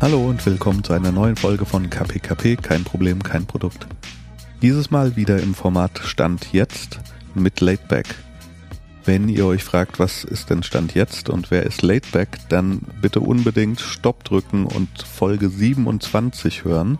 Hallo 0.00 0.24
und 0.28 0.46
willkommen 0.46 0.84
zu 0.84 0.92
einer 0.92 1.10
neuen 1.10 1.34
Folge 1.34 1.66
von 1.66 1.90
KPKP, 1.90 2.54
kein 2.54 2.84
Problem, 2.84 3.20
kein 3.20 3.46
Produkt. 3.46 3.88
Dieses 4.62 4.92
Mal 4.92 5.16
wieder 5.16 5.42
im 5.42 5.54
Format 5.54 5.98
Stand 5.98 6.52
jetzt 6.52 7.00
mit 7.34 7.60
Laidback. 7.60 8.06
Wenn 9.04 9.28
ihr 9.28 9.44
euch 9.44 9.64
fragt, 9.64 9.98
was 9.98 10.22
ist 10.22 10.50
denn 10.50 10.62
Stand 10.62 10.94
jetzt 10.94 11.28
und 11.28 11.50
wer 11.50 11.64
ist 11.64 11.82
Laidback, 11.82 12.38
dann 12.48 12.82
bitte 13.02 13.18
unbedingt 13.18 13.80
Stopp 13.80 14.22
drücken 14.22 14.66
und 14.66 15.02
Folge 15.02 15.48
27 15.48 16.62
hören. 16.62 16.96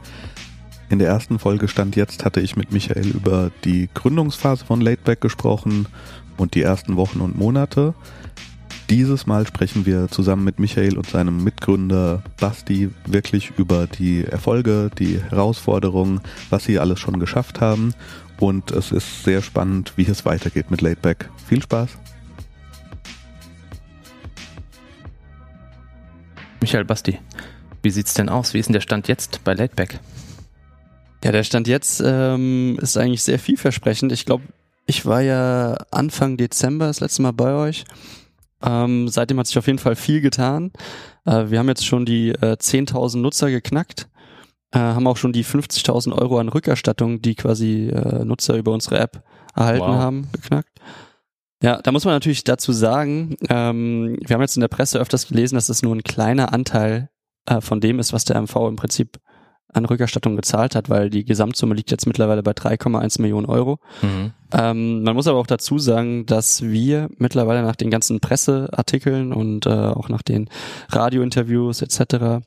In 0.90 0.98
der 0.98 1.06
ersten 1.06 1.38
Folge 1.38 1.68
Stand 1.68 1.94
jetzt 1.94 2.24
hatte 2.24 2.40
ich 2.40 2.56
mit 2.56 2.72
Michael 2.72 3.10
über 3.10 3.52
die 3.62 3.88
Gründungsphase 3.94 4.64
von 4.64 4.80
Laidback 4.80 5.20
gesprochen 5.20 5.86
und 6.36 6.54
die 6.54 6.62
ersten 6.62 6.96
Wochen 6.96 7.20
und 7.20 7.38
Monate. 7.38 7.94
Dieses 8.90 9.26
Mal 9.26 9.46
sprechen 9.46 9.84
wir 9.84 10.08
zusammen 10.08 10.44
mit 10.44 10.58
Michael 10.58 10.96
und 10.96 11.06
seinem 11.06 11.44
Mitgründer 11.44 12.22
Basti 12.40 12.88
wirklich 13.04 13.52
über 13.58 13.86
die 13.86 14.24
Erfolge, 14.24 14.90
die 14.98 15.20
Herausforderungen, 15.20 16.22
was 16.48 16.64
sie 16.64 16.78
alles 16.78 16.98
schon 16.98 17.20
geschafft 17.20 17.60
haben. 17.60 17.92
Und 18.40 18.70
es 18.70 18.90
ist 18.90 19.24
sehr 19.24 19.42
spannend, 19.42 19.92
wie 19.96 20.06
es 20.06 20.24
weitergeht 20.24 20.70
mit 20.70 20.80
Laidback. 20.80 21.28
Viel 21.46 21.60
Spaß! 21.60 21.90
Michael 26.62 26.86
Basti, 26.86 27.18
wie 27.82 27.90
sieht's 27.90 28.14
denn 28.14 28.30
aus? 28.30 28.54
Wie 28.54 28.58
ist 28.58 28.68
denn 28.68 28.72
der 28.72 28.80
Stand 28.80 29.06
jetzt 29.06 29.44
bei 29.44 29.52
Laidback? 29.52 30.00
Ja, 31.22 31.32
der 31.32 31.44
Stand 31.44 31.68
jetzt 31.68 32.02
ähm, 32.02 32.78
ist 32.80 32.96
eigentlich 32.96 33.22
sehr 33.22 33.38
vielversprechend. 33.38 34.12
Ich 34.12 34.24
glaube, 34.24 34.44
ich 34.86 35.04
war 35.04 35.20
ja 35.20 35.76
Anfang 35.90 36.38
Dezember 36.38 36.86
das 36.86 37.00
letzte 37.00 37.20
Mal 37.20 37.32
bei 37.32 37.52
euch 37.52 37.84
ähm, 38.62 39.08
seitdem 39.08 39.38
hat 39.38 39.46
sich 39.46 39.58
auf 39.58 39.66
jeden 39.66 39.78
Fall 39.78 39.96
viel 39.96 40.20
getan. 40.20 40.72
Äh, 41.24 41.50
wir 41.50 41.58
haben 41.58 41.68
jetzt 41.68 41.86
schon 41.86 42.04
die 42.04 42.30
äh, 42.30 42.56
10.000 42.58 43.18
Nutzer 43.18 43.50
geknackt, 43.50 44.08
äh, 44.72 44.78
haben 44.78 45.06
auch 45.06 45.16
schon 45.16 45.32
die 45.32 45.44
50.000 45.44 46.12
Euro 46.12 46.38
an 46.38 46.48
Rückerstattung, 46.48 47.22
die 47.22 47.34
quasi 47.34 47.88
äh, 47.88 48.24
Nutzer 48.24 48.56
über 48.56 48.72
unsere 48.72 48.98
App 48.98 49.22
erhalten 49.54 49.80
wow. 49.80 49.96
haben, 49.96 50.28
geknackt. 50.32 50.80
Ja, 51.62 51.80
da 51.82 51.90
muss 51.90 52.04
man 52.04 52.14
natürlich 52.14 52.44
dazu 52.44 52.72
sagen, 52.72 53.36
ähm, 53.48 54.16
wir 54.24 54.34
haben 54.34 54.42
jetzt 54.42 54.56
in 54.56 54.60
der 54.60 54.68
Presse 54.68 55.00
öfters 55.00 55.26
gelesen, 55.26 55.56
dass 55.56 55.68
es 55.68 55.82
nur 55.82 55.94
ein 55.94 56.04
kleiner 56.04 56.52
Anteil 56.52 57.10
äh, 57.46 57.60
von 57.60 57.80
dem 57.80 57.98
ist, 57.98 58.12
was 58.12 58.24
der 58.24 58.40
MV 58.40 58.68
im 58.68 58.76
Prinzip 58.76 59.18
an 59.72 59.84
Rückerstattung 59.84 60.36
gezahlt 60.36 60.74
hat, 60.74 60.88
weil 60.88 61.10
die 61.10 61.24
Gesamtsumme 61.24 61.74
liegt 61.74 61.90
jetzt 61.90 62.06
mittlerweile 62.06 62.42
bei 62.42 62.52
3,1 62.52 63.20
Millionen 63.20 63.46
Euro. 63.46 63.78
Mhm. 64.02 64.32
Ähm, 64.52 65.02
man 65.02 65.14
muss 65.14 65.26
aber 65.26 65.38
auch 65.38 65.46
dazu 65.46 65.78
sagen, 65.78 66.24
dass 66.26 66.62
wir 66.62 67.08
mittlerweile 67.18 67.62
nach 67.62 67.76
den 67.76 67.90
ganzen 67.90 68.20
Presseartikeln 68.20 69.32
und 69.32 69.66
äh, 69.66 69.70
auch 69.70 70.08
nach 70.08 70.22
den 70.22 70.48
Radiointerviews 70.88 71.82
etc. 71.82 72.42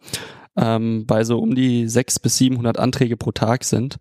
Ähm, 0.57 1.05
bei 1.05 1.23
so 1.23 1.39
um 1.39 1.53
die 1.53 1.87
600 1.87 2.21
bis 2.23 2.37
700 2.37 2.79
Anträge 2.79 3.17
pro 3.17 3.31
Tag 3.31 3.63
sind. 3.63 3.97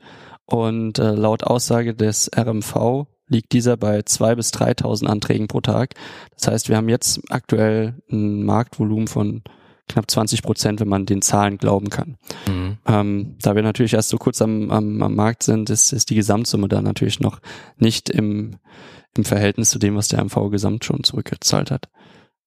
Und 0.46 0.98
äh, 0.98 1.12
laut 1.12 1.44
Aussage 1.44 1.94
des 1.94 2.30
RMV 2.36 3.06
liegt 3.28 3.52
dieser 3.52 3.76
bei 3.76 4.00
2.000 4.00 4.34
bis 4.34 4.50
3.000 4.52 5.06
Anträgen 5.06 5.46
pro 5.46 5.60
Tag. 5.60 5.94
Das 6.36 6.48
heißt, 6.48 6.68
wir 6.68 6.76
haben 6.76 6.88
jetzt 6.88 7.20
aktuell 7.30 7.94
ein 8.10 8.42
Marktvolumen 8.44 9.06
von 9.06 9.42
knapp 9.90 10.10
20 10.10 10.42
Prozent, 10.42 10.80
wenn 10.80 10.88
man 10.88 11.06
den 11.06 11.22
Zahlen 11.22 11.58
glauben 11.58 11.90
kann. 11.90 12.16
Mhm. 12.46 12.78
Ähm, 12.86 13.36
da 13.42 13.54
wir 13.54 13.62
natürlich 13.62 13.94
erst 13.94 14.08
so 14.08 14.18
kurz 14.18 14.40
am, 14.40 14.70
am, 14.70 15.02
am 15.02 15.14
Markt 15.14 15.42
sind, 15.42 15.70
ist, 15.70 15.92
ist 15.92 16.10
die 16.10 16.14
Gesamtsumme 16.14 16.68
da 16.68 16.80
natürlich 16.80 17.20
noch 17.20 17.40
nicht 17.76 18.08
im, 18.08 18.56
im 19.16 19.24
Verhältnis 19.24 19.70
zu 19.70 19.78
dem, 19.78 19.96
was 19.96 20.08
der 20.08 20.24
MV 20.24 20.50
gesamt 20.50 20.84
schon 20.84 21.04
zurückgezahlt 21.04 21.70
hat. 21.70 21.88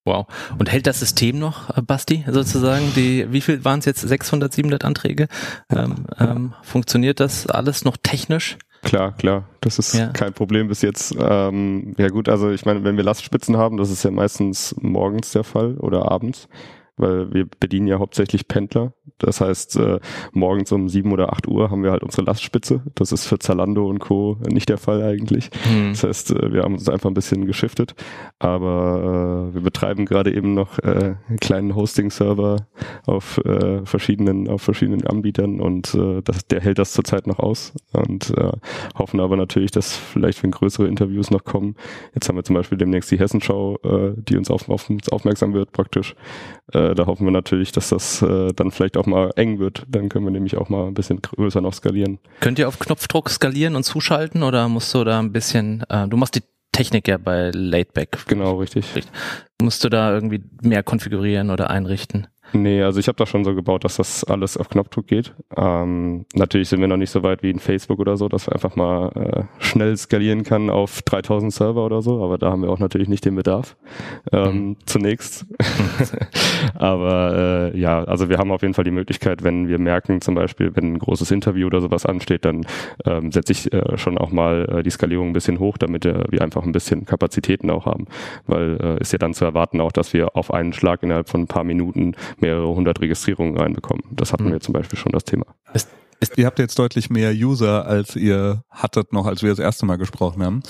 Wow. 0.06 0.28
Und 0.60 0.70
hält 0.70 0.86
das 0.86 1.00
System 1.00 1.40
noch, 1.40 1.78
äh, 1.78 1.82
Basti, 1.82 2.26
sozusagen? 2.30 2.92
Die, 2.96 3.32
wie 3.32 3.40
viel 3.40 3.64
waren 3.64 3.80
es 3.80 3.86
jetzt? 3.86 4.02
600, 4.02 4.52
700 4.52 4.84
Anträge? 4.84 5.28
Ja, 5.72 5.84
ähm, 5.84 5.96
ja. 6.20 6.32
Ähm, 6.32 6.54
funktioniert 6.62 7.20
das 7.20 7.48
alles 7.48 7.86
noch 7.86 7.96
technisch? 7.98 8.58
Klar, 8.82 9.14
klar, 9.14 9.48
das 9.62 9.80
ist 9.80 9.94
ja. 9.94 10.08
kein 10.08 10.34
Problem 10.34 10.68
bis 10.68 10.82
jetzt. 10.82 11.16
Ähm, 11.18 11.96
ja 11.98 12.10
gut, 12.10 12.28
also 12.28 12.52
ich 12.52 12.66
meine, 12.66 12.84
wenn 12.84 12.98
wir 12.98 13.04
Lastspitzen 13.06 13.56
haben, 13.56 13.78
das 13.78 13.90
ist 13.90 14.04
ja 14.04 14.12
meistens 14.12 14.76
morgens 14.82 15.32
der 15.32 15.46
Fall 15.46 15.76
oder 15.78 16.12
abends 16.12 16.50
weil 16.98 17.34
wir 17.34 17.48
bedienen 17.60 17.88
ja 17.88 18.00
hauptsächlich 18.00 18.48
Pendler. 18.48 18.94
Das 19.18 19.42
heißt, 19.42 19.78
äh, 19.78 20.00
morgens 20.32 20.72
um 20.72 20.90
sieben 20.90 21.12
oder 21.12 21.34
acht 21.34 21.48
Uhr 21.48 21.72
haben 21.72 21.84
wir 21.84 21.92
halt 21.92 22.04
unsere 22.04 22.24
Lastspitze. 22.24 22.82
Das 22.96 23.12
ist 23.12 23.26
für 23.26 23.40
Zalando 23.40 23.88
und 23.88 24.00
Co. 24.00 24.38
nicht 24.48 24.70
der 24.70 24.78
Fall 24.78 25.02
eigentlich. 25.02 25.50
Mhm. 25.72 25.90
Das 25.92 26.04
heißt, 26.04 26.32
äh, 26.32 26.54
wir 26.54 26.64
haben 26.64 26.74
uns 26.74 26.90
einfach 26.90 27.10
ein 27.10 27.14
bisschen 27.14 27.46
geschiftet. 27.46 27.96
Aber 28.40 29.50
äh, 29.52 29.56
wir 29.56 29.62
betreiben 29.62 30.06
gerade 30.06 30.34
eben 30.34 30.54
noch 30.54 30.78
äh, 30.80 31.16
einen 31.28 31.40
kleinen 31.40 31.76
Hosting-Server 31.76 32.68
auf 33.06 33.40
äh, 33.40 33.86
verschiedenen, 33.86 34.48
auf 34.48 34.62
verschiedenen 34.62 35.08
Anbietern 35.08 35.62
und 35.62 35.94
äh, 35.96 36.22
das, 36.24 36.48
der 36.48 36.62
hält 36.62 36.80
das 36.80 36.94
zurzeit 36.94 37.28
noch 37.28 37.40
aus 37.40 37.74
und 37.92 38.32
äh, 38.38 38.52
hoffen 38.96 39.20
aber 39.20 39.38
natürlich, 39.38 39.72
dass 39.72 39.96
vielleicht 39.96 40.44
wenn 40.44 40.52
größere 40.52 40.88
Interviews 40.88 41.32
noch 41.32 41.44
kommen. 41.44 41.76
Jetzt 42.14 42.30
haben 42.30 42.36
wir 42.36 42.44
zum 42.44 42.56
Beispiel 42.56 42.78
demnächst 42.78 43.12
die 43.12 43.20
Hessenschau, 43.20 43.78
äh, 43.84 44.14
die 44.16 44.38
uns 44.38 44.52
auf, 44.52 44.70
auf 44.70 44.90
uns 44.90 45.10
aufmerksam 45.10 45.54
wird 45.54 45.72
praktisch. 45.72 46.16
Äh, 46.74 46.83
äh, 46.92 46.96
da 46.96 47.06
hoffen 47.06 47.26
wir 47.26 47.32
natürlich, 47.32 47.72
dass 47.72 47.90
das 47.90 48.22
äh, 48.22 48.54
dann 48.54 48.72
vielleicht 48.72 48.98
auch 48.98 49.06
mal 49.06 49.32
eng 49.36 49.60
wird. 49.60 49.84
Dann 49.88 50.10
können 50.10 50.26
wir 50.26 50.32
nämlich 50.32 50.58
auch 50.58 50.70
mal 50.70 50.88
ein 50.88 50.94
bisschen 50.94 51.22
größer 51.22 51.62
noch 51.62 51.74
skalieren. 51.74 52.20
Könnt 52.40 52.60
ihr 52.60 52.68
auf 52.68 52.80
Knopfdruck 52.80 53.30
skalieren 53.30 53.76
und 53.76 53.84
zuschalten 53.84 54.44
oder 54.44 54.68
musst 54.68 54.94
du 54.94 55.04
da 55.04 55.20
ein 55.20 55.32
bisschen, 55.32 55.84
äh, 55.90 56.08
du 56.08 56.18
machst 56.18 56.36
die 56.36 56.44
Technik 56.72 57.08
ja 57.08 57.18
bei 57.18 57.52
Laidback. 57.54 58.26
Genau, 58.28 58.58
richtig. 58.58 58.86
Musst 59.62 59.84
du 59.84 59.90
da 59.90 60.12
irgendwie 60.12 60.44
mehr 60.62 60.84
konfigurieren 60.84 61.52
oder 61.52 61.70
einrichten? 61.70 62.28
Nee, 62.52 62.84
also 62.84 63.00
ich 63.00 63.08
habe 63.08 63.16
das 63.16 63.30
schon 63.30 63.44
so 63.44 63.56
gebaut, 63.56 63.84
dass 63.84 63.96
das 63.96 64.24
alles 64.24 64.58
auf 64.58 64.70
Knopfdruck 64.70 65.08
geht. 65.08 65.34
Ähm, 65.56 66.26
natürlich 66.36 66.70
sind 66.70 66.82
wir 66.82 66.88
noch 66.88 66.98
nicht 66.98 67.10
so 67.10 67.24
weit 67.24 67.42
wie 67.42 67.50
in 67.50 67.60
Facebook 67.60 68.00
oder 68.00 68.18
so, 68.18 68.28
dass 68.28 68.48
wir 68.48 68.54
einfach 68.54 68.76
mal 68.76 69.10
äh, 69.16 69.64
schnell 69.64 69.96
skalieren 69.98 70.44
kann 70.44 70.70
auf 70.70 71.02
3000 71.02 71.54
Server 71.54 71.86
oder 71.86 72.02
so, 72.02 72.24
aber 72.24 72.38
da 72.38 72.52
haben 72.52 72.62
wir 72.62 72.70
auch 72.70 72.80
natürlich 72.80 73.08
nicht 73.08 73.26
den 73.26 73.36
Bedarf 73.36 73.76
ähm, 74.32 74.68
mhm. 74.68 74.78
zunächst. 74.86 75.46
aber 76.76 77.72
äh, 77.74 77.80
ja, 77.80 78.04
also 78.04 78.30
wir 78.30 78.38
haben 78.38 78.52
auf 78.52 78.62
jeden 78.62 78.74
Fall 78.74 78.84
die 78.84 78.92
Möglichkeit, 78.92 79.44
wenn 79.44 79.68
wir 79.68 79.80
merken, 79.80 80.22
zum 80.22 80.36
Beispiel, 80.36 80.76
wenn 80.76 80.94
ein 80.94 81.00
großes 81.00 81.32
Interview 81.32 81.68
oder 81.68 81.82
sowas 81.82 82.06
ansteht, 82.06 82.46
dann 82.46 82.66
ähm, 83.06 83.32
setze 83.32 83.54
ich 83.54 83.74
äh, 83.74 83.98
schon 83.98 84.18
auch 84.18 84.32
mal 84.32 84.68
äh, 84.70 84.84
die 84.84 84.92
Skalierung 84.92 85.30
ein 85.30 85.34
bisschen 85.34 85.60
hoch, 85.60 85.78
damit 85.78 86.06
äh, 86.06 86.24
wir 86.30 86.42
einfach 86.42 86.64
ein 86.64 86.72
bisschen 86.72 87.06
Kapazitäten 87.06 87.70
auch 87.72 87.86
haben, 87.86 88.06
weil 88.48 88.78
äh, 88.82 89.02
ist 89.02 89.14
ja 89.14 89.18
dann 89.18 89.34
zu 89.34 89.46
erwarten 89.46 89.82
auch, 89.82 89.92
dass 89.92 90.14
wir 90.14 90.36
auf 90.36 90.54
einen 90.54 90.74
Schlag 90.74 91.04
innerhalb 91.04 91.30
von 91.30 91.42
ein 91.42 91.48
paar 91.48 91.64
Minuten 91.64 92.16
mehrere 92.42 92.68
hundert 92.68 93.02
Registrierungen 93.02 93.58
reinbekommen. 93.58 94.04
Das 94.12 94.34
hatten 94.34 94.46
mhm. 94.46 94.54
wir 94.54 94.60
zum 94.60 94.74
Beispiel 94.74 94.98
schon 94.98 95.12
das 95.12 95.24
Thema. 95.24 95.46
Ist, 95.74 95.90
ist, 96.20 96.38
ihr 96.38 96.46
habt 96.46 96.60
jetzt 96.60 96.78
deutlich 96.80 97.10
mehr 97.10 97.32
User, 97.32 97.86
als 97.86 98.16
ihr 98.16 98.64
hattet 98.70 99.14
noch, 99.14 99.26
als 99.26 99.44
wir 99.44 99.50
das 99.50 99.60
erste 99.60 99.86
Mal 99.86 99.98
gesprochen 99.98 100.44
haben. 100.44 100.64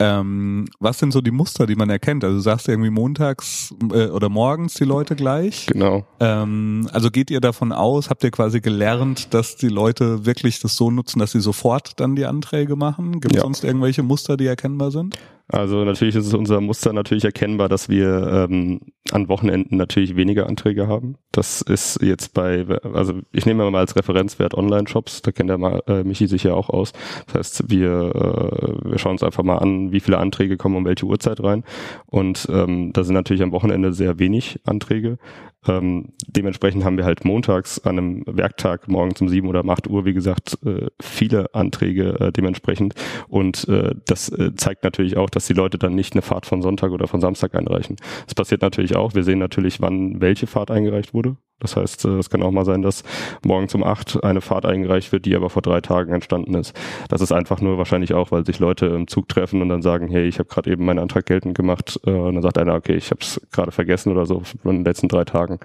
Ähm, 0.00 0.66
was 0.80 0.98
sind 0.98 1.12
so 1.12 1.20
die 1.20 1.30
Muster, 1.30 1.66
die 1.66 1.76
man 1.76 1.88
erkennt? 1.88 2.24
Also 2.24 2.36
du 2.36 2.42
sagst 2.42 2.68
irgendwie 2.68 2.90
montags 2.90 3.72
äh, 3.92 4.08
oder 4.08 4.28
morgens 4.28 4.74
die 4.74 4.84
Leute 4.84 5.14
gleich. 5.14 5.66
Genau. 5.66 6.04
Ähm, 6.18 6.88
also 6.92 7.10
geht 7.12 7.30
ihr 7.30 7.40
davon 7.40 7.70
aus, 7.70 8.10
habt 8.10 8.24
ihr 8.24 8.32
quasi 8.32 8.60
gelernt, 8.60 9.32
dass 9.34 9.54
die 9.54 9.68
Leute 9.68 10.26
wirklich 10.26 10.58
das 10.58 10.74
so 10.74 10.90
nutzen, 10.90 11.20
dass 11.20 11.30
sie 11.30 11.40
sofort 11.40 12.00
dann 12.00 12.16
die 12.16 12.26
Anträge 12.26 12.74
machen? 12.74 13.20
Gibt 13.20 13.34
es 13.34 13.36
ja. 13.36 13.42
sonst 13.42 13.62
irgendwelche 13.62 14.02
Muster, 14.02 14.36
die 14.36 14.46
erkennbar 14.46 14.90
sind? 14.90 15.16
Also 15.48 15.84
natürlich 15.84 16.16
ist 16.16 16.26
es 16.26 16.32
unser 16.32 16.60
Muster 16.62 16.94
natürlich 16.94 17.24
erkennbar, 17.24 17.68
dass 17.68 17.90
wir 17.90 18.48
ähm, 18.48 18.80
an 19.12 19.28
Wochenenden 19.28 19.76
natürlich 19.76 20.16
weniger 20.16 20.46
Anträge 20.46 20.88
haben. 20.88 21.16
Das 21.32 21.60
ist 21.60 22.00
jetzt 22.00 22.32
bei, 22.32 22.66
also 22.82 23.20
ich 23.30 23.44
nehme 23.44 23.70
mal 23.70 23.78
als 23.78 23.94
Referenzwert 23.94 24.54
Online-Shops, 24.54 25.20
da 25.20 25.32
kennt 25.32 25.50
der 25.50 25.58
mal, 25.58 25.82
äh, 25.86 26.02
Michi 26.02 26.28
sich 26.28 26.44
ja 26.44 26.54
auch 26.54 26.70
aus. 26.70 26.92
Das 27.26 27.34
heißt, 27.34 27.70
wir, 27.70 27.90
äh, 27.90 28.90
wir 28.90 28.98
schauen 28.98 29.12
uns 29.12 29.22
einfach 29.22 29.42
mal 29.42 29.58
an, 29.58 29.92
wie 29.92 30.00
viele 30.00 30.18
Anträge 30.18 30.56
kommen 30.56 30.76
um 30.76 30.86
welche 30.86 31.04
Uhrzeit 31.04 31.42
rein. 31.42 31.62
Und 32.06 32.48
ähm, 32.50 32.94
da 32.94 33.04
sind 33.04 33.14
natürlich 33.14 33.42
am 33.42 33.52
Wochenende 33.52 33.92
sehr 33.92 34.18
wenig 34.18 34.60
Anträge. 34.64 35.18
Ähm, 35.66 36.12
dementsprechend 36.26 36.84
haben 36.84 36.96
wir 36.96 37.04
halt 37.04 37.24
montags 37.24 37.78
an 37.80 37.98
einem 37.98 38.22
Werktag 38.26 38.88
morgens 38.88 39.20
um 39.20 39.28
sieben 39.28 39.48
oder 39.48 39.62
um 39.62 39.70
acht 39.70 39.88
Uhr, 39.88 40.04
wie 40.04 40.14
gesagt, 40.14 40.58
äh, 40.64 40.88
viele 41.00 41.54
Anträge 41.54 42.20
äh, 42.20 42.32
dementsprechend. 42.32 42.94
Und 43.28 43.68
äh, 43.68 43.94
das 44.06 44.28
äh, 44.30 44.54
zeigt 44.56 44.84
natürlich 44.84 45.16
auch, 45.16 45.30
dass 45.30 45.46
die 45.46 45.54
Leute 45.54 45.78
dann 45.78 45.94
nicht 45.94 46.14
eine 46.14 46.22
Fahrt 46.22 46.46
von 46.46 46.62
Sonntag 46.62 46.92
oder 46.92 47.06
von 47.06 47.20
Samstag 47.20 47.54
einreichen. 47.54 47.96
Das 48.26 48.34
passiert 48.34 48.62
natürlich 48.62 48.96
auch. 48.96 49.14
Wir 49.14 49.24
sehen 49.24 49.38
natürlich, 49.38 49.80
wann 49.80 50.20
welche 50.20 50.46
Fahrt 50.46 50.70
eingereicht 50.70 51.14
wurde. 51.14 51.36
Das 51.60 51.76
heißt, 51.76 52.04
äh, 52.04 52.18
es 52.18 52.30
kann 52.30 52.42
auch 52.42 52.50
mal 52.50 52.64
sein, 52.64 52.82
dass 52.82 53.04
morgens 53.44 53.74
um 53.74 53.84
acht 53.84 54.22
eine 54.22 54.40
Fahrt 54.40 54.66
eingereicht 54.66 55.12
wird, 55.12 55.24
die 55.24 55.34
aber 55.36 55.50
vor 55.50 55.62
drei 55.62 55.80
Tagen 55.80 56.12
entstanden 56.12 56.54
ist. 56.54 56.76
Das 57.08 57.20
ist 57.20 57.32
einfach 57.32 57.60
nur 57.60 57.78
wahrscheinlich 57.78 58.12
auch, 58.12 58.32
weil 58.32 58.44
sich 58.44 58.58
Leute 58.58 58.86
im 58.86 59.06
Zug 59.08 59.28
treffen 59.28 59.62
und 59.62 59.68
dann 59.68 59.82
sagen, 59.82 60.08
hey, 60.08 60.26
ich 60.26 60.38
habe 60.38 60.48
gerade 60.48 60.70
eben 60.70 60.84
meinen 60.84 60.98
Antrag 60.98 61.26
geltend 61.26 61.56
gemacht. 61.56 61.98
Äh, 62.06 62.10
und 62.10 62.34
dann 62.34 62.42
sagt 62.42 62.58
einer, 62.58 62.74
okay, 62.74 62.94
ich 62.94 63.10
habe 63.10 63.20
es 63.20 63.40
gerade 63.52 63.72
vergessen 63.72 64.12
oder 64.12 64.26
so 64.26 64.42
von 64.62 64.76
den 64.76 64.84
letzten 64.84 65.08
drei 65.08 65.24
Tagen. 65.24 65.58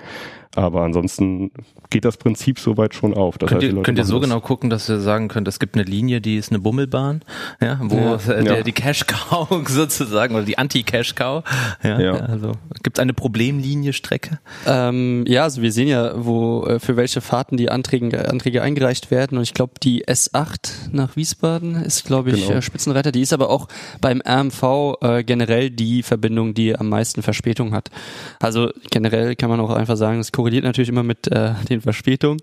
Aber 0.55 0.81
ansonsten 0.81 1.51
geht 1.91 2.05
das 2.05 2.17
Prinzip 2.17 2.57
soweit 2.59 2.95
schon 2.95 3.13
auf. 3.13 3.37
Das 3.37 3.49
könnt 3.49 3.61
heißt, 3.61 3.71
die 3.71 3.77
ihr, 3.77 3.83
könnt 3.83 3.97
ihr 3.99 4.03
so 4.03 4.19
das. 4.19 4.27
genau 4.27 4.39
gucken, 4.41 4.71
dass 4.71 4.89
ihr 4.89 4.99
sagen 4.99 5.27
könnt, 5.27 5.47
es 5.47 5.59
gibt 5.59 5.75
eine 5.75 5.83
Linie, 5.83 6.21
die 6.21 6.37
ist 6.37 6.49
eine 6.51 6.57
Bummelbahn, 6.59 7.21
ja, 7.61 7.77
wo 7.83 7.95
Ja. 7.95 8.15
äh, 8.15 8.43
der, 8.43 8.57
Ja. 8.57 8.63
die 8.63 8.71
Cash 8.71 9.05
Cow 9.05 9.47
sozusagen 9.67 10.33
oder 10.35 10.43
die 10.45 10.57
Anti-Cash 10.57 11.13
Cow, 11.13 11.43
ja, 11.83 11.99
Ja. 12.01 12.13
also 12.13 12.53
gibt 12.81 12.97
es 12.97 13.01
eine 13.01 13.13
Problemlinie 13.13 13.93
Strecke? 13.93 14.39
Ähm, 14.65 15.23
ja, 15.27 15.43
also 15.43 15.61
wir 15.61 15.71
sehen 15.71 15.87
ja, 15.87 16.13
wo 16.25 16.65
äh, 16.65 16.79
für 16.79 16.97
welche 16.97 17.21
Fahrten 17.21 17.55
die 17.55 17.69
Anträge, 17.69 18.27
Anträge 18.29 18.63
eingereicht 18.63 19.11
werden. 19.11 19.37
Und 19.37 19.43
ich 19.43 19.53
glaube, 19.53 19.73
die 19.83 20.05
S8 20.07 20.89
nach 20.91 21.15
Wiesbaden 21.15 21.75
ist, 21.75 22.05
glaube 22.05 22.31
ich, 22.31 22.47
Genau. 22.47 22.57
äh, 22.57 22.61
Spitzenreiter. 22.63 23.11
Die 23.11 23.21
ist 23.21 23.33
aber 23.33 23.49
auch 23.51 23.67
beim 24.01 24.19
RMV 24.27 24.95
äh, 25.01 25.23
generell 25.23 25.69
die 25.69 26.01
Verbindung, 26.01 26.55
die 26.55 26.75
am 26.75 26.89
meisten 26.89 27.21
Verspätung 27.21 27.73
hat. 27.75 27.89
Also 28.39 28.71
generell 28.89 29.35
kann 29.35 29.49
man 29.51 29.59
auch 29.59 29.69
einfach 29.69 29.95
sagen, 29.95 30.19
es 30.19 30.31
korreliert 30.39 30.63
natürlich 30.63 30.87
immer 30.87 31.03
mit 31.03 31.27
äh, 31.27 31.53
den 31.69 31.81
Verspätungen. 31.81 32.41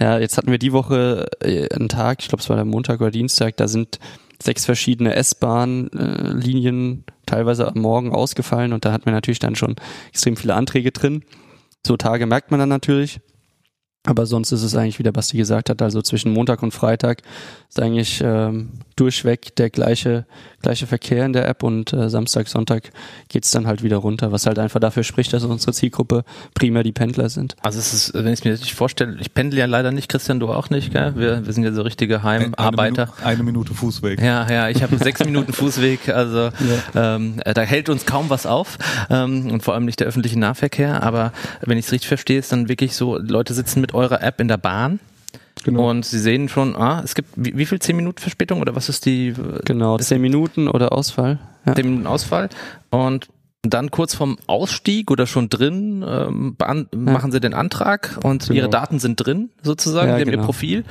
Ja, 0.00 0.18
jetzt 0.18 0.38
hatten 0.38 0.50
wir 0.50 0.56
die 0.56 0.72
Woche 0.72 1.28
äh, 1.40 1.68
einen 1.74 1.90
Tag, 1.90 2.22
ich 2.22 2.28
glaube, 2.28 2.40
es 2.40 2.48
war 2.48 2.56
der 2.56 2.64
Montag 2.64 3.02
oder 3.02 3.10
Dienstag, 3.10 3.58
da 3.58 3.68
sind 3.68 3.98
sechs 4.42 4.64
verschiedene 4.64 5.14
S-Bahn-Linien 5.14 7.04
teilweise 7.26 7.68
am 7.68 7.80
Morgen 7.80 8.14
ausgefallen 8.14 8.72
und 8.72 8.86
da 8.86 8.92
hatten 8.92 9.04
wir 9.04 9.12
natürlich 9.12 9.40
dann 9.40 9.56
schon 9.56 9.76
extrem 10.08 10.36
viele 10.36 10.54
Anträge 10.54 10.90
drin. 10.90 11.22
So 11.86 11.98
Tage 11.98 12.24
merkt 12.24 12.50
man 12.50 12.60
dann 12.60 12.70
natürlich. 12.70 13.20
Aber 14.06 14.26
sonst 14.26 14.52
ist 14.52 14.62
es 14.62 14.76
eigentlich, 14.76 14.98
wie 14.98 15.02
der 15.02 15.12
Basti 15.12 15.38
gesagt 15.38 15.70
hat, 15.70 15.80
also 15.80 16.02
zwischen 16.02 16.32
Montag 16.32 16.62
und 16.62 16.72
Freitag 16.72 17.22
ist 17.70 17.80
eigentlich 17.80 18.20
ähm, 18.22 18.80
durchweg 18.96 19.56
der 19.56 19.70
gleiche, 19.70 20.26
gleiche 20.64 20.86
Verkehr 20.86 21.26
in 21.26 21.32
der 21.34 21.46
App 21.46 21.62
und 21.62 21.92
äh, 21.92 22.08
Samstag, 22.08 22.48
Sonntag 22.48 22.90
geht's 23.28 23.50
dann 23.50 23.66
halt 23.66 23.82
wieder 23.82 23.98
runter, 23.98 24.32
was 24.32 24.46
halt 24.46 24.58
einfach 24.58 24.80
dafür 24.80 25.04
spricht, 25.04 25.32
dass 25.34 25.44
unsere 25.44 25.72
Zielgruppe 25.72 26.24
primär 26.54 26.82
die 26.82 26.92
Pendler 26.92 27.28
sind. 27.28 27.54
Also 27.62 27.78
es 27.78 27.92
ist, 27.92 28.14
wenn 28.14 28.26
ich 28.28 28.40
es 28.40 28.44
mir 28.44 28.52
richtig 28.52 28.74
vorstelle, 28.74 29.16
ich 29.20 29.34
pendel 29.34 29.58
ja 29.58 29.66
leider 29.66 29.92
nicht, 29.92 30.08
Christian, 30.08 30.40
du 30.40 30.48
auch 30.48 30.70
nicht, 30.70 30.90
gell? 30.90 31.14
Wir, 31.16 31.44
wir 31.44 31.52
sind 31.52 31.64
ja 31.64 31.72
so 31.72 31.82
richtige 31.82 32.22
Heimarbeiter. 32.22 33.12
Eine, 33.18 33.26
eine 33.26 33.42
Minute 33.42 33.74
Fußweg. 33.74 34.22
Ja, 34.22 34.50
ja, 34.50 34.70
ich 34.70 34.82
habe 34.82 34.96
sechs 34.96 35.22
Minuten 35.24 35.52
Fußweg, 35.52 36.08
also 36.08 36.48
ähm, 36.94 37.40
äh, 37.44 37.52
da 37.52 37.60
hält 37.60 37.90
uns 37.90 38.06
kaum 38.06 38.30
was 38.30 38.46
auf 38.46 38.78
ähm, 39.10 39.50
und 39.50 39.62
vor 39.62 39.74
allem 39.74 39.84
nicht 39.84 40.00
der 40.00 40.06
öffentliche 40.06 40.38
Nahverkehr. 40.38 41.02
Aber 41.02 41.32
wenn 41.60 41.76
ich 41.76 41.86
es 41.86 41.92
richtig 41.92 42.08
verstehe, 42.08 42.38
ist 42.38 42.50
dann 42.52 42.70
wirklich 42.70 42.96
so, 42.96 43.18
Leute 43.18 43.52
sitzen 43.52 43.82
mit 43.82 43.92
eurer 43.92 44.22
App 44.22 44.40
in 44.40 44.48
der 44.48 44.56
Bahn 44.56 44.98
Genau. 45.64 45.90
und 45.90 46.04
sie 46.04 46.18
sehen 46.18 46.48
schon, 46.48 46.76
ah, 46.76 47.00
es 47.04 47.14
gibt 47.14 47.30
wie, 47.36 47.56
wie 47.56 47.66
viel 47.66 47.78
zehn 47.80 47.96
Minuten 47.96 48.20
Verspätung 48.20 48.60
oder 48.60 48.76
was 48.76 48.88
ist 48.88 49.06
die 49.06 49.34
Genau, 49.64 49.98
zehn 49.98 50.20
Minuten 50.20 50.68
oder 50.68 50.92
Ausfall. 50.92 51.38
Ja. 51.66 51.74
zehn 51.74 51.86
Minuten 51.86 52.06
Ausfall 52.06 52.48
und 52.90 53.28
dann 53.66 53.90
kurz 53.90 54.14
vom 54.14 54.36
Ausstieg 54.46 55.10
oder 55.10 55.26
schon 55.26 55.48
drin 55.48 56.04
ähm, 56.06 56.54
bean- 56.56 56.86
machen 56.94 57.32
sie 57.32 57.40
den 57.40 57.54
Antrag 57.54 58.18
und 58.22 58.42
Genau. 58.48 58.54
ihre 58.58 58.68
Daten 58.68 58.98
sind 58.98 59.16
drin 59.16 59.48
sozusagen, 59.62 60.08
Ja, 60.08 60.14
haben 60.14 60.20
ihr 60.26 60.32
genau. 60.32 60.44
Profil. 60.44 60.84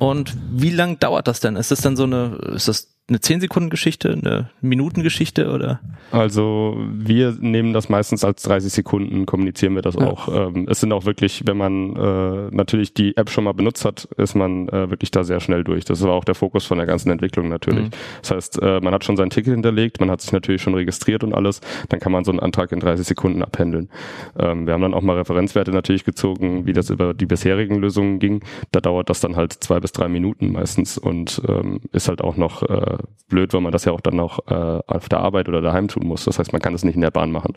Und 0.00 0.34
wie 0.50 0.70
lang 0.70 0.98
dauert 0.98 1.28
das 1.28 1.38
denn? 1.38 1.54
Ist 1.54 1.70
das 1.70 1.82
dann 1.82 1.96
so 1.96 2.02
eine, 2.02 2.36
ist 2.54 2.66
das 2.66 2.95
eine 3.08 3.20
10 3.20 3.40
Sekunden 3.40 3.70
Geschichte, 3.70 4.10
eine 4.12 4.50
Minutengeschichte 4.60 5.50
oder? 5.50 5.78
Also 6.10 6.76
wir 6.92 7.36
nehmen 7.38 7.72
das 7.72 7.88
meistens 7.88 8.24
als 8.24 8.42
30 8.42 8.72
Sekunden, 8.72 9.26
kommunizieren 9.26 9.74
wir 9.76 9.82
das 9.82 9.94
Ja. 9.94 10.06
auch. 10.08 10.28
Ähm, 10.48 10.66
es 10.68 10.80
sind 10.80 10.92
auch 10.92 11.04
wirklich, 11.04 11.42
wenn 11.46 11.56
man 11.56 11.94
äh, 11.94 12.48
natürlich 12.54 12.94
die 12.94 13.16
App 13.16 13.30
schon 13.30 13.44
mal 13.44 13.52
benutzt 13.52 13.84
hat, 13.84 14.08
ist 14.16 14.34
man 14.34 14.68
äh, 14.70 14.90
wirklich 14.90 15.12
da 15.12 15.22
sehr 15.22 15.38
schnell 15.38 15.62
durch. 15.62 15.84
Das 15.84 16.02
war 16.02 16.12
auch 16.12 16.24
der 16.24 16.34
Fokus 16.34 16.64
von 16.66 16.78
der 16.78 16.86
ganzen 16.86 17.10
Entwicklung 17.10 17.48
natürlich. 17.48 17.84
Mhm. 17.86 17.90
Das 18.22 18.30
heißt, 18.32 18.62
äh, 18.62 18.80
man 18.80 18.92
hat 18.92 19.04
schon 19.04 19.16
sein 19.16 19.30
Ticket 19.30 19.54
hinterlegt, 19.54 20.00
man 20.00 20.10
hat 20.10 20.20
sich 20.20 20.32
natürlich 20.32 20.62
schon 20.62 20.74
registriert 20.74 21.22
und 21.22 21.32
alles, 21.32 21.60
dann 21.88 22.00
kann 22.00 22.10
man 22.10 22.24
so 22.24 22.32
einen 22.32 22.40
Antrag 22.40 22.72
in 22.72 22.80
30 22.80 23.06
Sekunden 23.06 23.42
abhändeln. 23.42 23.88
Ähm, 24.36 24.66
wir 24.66 24.72
haben 24.74 24.82
dann 24.82 24.94
auch 24.94 25.02
mal 25.02 25.16
Referenzwerte 25.16 25.70
natürlich 25.70 26.04
gezogen, 26.04 26.66
wie 26.66 26.72
das 26.72 26.90
über 26.90 27.14
die 27.14 27.26
bisherigen 27.26 27.76
Lösungen 27.76 28.18
ging. 28.18 28.42
Da 28.72 28.80
dauert 28.80 29.10
das 29.10 29.20
dann 29.20 29.36
halt 29.36 29.52
zwei 29.52 29.78
bis 29.78 29.92
drei 29.92 30.08
Minuten 30.08 30.50
meistens 30.50 30.98
und 30.98 31.40
ähm, 31.48 31.80
ist 31.92 32.08
halt 32.08 32.20
auch 32.20 32.36
noch 32.36 32.62
äh, 32.62 32.95
blöd, 33.28 33.52
weil 33.52 33.60
man 33.60 33.72
das 33.72 33.84
ja 33.84 33.92
auch 33.92 34.00
dann 34.00 34.20
auch 34.20 34.38
äh, 34.48 34.80
auf 34.86 35.08
der 35.08 35.20
Arbeit 35.20 35.48
oder 35.48 35.60
daheim 35.60 35.88
tun 35.88 36.06
muss. 36.06 36.24
Das 36.24 36.38
heißt, 36.38 36.52
man 36.52 36.62
kann 36.62 36.72
das 36.72 36.84
nicht 36.84 36.94
in 36.94 37.00
der 37.00 37.10
Bahn 37.10 37.32
machen. 37.32 37.54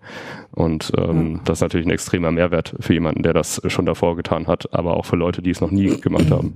Und 0.51 0.91
ähm, 0.97 1.41
das 1.45 1.59
ist 1.59 1.61
natürlich 1.61 1.87
ein 1.87 1.91
extremer 1.91 2.31
Mehrwert 2.31 2.75
für 2.79 2.93
jemanden, 2.93 3.23
der 3.23 3.33
das 3.33 3.61
schon 3.67 3.85
davor 3.85 4.15
getan 4.15 4.47
hat, 4.47 4.73
aber 4.73 4.97
auch 4.97 5.05
für 5.05 5.15
Leute, 5.15 5.41
die 5.41 5.51
es 5.51 5.61
noch 5.61 5.71
nie 5.71 5.99
gemacht 5.99 6.31
haben. 6.31 6.55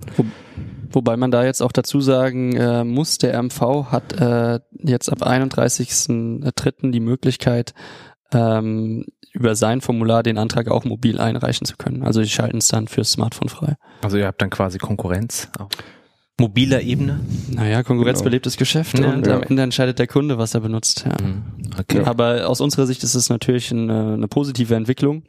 Wobei 0.91 1.17
man 1.17 1.31
da 1.31 1.43
jetzt 1.43 1.61
auch 1.61 1.71
dazu 1.71 2.01
sagen 2.01 2.55
äh, 2.55 2.83
muss, 2.83 3.17
der 3.17 3.37
RMV 3.37 3.61
hat 3.91 4.19
äh, 4.19 4.59
jetzt 4.79 5.11
ab 5.11 5.23
31.03. 5.23 6.91
die 6.91 6.99
Möglichkeit, 6.99 7.73
ähm, 8.31 9.05
über 9.33 9.55
sein 9.55 9.81
Formular 9.81 10.21
den 10.21 10.37
Antrag 10.37 10.69
auch 10.69 10.85
mobil 10.85 11.19
einreichen 11.19 11.65
zu 11.65 11.75
können. 11.75 12.03
Also 12.03 12.21
die 12.21 12.29
schalten 12.29 12.57
es 12.57 12.67
dann 12.67 12.87
fürs 12.87 13.11
Smartphone 13.11 13.49
frei. 13.49 13.75
Also 14.03 14.17
ihr 14.17 14.27
habt 14.27 14.41
dann 14.41 14.51
quasi 14.51 14.77
Konkurrenz 14.77 15.49
auf 15.57 15.69
mobiler 16.39 16.81
Ebene. 16.81 17.19
Naja, 17.51 17.83
konkurrenzbelebtes 17.83 18.57
Geschäft 18.57 18.99
Ja, 18.99 19.13
und 19.13 19.27
ja. 19.27 19.35
am 19.35 19.43
Ende 19.43 19.61
entscheidet 19.61 19.99
der 19.99 20.07
Kunde, 20.07 20.37
was 20.37 20.53
er 20.53 20.61
benutzt. 20.61 21.05
Ja. 21.05 21.15
Okay. 21.79 22.03
Aber 22.03 22.47
aus 22.49 22.61
unserer 22.61 22.87
Sicht 22.87 23.03
ist 23.03 23.15
es 23.15 23.29
natürlich 23.29 23.71
eine, 23.71 24.13
eine 24.13 24.27
positive 24.27 24.75
Entwicklung, 24.75 25.23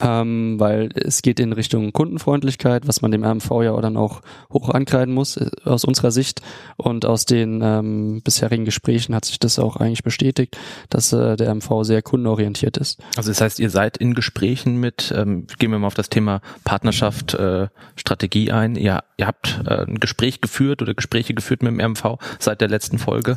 ähm, 0.00 0.58
weil 0.58 0.90
es 0.94 1.22
geht 1.22 1.40
in 1.40 1.52
Richtung 1.52 1.92
Kundenfreundlichkeit, 1.92 2.88
was 2.88 3.02
man 3.02 3.10
dem 3.10 3.24
RMV 3.24 3.50
ja 3.62 3.80
dann 3.80 3.96
auch 3.96 4.22
hoch 4.52 4.68
ankreiden 4.70 5.14
muss, 5.14 5.36
äh, 5.36 5.50
aus 5.64 5.84
unserer 5.84 6.10
Sicht. 6.10 6.40
Und 6.76 7.04
aus 7.04 7.26
den 7.26 7.60
ähm, 7.62 8.22
bisherigen 8.22 8.64
Gesprächen 8.64 9.14
hat 9.14 9.24
sich 9.24 9.38
das 9.38 9.58
auch 9.58 9.76
eigentlich 9.76 10.02
bestätigt, 10.02 10.56
dass 10.88 11.12
äh, 11.12 11.36
der 11.36 11.50
RMV 11.50 11.82
sehr 11.82 12.02
kundenorientiert 12.02 12.76
ist. 12.76 13.00
Also 13.16 13.30
das 13.30 13.40
heißt, 13.40 13.58
ihr 13.60 13.70
seid 13.70 13.96
in 13.96 14.14
Gesprächen 14.14 14.76
mit, 14.76 15.12
ähm, 15.16 15.46
gehen 15.58 15.70
wir 15.70 15.78
mal 15.78 15.86
auf 15.86 15.94
das 15.94 16.08
Thema 16.08 16.40
Partnerschaft, 16.64 17.34
äh, 17.34 17.68
Strategie 17.96 18.52
ein. 18.52 18.76
Ihr, 18.76 19.02
ihr 19.16 19.26
habt 19.26 19.60
äh, 19.66 19.84
ein 19.84 20.00
Gespräch 20.00 20.40
geführt 20.40 20.82
oder 20.82 20.94
Gespräche 20.94 21.34
geführt 21.34 21.62
mit 21.62 21.72
dem 21.72 21.80
RMV 21.80 22.18
seit 22.38 22.60
der 22.60 22.68
letzten 22.68 22.98
Folge. 22.98 23.36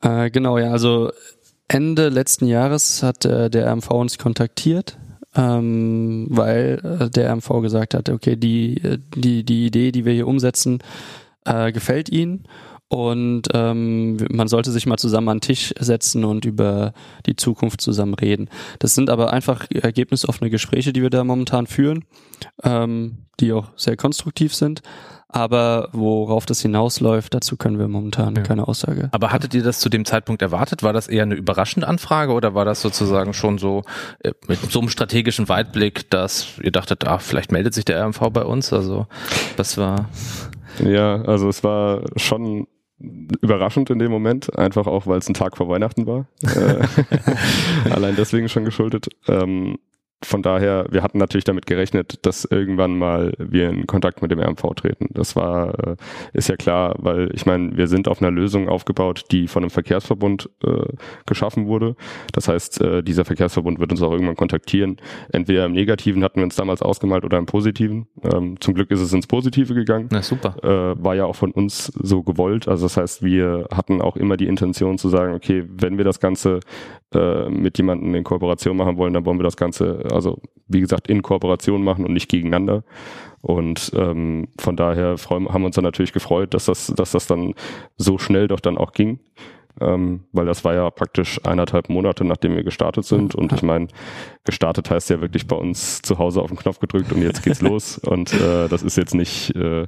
Äh, 0.00 0.30
genau, 0.30 0.58
ja, 0.58 0.72
also 0.72 1.12
Ende 1.68 2.10
letzten 2.10 2.46
Jahres 2.46 3.02
hat 3.02 3.24
äh, 3.24 3.48
der 3.48 3.66
RMV 3.72 3.90
uns 3.92 4.18
kontaktiert, 4.18 4.98
ähm, 5.34 6.26
weil 6.30 6.80
äh, 7.00 7.10
der 7.10 7.32
RMV 7.32 7.62
gesagt 7.62 7.94
hat, 7.94 8.08
okay, 8.10 8.36
die, 8.36 8.76
äh, 8.82 8.98
die, 9.14 9.44
die 9.44 9.66
Idee, 9.66 9.92
die 9.92 10.04
wir 10.04 10.12
hier 10.12 10.28
umsetzen, 10.28 10.82
äh, 11.44 11.72
gefällt 11.72 12.08
ihnen 12.08 12.46
und 12.92 13.44
ähm, 13.54 14.18
man 14.30 14.48
sollte 14.48 14.70
sich 14.70 14.84
mal 14.84 14.98
zusammen 14.98 15.30
an 15.30 15.38
den 15.38 15.40
Tisch 15.40 15.72
setzen 15.78 16.26
und 16.26 16.44
über 16.44 16.92
die 17.24 17.36
Zukunft 17.36 17.80
zusammen 17.80 18.12
reden. 18.12 18.50
Das 18.80 18.94
sind 18.94 19.08
aber 19.08 19.32
einfach 19.32 19.66
ergebnisoffene 19.70 20.50
Gespräche, 20.50 20.92
die 20.92 21.00
wir 21.00 21.08
da 21.08 21.24
momentan 21.24 21.66
führen, 21.66 22.04
ähm, 22.62 23.24
die 23.40 23.54
auch 23.54 23.70
sehr 23.76 23.96
konstruktiv 23.96 24.54
sind. 24.54 24.82
Aber 25.32 25.88
worauf 25.92 26.44
das 26.46 26.60
hinausläuft, 26.60 27.32
dazu 27.34 27.56
können 27.56 27.78
wir 27.78 27.88
momentan 27.88 28.36
Ja. 28.36 28.42
keine 28.42 28.68
Aussage. 28.68 29.08
Aber 29.12 29.32
hattet 29.32 29.54
ihr 29.54 29.62
das 29.62 29.80
zu 29.80 29.88
dem 29.88 30.04
Zeitpunkt 30.04 30.42
erwartet? 30.42 30.82
War 30.82 30.92
das 30.92 31.08
eher 31.08 31.22
eine 31.22 31.34
überraschende 31.34 31.88
Anfrage 31.88 32.32
oder 32.32 32.54
war 32.54 32.64
das 32.66 32.82
sozusagen 32.82 33.32
schon 33.32 33.56
so 33.58 33.82
äh, 34.20 34.32
mit 34.46 34.58
so 34.70 34.78
einem 34.80 34.90
strategischen 34.90 35.48
Weitblick, 35.48 36.10
dass 36.10 36.58
ihr 36.62 36.70
dachtet, 36.70 37.06
ah, 37.06 37.18
vielleicht 37.18 37.50
meldet 37.50 37.72
sich 37.74 37.84
der 37.86 38.00
RMV 38.04 38.20
bei 38.30 38.44
uns? 38.44 38.72
Also 38.72 39.06
das 39.56 39.78
war 39.78 40.08
Ja, 40.84 41.22
also 41.22 41.48
es 41.48 41.64
war 41.64 42.02
schon 42.16 42.66
überraschend 43.40 43.90
in 43.90 43.98
dem 43.98 44.12
Moment, 44.12 44.56
einfach 44.56 44.86
auch, 44.86 45.06
weil 45.06 45.18
es 45.18 45.28
ein 45.28 45.34
Tag 45.34 45.56
vor 45.56 45.68
Weihnachten 45.68 46.06
war. 46.06 46.26
Äh, 46.42 46.82
Allein 47.90 48.14
deswegen 48.16 48.48
schon 48.48 48.64
geschuldet. 48.64 49.08
Ähm, 49.26 49.78
von 50.24 50.42
daher, 50.42 50.86
wir 50.90 51.02
hatten 51.02 51.18
natürlich 51.18 51.44
damit 51.44 51.66
gerechnet, 51.66 52.24
dass 52.26 52.44
irgendwann 52.44 52.96
mal 52.98 53.32
wir 53.38 53.68
in 53.68 53.86
Kontakt 53.86 54.22
mit 54.22 54.30
dem 54.30 54.40
RMV 54.40 54.62
treten. 54.76 55.08
Das 55.10 55.36
war, 55.36 55.78
äh, 55.78 55.96
ist 56.32 56.48
ja 56.48 56.56
klar, 56.56 56.94
weil 56.98 57.30
ich 57.34 57.46
meine, 57.46 57.76
wir 57.76 57.86
sind 57.86 58.08
auf 58.08 58.20
einer 58.20 58.30
Lösung 58.30 58.68
aufgebaut, 58.68 59.24
die 59.30 59.48
von 59.48 59.62
einem 59.62 59.70
Verkehrsverbund 59.70 60.50
äh, 60.64 60.92
geschaffen 61.26 61.66
wurde. 61.66 61.96
Das 62.32 62.48
heißt, 62.48 62.80
äh, 62.80 63.02
dieser 63.02 63.24
Verkehrsverbund 63.24 63.78
wird 63.78 63.90
uns 63.90 64.02
auch 64.02 64.12
irgendwann 64.12 64.36
kontaktieren. 64.36 64.96
Entweder 65.32 65.66
im 65.66 65.72
Negativen 65.72 66.22
hatten 66.24 66.36
wir 66.36 66.44
uns 66.44 66.56
damals 66.56 66.82
ausgemalt 66.82 67.24
oder 67.24 67.38
im 67.38 67.46
Positiven. 67.46 68.06
Ähm, 68.22 68.60
zum 68.60 68.74
Glück 68.74 68.90
ist 68.90 69.00
es 69.00 69.12
ins 69.12 69.26
Positive 69.26 69.74
gegangen 69.74 70.08
na 70.10 70.22
super. 70.22 70.54
äh, 70.62 71.02
war 71.02 71.14
ja 71.14 71.24
auch 71.24 71.36
von 71.36 71.52
uns 71.52 71.86
so 71.86 72.22
gewollt. 72.22 72.68
Also 72.68 72.86
das 72.86 72.96
heißt, 72.96 73.22
wir 73.22 73.66
hatten 73.74 74.00
auch 74.00 74.16
immer 74.16 74.36
die 74.36 74.46
Intention 74.46 74.98
zu 74.98 75.08
sagen, 75.08 75.34
okay, 75.34 75.64
wenn 75.68 75.98
wir 75.98 76.04
das 76.04 76.20
Ganze 76.20 76.60
äh, 77.14 77.48
mit 77.48 77.78
jemandem 77.78 78.14
in 78.14 78.24
Kooperation 78.24 78.76
machen 78.76 78.96
wollen, 78.96 79.14
dann 79.14 79.24
wollen 79.24 79.38
wir 79.38 79.44
das 79.44 79.56
Ganze, 79.56 80.04
also 80.10 80.38
wie 80.68 80.80
gesagt, 80.80 81.08
in 81.08 81.22
Kooperation 81.22 81.82
machen 81.82 82.04
und 82.04 82.12
nicht 82.12 82.28
gegeneinander. 82.28 82.84
Und 83.40 83.92
ähm, 83.96 84.48
von 84.58 84.76
daher 84.76 85.18
freuen, 85.18 85.48
haben 85.48 85.62
wir 85.62 85.66
uns 85.66 85.74
dann 85.74 85.84
natürlich 85.84 86.12
gefreut, 86.12 86.54
dass 86.54 86.66
das, 86.66 86.86
dass 86.86 87.12
das 87.12 87.26
dann 87.26 87.54
so 87.96 88.18
schnell 88.18 88.48
doch 88.48 88.60
dann 88.60 88.78
auch 88.78 88.92
ging. 88.92 89.18
Ähm, 89.80 90.24
weil 90.32 90.44
das 90.44 90.64
war 90.64 90.74
ja 90.74 90.90
praktisch 90.90 91.40
eineinhalb 91.44 91.88
Monate, 91.88 92.24
nachdem 92.24 92.54
wir 92.54 92.62
gestartet 92.62 93.04
sind. 93.04 93.34
Und 93.34 93.52
ich 93.52 93.62
meine, 93.62 93.88
gestartet 94.44 94.90
heißt 94.90 95.10
ja 95.10 95.20
wirklich 95.20 95.46
bei 95.46 95.56
uns 95.56 96.02
zu 96.02 96.18
Hause 96.18 96.42
auf 96.42 96.48
den 96.48 96.58
Knopf 96.58 96.78
gedrückt 96.78 97.10
und 97.12 97.22
jetzt 97.22 97.42
geht's 97.42 97.60
los. 97.62 97.98
Und 97.98 98.32
äh, 98.34 98.68
das 98.68 98.82
ist 98.82 98.96
jetzt 98.96 99.14
nicht 99.14 99.54
äh, 99.56 99.86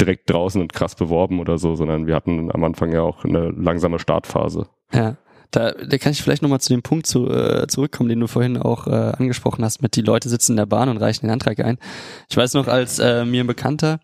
direkt 0.00 0.30
draußen 0.30 0.60
und 0.60 0.72
krass 0.72 0.94
beworben 0.94 1.40
oder 1.40 1.58
so, 1.58 1.74
sondern 1.74 2.06
wir 2.06 2.14
hatten 2.14 2.52
am 2.52 2.62
Anfang 2.64 2.92
ja 2.92 3.02
auch 3.02 3.24
eine 3.24 3.50
langsame 3.50 3.98
Startphase. 3.98 4.68
Ja. 4.92 5.16
Da, 5.52 5.72
da 5.72 5.98
kann 5.98 6.12
ich 6.12 6.22
vielleicht 6.22 6.42
nochmal 6.42 6.60
zu 6.60 6.72
dem 6.72 6.82
Punkt 6.82 7.06
zu, 7.06 7.30
äh, 7.30 7.66
zurückkommen, 7.68 8.08
den 8.08 8.20
du 8.20 8.26
vorhin 8.26 8.56
auch 8.56 8.86
äh, 8.86 8.90
angesprochen 8.90 9.64
hast, 9.64 9.82
mit 9.82 9.96
die 9.96 10.00
Leute 10.00 10.28
sitzen 10.28 10.52
in 10.52 10.56
der 10.56 10.66
Bahn 10.66 10.88
und 10.88 10.96
reichen 10.96 11.26
den 11.26 11.30
Antrag 11.30 11.60
ein. 11.60 11.78
Ich 12.30 12.36
weiß 12.36 12.54
noch, 12.54 12.68
als 12.68 12.98
äh, 12.98 13.24
mir 13.26 13.44
ein 13.44 13.46
Bekannter 13.46 14.00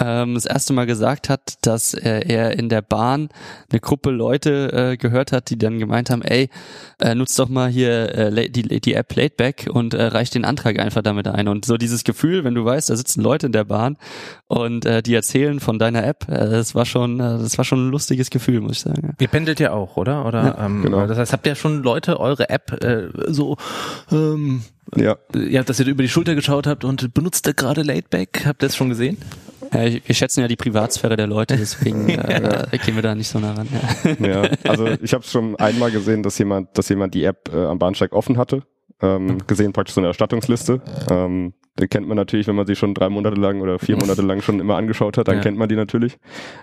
ähm, 0.00 0.34
das 0.34 0.46
erste 0.46 0.72
Mal 0.72 0.86
gesagt 0.86 1.28
hat, 1.28 1.54
dass 1.62 1.94
äh, 1.94 2.20
er 2.26 2.58
in 2.58 2.68
der 2.68 2.82
Bahn 2.82 3.28
eine 3.70 3.80
Gruppe 3.80 4.10
Leute 4.10 4.72
äh, 4.72 4.96
gehört 4.96 5.32
hat, 5.32 5.50
die 5.50 5.58
dann 5.58 5.78
gemeint 5.78 6.10
haben, 6.10 6.22
ey, 6.22 6.48
äh, 7.00 7.14
nutzt 7.14 7.38
doch 7.38 7.48
mal 7.48 7.68
hier 7.68 8.14
äh, 8.14 8.50
die, 8.50 8.80
die 8.80 8.94
App 8.94 9.08
Playback 9.08 9.68
und 9.70 9.94
äh, 9.94 10.04
reicht 10.04 10.34
den 10.34 10.44
Antrag 10.44 10.78
einfach 10.78 11.02
damit 11.02 11.28
ein. 11.28 11.48
Und 11.48 11.64
so 11.64 11.76
dieses 11.76 12.04
Gefühl, 12.04 12.44
wenn 12.44 12.54
du 12.54 12.64
weißt, 12.64 12.90
da 12.90 12.96
sitzen 12.96 13.22
Leute 13.22 13.46
in 13.46 13.52
der 13.52 13.64
Bahn 13.64 13.96
und 14.46 14.86
äh, 14.86 15.02
die 15.02 15.14
erzählen 15.14 15.60
von 15.60 15.78
deiner 15.78 16.04
App, 16.04 16.26
äh, 16.28 16.50
das 16.50 16.74
war 16.74 16.86
schon, 16.86 17.20
äh, 17.20 17.38
das 17.38 17.58
war 17.58 17.64
schon 17.64 17.88
ein 17.88 17.90
lustiges 17.90 18.30
Gefühl, 18.30 18.60
muss 18.60 18.72
ich 18.72 18.80
sagen. 18.80 19.14
Ihr 19.20 19.28
pendelt 19.28 19.60
ja 19.60 19.72
auch, 19.72 19.96
oder? 19.96 20.24
Oder 20.24 20.44
ja, 20.44 20.66
ähm, 20.66 20.82
genau. 20.82 21.06
das 21.06 21.18
heißt, 21.18 21.32
habt 21.32 21.46
ihr 21.46 21.54
schon 21.54 21.82
Leute 21.82 22.18
eure 22.20 22.48
App 22.48 22.82
äh, 22.82 23.08
so 23.28 23.56
ähm, 24.10 24.62
ja. 24.96 25.16
ja, 25.34 25.62
dass 25.62 25.80
ihr 25.80 25.86
über 25.86 26.02
die 26.02 26.08
Schulter 26.08 26.34
geschaut 26.34 26.66
habt 26.66 26.84
und 26.84 27.14
benutzt 27.14 27.46
ihr 27.46 27.54
gerade 27.54 27.82
Laidback? 27.82 28.42
Habt 28.46 28.62
ihr 28.62 28.68
das 28.68 28.76
schon 28.76 28.88
gesehen? 28.88 29.18
Ja, 29.74 29.88
wir 30.04 30.14
schätzen 30.14 30.40
ja 30.40 30.48
die 30.48 30.56
Privatsphäre 30.56 31.16
der 31.16 31.26
Leute, 31.26 31.56
deswegen 31.56 32.08
äh, 32.08 32.78
gehen 32.84 32.96
wir 32.96 33.02
da 33.02 33.14
nicht 33.14 33.28
so 33.28 33.38
nah 33.38 33.52
ran. 33.52 33.68
Ja, 34.18 34.42
ja 34.42 34.50
also 34.64 34.88
ich 35.00 35.14
habe 35.14 35.24
schon 35.24 35.56
einmal 35.56 35.90
gesehen, 35.90 36.22
dass 36.22 36.38
jemand, 36.38 36.76
dass 36.76 36.88
jemand 36.88 37.14
die 37.14 37.24
App 37.24 37.50
äh, 37.52 37.64
am 37.64 37.78
Bahnsteig 37.78 38.12
offen 38.12 38.36
hatte, 38.36 38.62
ähm, 39.02 39.38
gesehen 39.46 39.72
praktisch 39.72 39.94
so 39.94 40.00
eine 40.00 40.08
Erstattungsliste. 40.08 40.80
Ähm, 41.10 41.54
den 41.78 41.88
kennt 41.88 42.06
man 42.06 42.16
natürlich, 42.16 42.46
wenn 42.46 42.56
man 42.56 42.66
sie 42.66 42.76
schon 42.76 42.94
drei 42.94 43.08
Monate 43.08 43.40
lang 43.40 43.60
oder 43.60 43.78
vier 43.78 43.96
Monate 43.96 44.22
lang 44.22 44.42
schon 44.42 44.60
immer 44.60 44.76
angeschaut 44.76 45.16
hat, 45.16 45.28
dann 45.28 45.36
ja. 45.36 45.40
kennt 45.40 45.56
man 45.56 45.68
die 45.68 45.76
natürlich. 45.76 46.18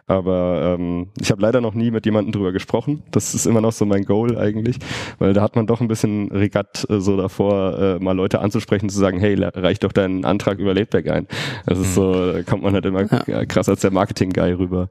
Aber 0.06 0.78
ähm, 0.78 1.10
ich 1.20 1.32
habe 1.32 1.42
leider 1.42 1.62
noch 1.62 1.74
nie 1.74 1.92
mit 1.92 2.06
jemandem 2.06 2.34
drüber 2.34 2.52
gesprochen. 2.52 3.04
Das 3.12 3.34
ist 3.34 3.46
immer 3.46 3.62
noch 3.62 3.72
so 3.72 3.86
mein 3.86 4.04
Goal 4.04 4.38
eigentlich, 4.38 4.78
weil 5.18 5.34
da 5.34 5.42
hat 5.42 5.56
man 5.56 5.66
doch 5.66 5.82
ein 5.82 5.88
bisschen 5.88 6.32
Regatt 6.32 6.86
äh, 6.90 7.00
so 7.00 7.18
davor, 7.18 7.80
äh, 7.80 8.00
mal 8.00 8.16
Leute 8.16 8.40
anzusprechen, 8.40 8.90
zu 8.90 9.00
sagen, 9.00 9.20
hey, 9.20 9.36
reich 9.36 9.80
doch 9.80 9.92
deinen 9.92 10.26
Antrag 10.26 10.60
über 10.60 10.74
Laidback 10.74 11.10
ein. 11.10 11.28
Das 11.66 11.80
ist 11.80 11.96
so, 11.96 12.34
da 12.34 12.44
kommt 12.44 12.64
man 12.64 12.74
halt 12.74 12.86
immer 12.86 13.06
ja. 13.28 13.46
krass 13.46 13.70
als 13.70 13.82
der 13.82 13.92
Marketing-Guy 13.92 14.54
rüber. 14.54 14.90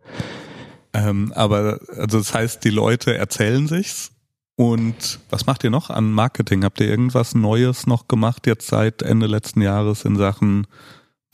Ähm, 0.93 1.33
aber 1.35 1.79
also 1.97 2.19
das 2.19 2.35
heißt, 2.35 2.65
die 2.65 2.71
Leute 2.71 3.15
erzählen 3.15 3.67
sich's 3.67 4.16
und 4.57 5.21
was 5.29 5.45
macht 5.45 5.65
ihr 5.65 5.71
noch 5.71 5.91
an 5.91 6.11
Marketing? 6.11 6.65
Habt 6.65 6.81
ihr 6.81 6.89
irgendwas 6.89 7.35
Neues 7.35 7.87
noch 7.87 8.09
gemacht 8.09 8.47
jetzt 8.47 8.67
seit 8.67 9.03
Ende 9.03 9.27
letzten 9.27 9.61
Jahres 9.61 10.07
in 10.07 10.17
Sachen 10.17 10.67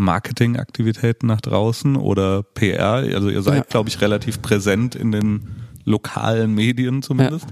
Marketingaktivitäten 0.00 1.29
nach 1.29 1.41
draußen 1.41 1.95
oder 1.95 2.43
PR? 2.43 2.95
Also 3.14 3.29
ihr 3.29 3.43
seid, 3.43 3.57
ja. 3.57 3.62
glaube 3.62 3.88
ich, 3.88 4.00
relativ 4.00 4.43
präsent 4.43 4.97
in 4.97 5.12
den 5.12 5.62
lokalen 5.85 6.52
Medien 6.55 7.02
zumindest. 7.02 7.47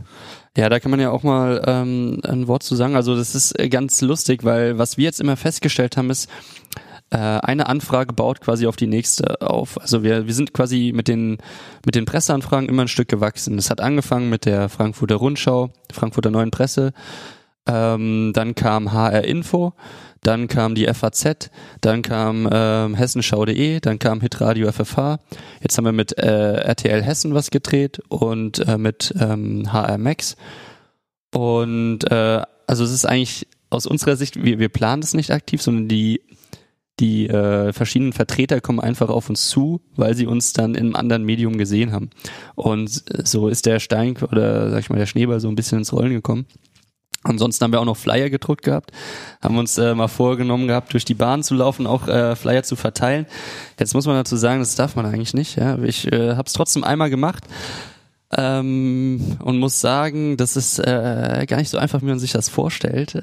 Ja. 0.56 0.64
ja 0.64 0.68
da 0.68 0.80
kann 0.80 0.90
man 0.90 0.98
ja 0.98 1.10
auch 1.10 1.22
mal 1.22 1.62
ähm, 1.64 2.20
ein 2.24 2.48
Wort 2.48 2.64
zu 2.64 2.74
sagen. 2.74 2.96
Also 2.96 3.14
das 3.14 3.36
ist 3.36 3.54
ganz 3.70 4.00
lustig, 4.00 4.42
weil 4.42 4.76
was 4.76 4.96
wir 4.96 5.04
jetzt 5.04 5.20
immer 5.20 5.36
festgestellt 5.36 5.96
haben, 5.96 6.10
ist, 6.10 6.28
äh, 6.76 6.80
eine 7.16 7.66
Anfrage 7.66 8.12
baut 8.12 8.40
quasi 8.40 8.66
auf 8.66 8.76
die 8.76 8.86
nächste 8.86 9.40
auf. 9.40 9.80
Also 9.80 10.04
wir, 10.04 10.26
wir 10.26 10.34
sind 10.34 10.54
quasi 10.54 10.92
mit 10.94 11.08
den, 11.08 11.38
mit 11.84 11.96
den 11.96 12.04
Presseanfragen 12.04 12.68
immer 12.68 12.82
ein 12.82 12.88
Stück 12.88 13.08
gewachsen. 13.08 13.58
Es 13.58 13.70
hat 13.70 13.80
angefangen 13.80 14.30
mit 14.30 14.44
der 14.44 14.68
Frankfurter 14.68 15.16
Rundschau, 15.16 15.70
Frankfurter 15.92 16.30
Neuen 16.30 16.50
Presse, 16.52 16.92
ähm, 17.66 18.32
dann 18.34 18.54
kam 18.54 18.92
HR 18.92 19.24
Info, 19.24 19.74
dann 20.22 20.48
kam 20.48 20.74
die 20.74 20.86
FAZ, 20.86 21.50
dann 21.80 22.02
kam 22.02 22.48
ähm, 22.50 22.94
hessenschau.de, 22.94 23.80
dann 23.80 23.98
kam 23.98 24.20
Hitradio 24.20 24.70
FFH. 24.70 25.18
Jetzt 25.62 25.78
haben 25.78 25.84
wir 25.84 25.92
mit 25.92 26.18
äh, 26.18 26.54
RTL 26.54 27.02
Hessen 27.02 27.34
was 27.34 27.50
gedreht 27.50 28.00
und 28.08 28.66
äh, 28.66 28.76
mit 28.76 29.14
ähm, 29.18 29.72
HR 29.72 29.98
Max. 29.98 30.36
Und 31.32 32.10
äh, 32.10 32.42
also 32.66 32.84
es 32.84 32.92
ist 32.92 33.06
eigentlich 33.06 33.46
aus 33.70 33.86
unserer 33.86 34.16
Sicht, 34.16 34.42
wir, 34.42 34.58
wir 34.58 34.68
planen 34.68 35.00
das 35.00 35.14
nicht 35.14 35.30
aktiv, 35.30 35.62
sondern 35.62 35.88
die 35.88 36.22
die 37.00 37.28
äh, 37.28 37.72
verschiedenen 37.72 38.12
Vertreter 38.12 38.60
kommen 38.60 38.78
einfach 38.78 39.08
auf 39.08 39.28
uns 39.28 39.48
zu, 39.48 39.80
weil 39.96 40.14
sie 40.14 40.26
uns 40.26 40.52
dann 40.52 40.74
in 40.74 40.86
einem 40.86 40.96
anderen 40.96 41.24
Medium 41.24 41.58
gesehen 41.58 41.92
haben. 41.92 42.10
Und 42.54 43.02
so 43.26 43.48
ist 43.48 43.66
der 43.66 43.80
Stein 43.80 44.16
oder 44.30 44.70
sag 44.70 44.80
ich 44.80 44.90
mal 44.90 44.98
der 44.98 45.06
Schneeball 45.06 45.40
so 45.40 45.48
ein 45.48 45.56
bisschen 45.56 45.78
ins 45.78 45.92
Rollen 45.92 46.12
gekommen. 46.12 46.46
Ansonsten 47.22 47.64
haben 47.64 47.72
wir 47.72 47.80
auch 47.80 47.86
noch 47.86 47.98
Flyer 47.98 48.30
gedruckt 48.30 48.64
gehabt, 48.64 48.92
haben 49.42 49.58
uns 49.58 49.76
äh, 49.76 49.94
mal 49.94 50.08
vorgenommen 50.08 50.68
gehabt, 50.68 50.94
durch 50.94 51.04
die 51.04 51.14
Bahn 51.14 51.42
zu 51.42 51.54
laufen, 51.54 51.86
auch 51.86 52.08
äh, 52.08 52.34
Flyer 52.34 52.62
zu 52.62 52.76
verteilen. 52.76 53.26
Jetzt 53.78 53.92
muss 53.92 54.06
man 54.06 54.16
dazu 54.16 54.36
sagen, 54.36 54.60
das 54.60 54.74
darf 54.74 54.96
man 54.96 55.04
eigentlich 55.04 55.34
nicht. 55.34 55.56
Ja? 55.56 55.78
Ich 55.82 56.10
äh, 56.10 56.34
habe 56.34 56.46
es 56.46 56.54
trotzdem 56.54 56.82
einmal 56.82 57.10
gemacht 57.10 57.44
ähm, 58.34 59.36
und 59.40 59.58
muss 59.58 59.80
sagen, 59.80 60.38
das 60.38 60.56
ist 60.56 60.78
äh, 60.78 61.44
gar 61.46 61.58
nicht 61.58 61.68
so 61.68 61.76
einfach, 61.76 62.00
wie 62.00 62.06
man 62.06 62.18
sich 62.18 62.32
das 62.32 62.48
vorstellt. 62.48 63.14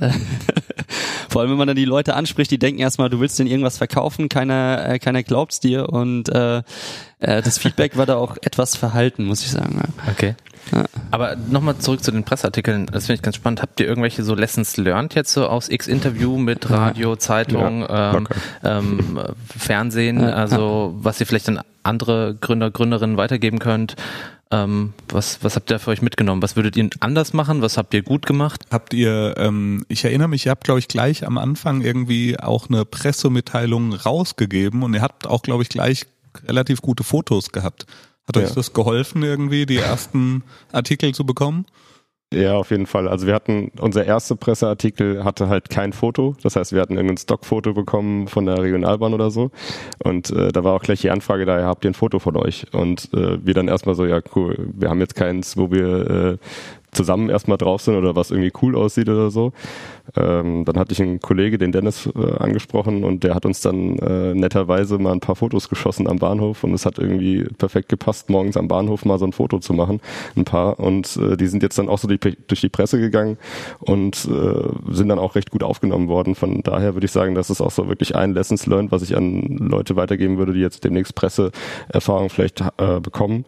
Vor 1.37 1.43
allem, 1.43 1.51
wenn 1.51 1.59
man 1.59 1.67
dann 1.67 1.77
die 1.77 1.85
Leute 1.85 2.15
anspricht, 2.15 2.49
die 2.49 2.57
denken 2.57 2.81
erstmal, 2.81 3.11
du 3.11 3.19
willst 3.19 3.37
denen 3.37 3.47
irgendwas 3.47 3.77
verkaufen, 3.77 4.27
keiner, 4.27 4.89
äh, 4.89 4.97
keiner 4.97 5.21
glaubt's 5.21 5.59
dir 5.59 5.87
und 5.87 6.29
äh, 6.29 6.63
äh, 7.19 7.43
das 7.43 7.59
Feedback 7.59 7.95
war 7.95 8.07
da 8.07 8.15
auch 8.15 8.37
etwas 8.41 8.75
verhalten, 8.75 9.23
muss 9.23 9.43
ich 9.43 9.51
sagen. 9.51 9.79
Okay. 10.09 10.33
Ja. 10.73 10.85
Aber 11.11 11.35
nochmal 11.35 11.77
zurück 11.77 12.03
zu 12.03 12.09
den 12.09 12.23
Presseartikeln, 12.23 12.87
das 12.87 13.05
finde 13.05 13.17
ich 13.17 13.21
ganz 13.21 13.35
spannend. 13.35 13.61
Habt 13.61 13.79
ihr 13.79 13.85
irgendwelche 13.85 14.23
so 14.23 14.33
Lessons 14.33 14.77
learned 14.77 15.13
jetzt 15.13 15.31
so 15.31 15.47
aus 15.47 15.69
X-Interview 15.69 16.39
mit 16.39 16.71
Radio, 16.71 17.15
Zeitung, 17.17 17.81
ja, 17.81 18.17
ähm, 18.17 18.27
ähm, 18.63 19.19
Fernsehen, 19.55 20.23
also 20.23 20.95
was 20.97 21.19
ihr 21.19 21.27
vielleicht 21.27 21.49
an 21.49 21.61
andere 21.87 22.35
Gründer, 22.39 22.71
Gründerinnen 22.71 23.17
weitergeben 23.17 23.59
könnt? 23.59 23.95
Ähm, 24.49 24.93
was, 25.09 25.43
was 25.43 25.55
habt 25.55 25.69
ihr 25.71 25.79
für 25.79 25.91
euch 25.91 26.01
mitgenommen? 26.01 26.41
Was 26.41 26.55
würdet 26.55 26.77
ihr 26.77 26.89
anders 27.01 27.33
machen? 27.33 27.61
Was 27.61 27.77
habt 27.77 27.93
ihr 27.93 28.01
gut 28.01 28.25
gemacht? 28.25 28.65
Habt 28.71 28.93
ihr, 28.93 29.35
ähm, 29.37 29.85
ich 29.89 30.05
erinnere 30.05 30.29
mich, 30.29 30.45
ihr 30.45 30.51
habt, 30.51 30.63
glaube 30.63 30.79
ich, 30.79 30.87
gleich 30.87 31.25
am 31.25 31.37
Anfang 31.37 31.81
irgendwie 31.81 32.39
auch 32.39 32.69
eine 32.69 32.85
Pressemitteilung 32.85 33.93
rausgegeben 33.93 34.83
und 34.83 34.93
ihr 34.93 35.01
habt 35.01 35.27
auch, 35.27 35.41
glaube 35.41 35.63
ich, 35.63 35.69
gleich 35.69 36.05
relativ 36.47 36.81
gute 36.81 37.03
Fotos 37.03 37.51
gehabt. 37.51 37.85
Hat 38.27 38.35
ja. 38.35 38.43
euch 38.43 38.51
das 38.53 38.73
geholfen, 38.73 39.23
irgendwie 39.23 39.65
die 39.65 39.77
ersten 39.77 40.43
Artikel 40.71 41.13
zu 41.13 41.25
bekommen? 41.25 41.65
Ja, 42.33 42.55
auf 42.55 42.71
jeden 42.71 42.87
Fall. 42.87 43.07
Also 43.07 43.25
wir 43.25 43.33
hatten, 43.33 43.71
unser 43.79 44.03
erster 44.03 44.35
Presseartikel 44.35 45.23
hatte 45.23 45.47
halt 45.47 45.69
kein 45.69 45.93
Foto. 45.93 46.35
Das 46.43 46.57
heißt, 46.57 46.73
wir 46.73 46.81
hatten 46.81 46.95
irgendein 46.95 47.17
Stockfoto 47.17 47.73
bekommen 47.73 48.27
von 48.27 48.45
der 48.45 48.61
Regionalbahn 48.61 49.13
oder 49.13 49.31
so. 49.31 49.49
Und 50.03 50.31
äh, 50.31 50.51
da 50.51 50.65
war 50.65 50.73
auch 50.73 50.81
gleich 50.81 50.99
die 50.99 51.09
Anfrage 51.09 51.45
da, 51.45 51.63
habt 51.63 51.85
ihr 51.85 51.91
ein 51.91 51.93
Foto 51.93 52.19
von 52.19 52.35
euch? 52.35 52.65
Und 52.73 53.13
äh, 53.13 53.45
wir 53.45 53.53
dann 53.53 53.69
erstmal 53.69 53.95
so, 53.95 54.05
ja 54.05 54.19
cool, 54.35 54.71
wir 54.73 54.89
haben 54.89 54.99
jetzt 54.99 55.15
keins, 55.15 55.55
wo 55.55 55.71
wir 55.71 56.09
äh, 56.09 56.37
zusammen 56.91 57.29
erstmal 57.29 57.57
drauf 57.57 57.81
sind 57.81 57.95
oder 57.95 58.15
was 58.15 58.31
irgendwie 58.31 58.51
cool 58.61 58.75
aussieht 58.75 59.09
oder 59.09 59.29
so. 59.29 59.51
Ähm, 60.15 60.63
dann 60.65 60.77
hatte 60.77 60.93
ich 60.93 61.01
einen 61.01 61.19
Kollege, 61.19 61.57
den 61.57 61.71
Dennis, 61.71 62.09
äh, 62.15 62.37
angesprochen 62.37 63.03
und 63.03 63.23
der 63.23 63.35
hat 63.35 63.45
uns 63.45 63.61
dann 63.61 63.97
äh, 63.99 64.33
netterweise 64.33 64.97
mal 64.97 65.11
ein 65.11 65.19
paar 65.19 65.35
Fotos 65.35 65.69
geschossen 65.69 66.07
am 66.07 66.17
Bahnhof 66.17 66.63
und 66.63 66.73
es 66.73 66.85
hat 66.85 66.97
irgendwie 66.97 67.43
perfekt 67.57 67.89
gepasst, 67.89 68.29
morgens 68.29 68.57
am 68.57 68.67
Bahnhof 68.67 69.05
mal 69.05 69.19
so 69.19 69.25
ein 69.25 69.33
Foto 69.33 69.59
zu 69.59 69.73
machen, 69.73 69.99
ein 70.35 70.45
paar. 70.45 70.79
Und 70.79 71.17
äh, 71.17 71.35
die 71.35 71.47
sind 71.47 71.61
jetzt 71.61 71.77
dann 71.77 71.89
auch 71.89 71.97
so 71.97 72.07
die, 72.07 72.19
durch 72.19 72.61
die 72.61 72.69
Presse 72.69 72.99
gegangen 72.99 73.37
und 73.79 74.25
äh, 74.25 74.93
sind 74.93 75.09
dann 75.09 75.19
auch 75.19 75.35
recht 75.35 75.51
gut 75.51 75.63
aufgenommen 75.63 76.07
worden. 76.07 76.35
Von 76.35 76.63
daher 76.63 76.95
würde 76.95 77.05
ich 77.05 77.11
sagen, 77.11 77.35
das 77.35 77.49
ist 77.49 77.61
auch 77.61 77.71
so 77.71 77.89
wirklich 77.89 78.15
ein 78.15 78.33
Lessons 78.33 78.65
learned, 78.65 78.91
was 78.91 79.01
ich 79.01 79.15
an 79.15 79.41
Leute 79.57 79.95
weitergeben 79.95 80.37
würde, 80.37 80.53
die 80.53 80.61
jetzt 80.61 80.83
demnächst 80.83 81.15
Presseerfahrung 81.15 82.29
vielleicht 82.29 82.61
äh, 82.77 82.99
bekommen 83.01 83.45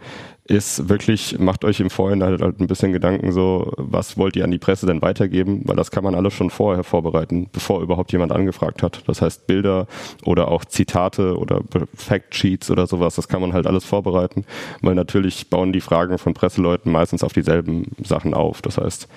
ist 0.50 0.90
wirklich, 0.90 1.38
macht 1.38 1.64
euch 1.64 1.80
im 1.80 1.92
Vorhinein 1.92 2.42
halt 2.42 2.60
ein 2.60 2.66
bisschen 2.66 2.92
Gedanken 2.92 3.32
so, 3.32 3.72
was 3.78 4.18
wollt 4.18 4.36
ihr 4.36 4.44
an 4.44 4.50
die 4.50 4.58
Presse 4.58 4.88
denn 4.88 5.02
weitergeben, 5.02 5.62
weil 5.66 5.76
das 5.76 5.92
kann 5.92 6.04
man 6.04 6.16
alles 6.16 6.34
schon 6.34 6.50
vorher 6.50 6.84
vorbereiten, 6.84 7.48
bevor 7.52 7.82
überhaupt 7.82 8.12
jemand 8.12 8.32
angefragt 8.32 8.82
hat. 8.82 9.04
Das 9.06 9.22
heißt 9.22 9.46
Bilder 9.46 9.86
oder 10.26 10.48
auch 10.48 10.66
Zitate 10.66 11.38
oder 11.38 11.62
Factsheets 11.94 12.72
oder 12.72 12.88
sowas, 12.88 13.16
das 13.16 13.28
kann 13.28 13.42
man 13.42 13.54
halt 13.54 13.68
alles 13.68 13.86
vorbereiten, 13.86 14.44
weil 14.82 14.96
natürlich 14.96 15.52
bauen 15.52 15.72
die 15.72 15.82
Fragen 15.82 16.18
von 16.18 16.34
Presseleuten 16.34 16.92
meistens 16.92 17.24
auf 17.24 17.34
dieselben 17.34 17.92
Sachen 18.04 18.34
auf. 18.34 18.64
Das 18.64 18.80
heißt, 18.80 19.08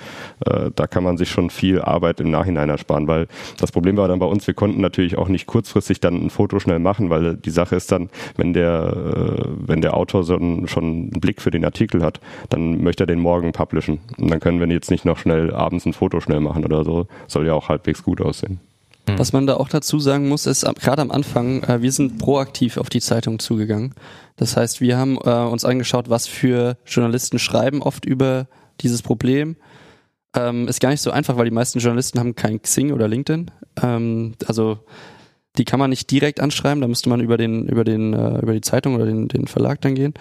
äh, 0.44 0.70
da 0.74 0.86
kann 0.86 1.02
man 1.02 1.16
sich 1.16 1.30
schon 1.30 1.48
viel 1.48 1.80
Arbeit 1.80 2.20
im 2.20 2.30
Nachhinein 2.30 2.68
ersparen, 2.68 3.06
weil 3.08 3.26
das 3.58 3.72
Problem 3.72 3.96
war 3.96 4.06
dann 4.06 4.18
bei 4.18 4.26
uns, 4.26 4.46
wir 4.46 4.54
konnten 4.54 4.82
natürlich 4.82 5.16
auch 5.16 5.28
nicht 5.28 5.46
kurzfristig 5.46 5.98
dann 6.00 6.26
ein 6.26 6.30
Foto 6.30 6.58
schnell 6.58 6.78
machen, 6.78 7.08
weil 7.08 7.36
die 7.36 7.50
Sache 7.50 7.74
ist 7.76 7.90
dann, 7.90 8.10
wenn 8.36 8.52
der, 8.52 8.92
äh, 8.92 9.44
wenn 9.66 9.80
der 9.80 9.96
Autor 9.96 10.24
so 10.24 10.36
ein, 10.36 10.68
schon 10.68 11.10
Blick 11.22 11.40
für 11.40 11.50
den 11.50 11.64
Artikel 11.64 12.02
hat, 12.02 12.20
dann 12.50 12.82
möchte 12.82 13.04
er 13.04 13.06
den 13.06 13.20
morgen 13.20 13.52
publishen. 13.52 14.00
Und 14.18 14.30
dann 14.30 14.40
können 14.40 14.60
wir 14.60 14.68
jetzt 14.68 14.90
nicht 14.90 15.06
noch 15.06 15.16
schnell 15.16 15.54
abends 15.54 15.86
ein 15.86 15.94
Foto 15.94 16.20
schnell 16.20 16.40
machen 16.40 16.66
oder 16.66 16.84
so. 16.84 17.06
Soll 17.26 17.46
ja 17.46 17.54
auch 17.54 17.70
halbwegs 17.70 18.02
gut 18.02 18.20
aussehen. 18.20 18.60
Mhm. 19.08 19.18
Was 19.18 19.32
man 19.32 19.46
da 19.46 19.56
auch 19.56 19.68
dazu 19.68 19.98
sagen 19.98 20.28
muss, 20.28 20.46
ist 20.46 20.66
gerade 20.80 21.00
am 21.00 21.10
Anfang, 21.10 21.62
äh, 21.62 21.80
wir 21.80 21.92
sind 21.92 22.18
proaktiv 22.18 22.76
auf 22.76 22.90
die 22.90 23.00
Zeitung 23.00 23.38
zugegangen. 23.38 23.94
Das 24.36 24.56
heißt, 24.56 24.80
wir 24.82 24.98
haben 24.98 25.16
äh, 25.24 25.30
uns 25.30 25.64
angeschaut, 25.64 26.10
was 26.10 26.26
für 26.26 26.76
Journalisten 26.86 27.38
schreiben 27.38 27.82
oft 27.82 28.04
über 28.04 28.46
dieses 28.80 29.02
Problem. 29.02 29.56
Ähm, 30.34 30.66
ist 30.68 30.80
gar 30.80 30.90
nicht 30.90 31.02
so 31.02 31.10
einfach, 31.10 31.36
weil 31.36 31.44
die 31.44 31.50
meisten 31.50 31.78
Journalisten 31.78 32.18
haben 32.18 32.34
kein 32.34 32.62
Xing 32.62 32.92
oder 32.92 33.08
LinkedIn. 33.08 33.50
Ähm, 33.82 34.34
also 34.46 34.78
die 35.58 35.64
kann 35.64 35.78
man 35.78 35.90
nicht 35.90 36.10
direkt 36.10 36.40
anschreiben, 36.40 36.80
da 36.80 36.88
müsste 36.88 37.10
man 37.10 37.20
über 37.20 37.36
den 37.36 37.68
über 37.68 37.84
den 37.84 38.14
äh, 38.14 38.38
über 38.40 38.54
die 38.54 38.62
Zeitung 38.62 38.94
oder 38.94 39.04
den 39.04 39.28
den 39.28 39.46
Verlag 39.46 39.80
dann 39.82 39.94
gehen. 39.94 40.14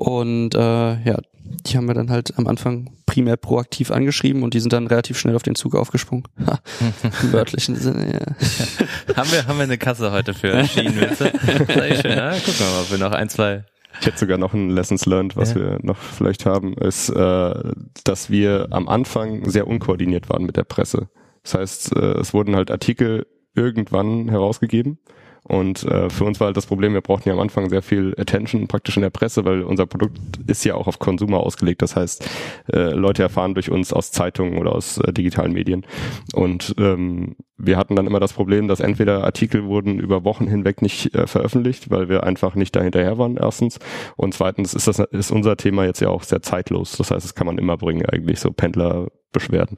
Und 0.00 0.54
äh, 0.54 0.58
ja, 0.58 1.18
die 1.66 1.76
haben 1.76 1.86
wir 1.86 1.92
dann 1.92 2.08
halt 2.08 2.32
am 2.38 2.46
Anfang 2.46 2.90
primär 3.04 3.36
proaktiv 3.36 3.90
angeschrieben 3.90 4.42
und 4.42 4.54
die 4.54 4.60
sind 4.60 4.72
dann 4.72 4.86
relativ 4.86 5.18
schnell 5.18 5.36
auf 5.36 5.42
den 5.42 5.54
Zug 5.54 5.74
aufgesprungen. 5.74 6.24
Ha, 6.46 6.58
Im 7.22 7.32
wörtlichen 7.32 7.76
Sinne, 7.76 8.10
ja. 8.10 9.14
haben, 9.16 9.30
wir, 9.30 9.46
haben 9.46 9.58
wir 9.58 9.64
eine 9.64 9.76
Kasse 9.76 10.10
heute 10.10 10.32
für 10.32 10.64
Schienenwitze? 10.64 11.30
Sehr 11.66 11.94
schön, 11.96 12.12
ja? 12.12 12.30
Gucken 12.30 12.60
wir 12.60 12.66
mal, 12.66 12.80
ob 12.80 12.90
wir 12.90 12.98
noch 12.98 13.12
ein, 13.12 13.28
zwei 13.28 13.66
ich 14.00 14.06
hätte 14.06 14.18
sogar 14.18 14.38
noch 14.38 14.54
ein 14.54 14.70
Lessons 14.70 15.04
Learned, 15.04 15.36
was 15.36 15.50
ja. 15.50 15.56
wir 15.56 15.78
noch 15.82 15.98
vielleicht 15.98 16.46
haben, 16.46 16.72
ist, 16.78 17.10
äh, 17.10 17.54
dass 18.04 18.30
wir 18.30 18.68
am 18.70 18.88
Anfang 18.88 19.50
sehr 19.50 19.66
unkoordiniert 19.66 20.30
waren 20.30 20.44
mit 20.44 20.56
der 20.56 20.64
Presse. 20.64 21.10
Das 21.42 21.54
heißt, 21.54 21.96
äh, 21.96 22.20
es 22.20 22.32
wurden 22.32 22.56
halt 22.56 22.70
Artikel 22.70 23.26
irgendwann 23.54 24.30
herausgegeben 24.30 24.98
und 25.44 25.84
äh, 25.84 26.10
für 26.10 26.24
uns 26.24 26.38
war 26.40 26.46
halt 26.46 26.56
das 26.56 26.66
Problem, 26.66 26.94
wir 26.94 27.00
brauchten 27.00 27.28
ja 27.28 27.34
am 27.34 27.40
Anfang 27.40 27.68
sehr 27.68 27.82
viel 27.82 28.14
Attention 28.18 28.68
praktisch 28.68 28.96
in 28.96 29.02
der 29.02 29.10
Presse, 29.10 29.44
weil 29.44 29.62
unser 29.62 29.86
Produkt 29.86 30.18
ist 30.46 30.64
ja 30.64 30.74
auch 30.74 30.86
auf 30.86 30.98
Konsumer 30.98 31.40
ausgelegt. 31.40 31.82
Das 31.82 31.96
heißt, 31.96 32.28
äh, 32.72 32.90
Leute 32.90 33.22
erfahren 33.22 33.54
durch 33.54 33.70
uns 33.70 33.92
aus 33.92 34.12
Zeitungen 34.12 34.58
oder 34.58 34.72
aus 34.72 34.98
äh, 34.98 35.12
digitalen 35.12 35.52
Medien. 35.52 35.84
Und 36.34 36.74
ähm, 36.78 37.36
wir 37.56 37.76
hatten 37.76 37.96
dann 37.96 38.06
immer 38.06 38.20
das 38.20 38.32
Problem, 38.32 38.68
dass 38.68 38.80
entweder 38.80 39.24
Artikel 39.24 39.64
wurden 39.64 39.98
über 39.98 40.24
Wochen 40.24 40.46
hinweg 40.46 40.82
nicht 40.82 41.14
äh, 41.14 41.26
veröffentlicht, 41.26 41.90
weil 41.90 42.08
wir 42.08 42.24
einfach 42.24 42.54
nicht 42.54 42.76
dahinterher 42.76 43.18
waren, 43.18 43.36
erstens. 43.36 43.78
Und 44.16 44.34
zweitens 44.34 44.74
ist 44.74 44.86
das 44.86 44.98
ist 44.98 45.30
unser 45.30 45.56
Thema 45.56 45.84
jetzt 45.84 46.00
ja 46.00 46.08
auch 46.08 46.22
sehr 46.22 46.42
zeitlos. 46.42 46.96
Das 46.96 47.10
heißt, 47.10 47.24
das 47.24 47.34
kann 47.34 47.46
man 47.46 47.58
immer 47.58 47.76
bringen, 47.76 48.06
eigentlich 48.06 48.40
so 48.40 48.50
Pendlerbeschwerden. 48.50 49.76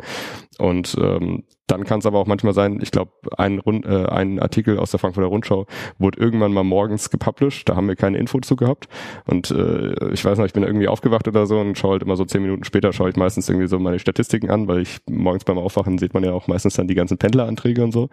Und 0.59 0.97
ähm, 1.01 1.45
dann 1.73 1.85
kann 1.85 2.01
es 2.01 2.07
aber 2.07 2.19
auch 2.19 2.27
manchmal 2.27 2.53
sein, 2.53 2.81
ich 2.83 2.91
glaube, 2.91 3.13
ein, 3.39 3.59
Rund, 3.59 3.87
äh, 3.87 4.05
ein 4.07 4.39
Artikel 4.39 4.79
aus 4.79 4.91
der 4.91 5.01
Frankfurter 5.01 5.29
Rundschau 5.29 5.67
wurde 5.99 6.21
irgendwann 6.21 6.53
mal 6.53 6.65
morgens 6.65 7.09
gepublished, 7.09 7.67
da 7.69 7.77
haben 7.77 7.89
wir 7.89 7.97
keine 7.97 8.19
Info 8.19 8.39
zu 8.41 8.57
gehabt. 8.57 8.89
Und 9.27 9.51
äh, 9.51 10.13
ich 10.13 10.23
weiß 10.23 10.37
noch, 10.37 10.45
ich 10.45 10.53
bin 10.53 10.65
irgendwie 10.65 10.89
aufgewacht 10.89 11.27
oder 11.29 11.47
so 11.47 11.59
und 11.59 11.79
schaue 11.79 11.93
halt 11.93 12.03
immer 12.03 12.17
so 12.17 12.27
zehn 12.27 12.43
Minuten 12.43 12.65
später, 12.65 12.93
schaue 12.93 13.09
ich 13.09 13.17
meistens 13.17 13.49
irgendwie 13.49 13.69
so 13.69 13.79
meine 13.79 13.99
Statistiken 13.99 14.51
an, 14.51 14.69
weil 14.69 14.83
ich 14.83 14.99
morgens 15.09 15.45
beim 15.45 15.57
Aufwachen 15.57 15.97
sieht 15.97 16.13
man 16.13 16.25
ja 16.25 16.33
auch 16.33 16.47
meistens 16.47 16.75
dann 16.75 16.89
die 16.89 16.95
ganzen 16.95 17.17
Pendleranträge 17.17 17.83
und 17.83 17.93
so. 17.93 18.11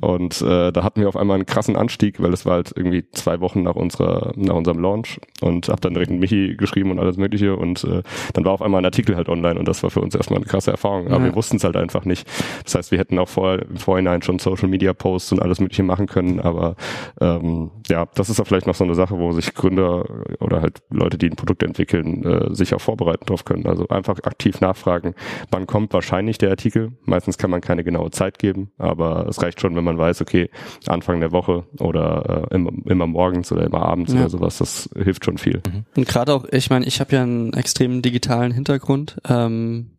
Und 0.00 0.40
äh, 0.42 0.70
da 0.70 0.84
hatten 0.84 1.00
wir 1.00 1.08
auf 1.08 1.16
einmal 1.16 1.34
einen 1.34 1.46
krassen 1.46 1.74
Anstieg, 1.74 2.22
weil 2.22 2.32
es 2.32 2.46
war 2.46 2.54
halt 2.54 2.72
irgendwie 2.76 3.04
zwei 3.10 3.40
Wochen 3.40 3.64
nach 3.64 3.74
unserer, 3.74 4.32
nach 4.36 4.54
unserem 4.54 4.78
Launch 4.78 5.20
und 5.40 5.68
habe 5.68 5.80
dann 5.80 5.94
direkt 5.94 6.12
mit 6.12 6.20
Michi 6.20 6.54
geschrieben 6.56 6.92
und 6.92 7.00
alles 7.00 7.16
mögliche 7.16 7.56
und 7.56 7.82
äh, 7.82 8.02
dann 8.34 8.44
war 8.44 8.52
auf 8.52 8.62
einmal 8.62 8.82
ein 8.82 8.84
Artikel 8.84 9.16
halt 9.16 9.28
online 9.28 9.58
und 9.58 9.66
das 9.66 9.82
war 9.82 9.90
für 9.90 10.00
uns 10.00 10.14
erstmal 10.14 10.38
eine 10.38 10.46
krasse 10.46 10.70
Erfahrung. 10.70 11.08
Aber 11.08 11.18
ja. 11.18 11.24
wir 11.24 11.34
wussten 11.34 11.56
es 11.56 11.64
halt 11.64 11.76
einfach 11.76 12.04
nicht. 12.04 12.28
Das 12.62 12.74
heißt, 12.74 12.83
wir 12.90 12.98
hätten 12.98 13.18
auch 13.18 13.28
vor, 13.28 13.60
im 13.60 13.76
Vorhinein 13.76 14.22
schon 14.22 14.38
Social 14.38 14.68
Media 14.68 14.92
Posts 14.92 15.32
und 15.32 15.42
alles 15.42 15.60
Mögliche 15.60 15.82
machen 15.82 16.06
können, 16.06 16.40
aber 16.40 16.76
ähm, 17.20 17.70
ja, 17.88 18.06
das 18.14 18.30
ist 18.30 18.40
auch 18.40 18.46
vielleicht 18.46 18.66
noch 18.66 18.74
so 18.74 18.84
eine 18.84 18.94
Sache, 18.94 19.18
wo 19.18 19.32
sich 19.32 19.54
Gründer 19.54 20.04
oder 20.40 20.62
halt 20.62 20.82
Leute, 20.90 21.18
die 21.18 21.26
ein 21.26 21.36
Produkt 21.36 21.62
entwickeln, 21.62 22.24
äh, 22.24 22.54
sich 22.54 22.74
auch 22.74 22.80
vorbereiten 22.80 23.26
drauf 23.26 23.44
können. 23.44 23.66
Also 23.66 23.88
einfach 23.88 24.18
aktiv 24.24 24.60
nachfragen, 24.60 25.14
wann 25.50 25.66
kommt 25.66 25.92
wahrscheinlich 25.92 26.38
der 26.38 26.50
Artikel. 26.50 26.92
Meistens 27.04 27.38
kann 27.38 27.50
man 27.50 27.60
keine 27.60 27.84
genaue 27.84 28.10
Zeit 28.10 28.38
geben, 28.38 28.70
aber 28.78 29.26
es 29.28 29.42
reicht 29.42 29.60
schon, 29.60 29.76
wenn 29.76 29.84
man 29.84 29.98
weiß, 29.98 30.20
okay, 30.20 30.50
Anfang 30.86 31.20
der 31.20 31.32
Woche 31.32 31.64
oder 31.78 32.48
äh, 32.50 32.54
immer, 32.54 32.72
immer 32.86 33.06
morgens 33.06 33.52
oder 33.52 33.64
immer 33.64 33.82
abends 33.82 34.12
ja. 34.12 34.20
oder 34.20 34.30
sowas, 34.30 34.58
das 34.58 34.88
hilft 34.96 35.24
schon 35.24 35.38
viel. 35.38 35.62
Mhm. 35.66 35.84
Und 35.96 36.08
gerade 36.08 36.34
auch, 36.34 36.44
ich 36.50 36.70
meine, 36.70 36.86
ich 36.86 37.00
habe 37.00 37.16
ja 37.16 37.22
einen 37.22 37.52
extremen 37.52 38.02
digitalen 38.02 38.52
Hintergrund. 38.52 39.16
Ähm, 39.28 39.90